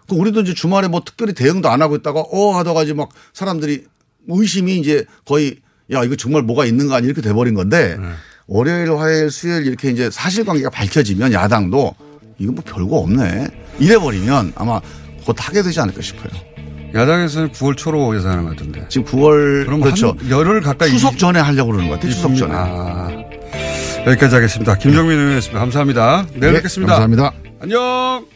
그 0.09 0.15
우리도 0.15 0.43
이제 0.43 0.55
주말에 0.55 0.89
뭐 0.89 1.03
특별히 1.05 1.33
대응도 1.35 1.69
안 1.69 1.83
하고 1.83 1.97
있다가 1.97 2.21
어 2.21 2.57
하다가 2.59 2.83
이제 2.85 2.93
막 2.95 3.09
사람들이 3.33 3.85
의심이 4.29 4.79
이제 4.79 5.05
거의 5.25 5.57
야 5.93 6.03
이거 6.05 6.17
정말 6.17 6.43
뭐가 6.43 6.65
있는 6.65 6.89
거 6.89 6.95
아니 6.95 7.07
이렇게 7.07 7.21
돼버린 7.21 7.55
건데 7.55 7.99
월요일, 8.47 8.91
화요일, 8.97 9.31
수요일 9.31 9.67
이렇게 9.67 9.91
이제 9.91 10.11
사실관계가 10.11 10.71
밝혀지면 10.71 11.33
야당도 11.33 11.95
이거 12.39 12.53
뭐 12.53 12.65
별거 12.67 12.97
없네 12.97 13.49
이래버리면 13.79 14.53
아마 14.57 14.81
곧 15.25 15.37
하게 15.39 15.63
되지 15.63 15.81
않을까 15.81 16.03
싶어요. 16.03 16.31
야당에서는 16.95 17.51
9월 17.51 17.77
초로 17.77 18.15
예상하는 18.17 18.45
것 18.45 18.51
같은데. 18.51 18.87
지금 18.89 19.05
9월 19.07 19.65
그럼 19.65 19.81
그렇죠. 19.81 20.17
한 20.19 20.31
열흘 20.31 20.61
가까이 20.61 20.91
추석 20.91 21.19
전에 21.19 21.41
하려고 21.41 21.73
그러는 21.73 21.89
것 21.89 21.97
같아요. 21.97 22.13
추석 22.13 22.37
전에. 22.37 22.53
아, 22.55 23.09
여기까지 24.07 24.35
하겠습니다. 24.35 24.75
김정민 24.77 25.19
의원이었습니다. 25.19 25.61
감사합니다. 25.61 26.27
내일 26.35 26.53
네, 26.53 26.59
뵙겠습니다. 26.59 26.93
감사합니다. 26.99 27.33
안녕. 27.61 28.34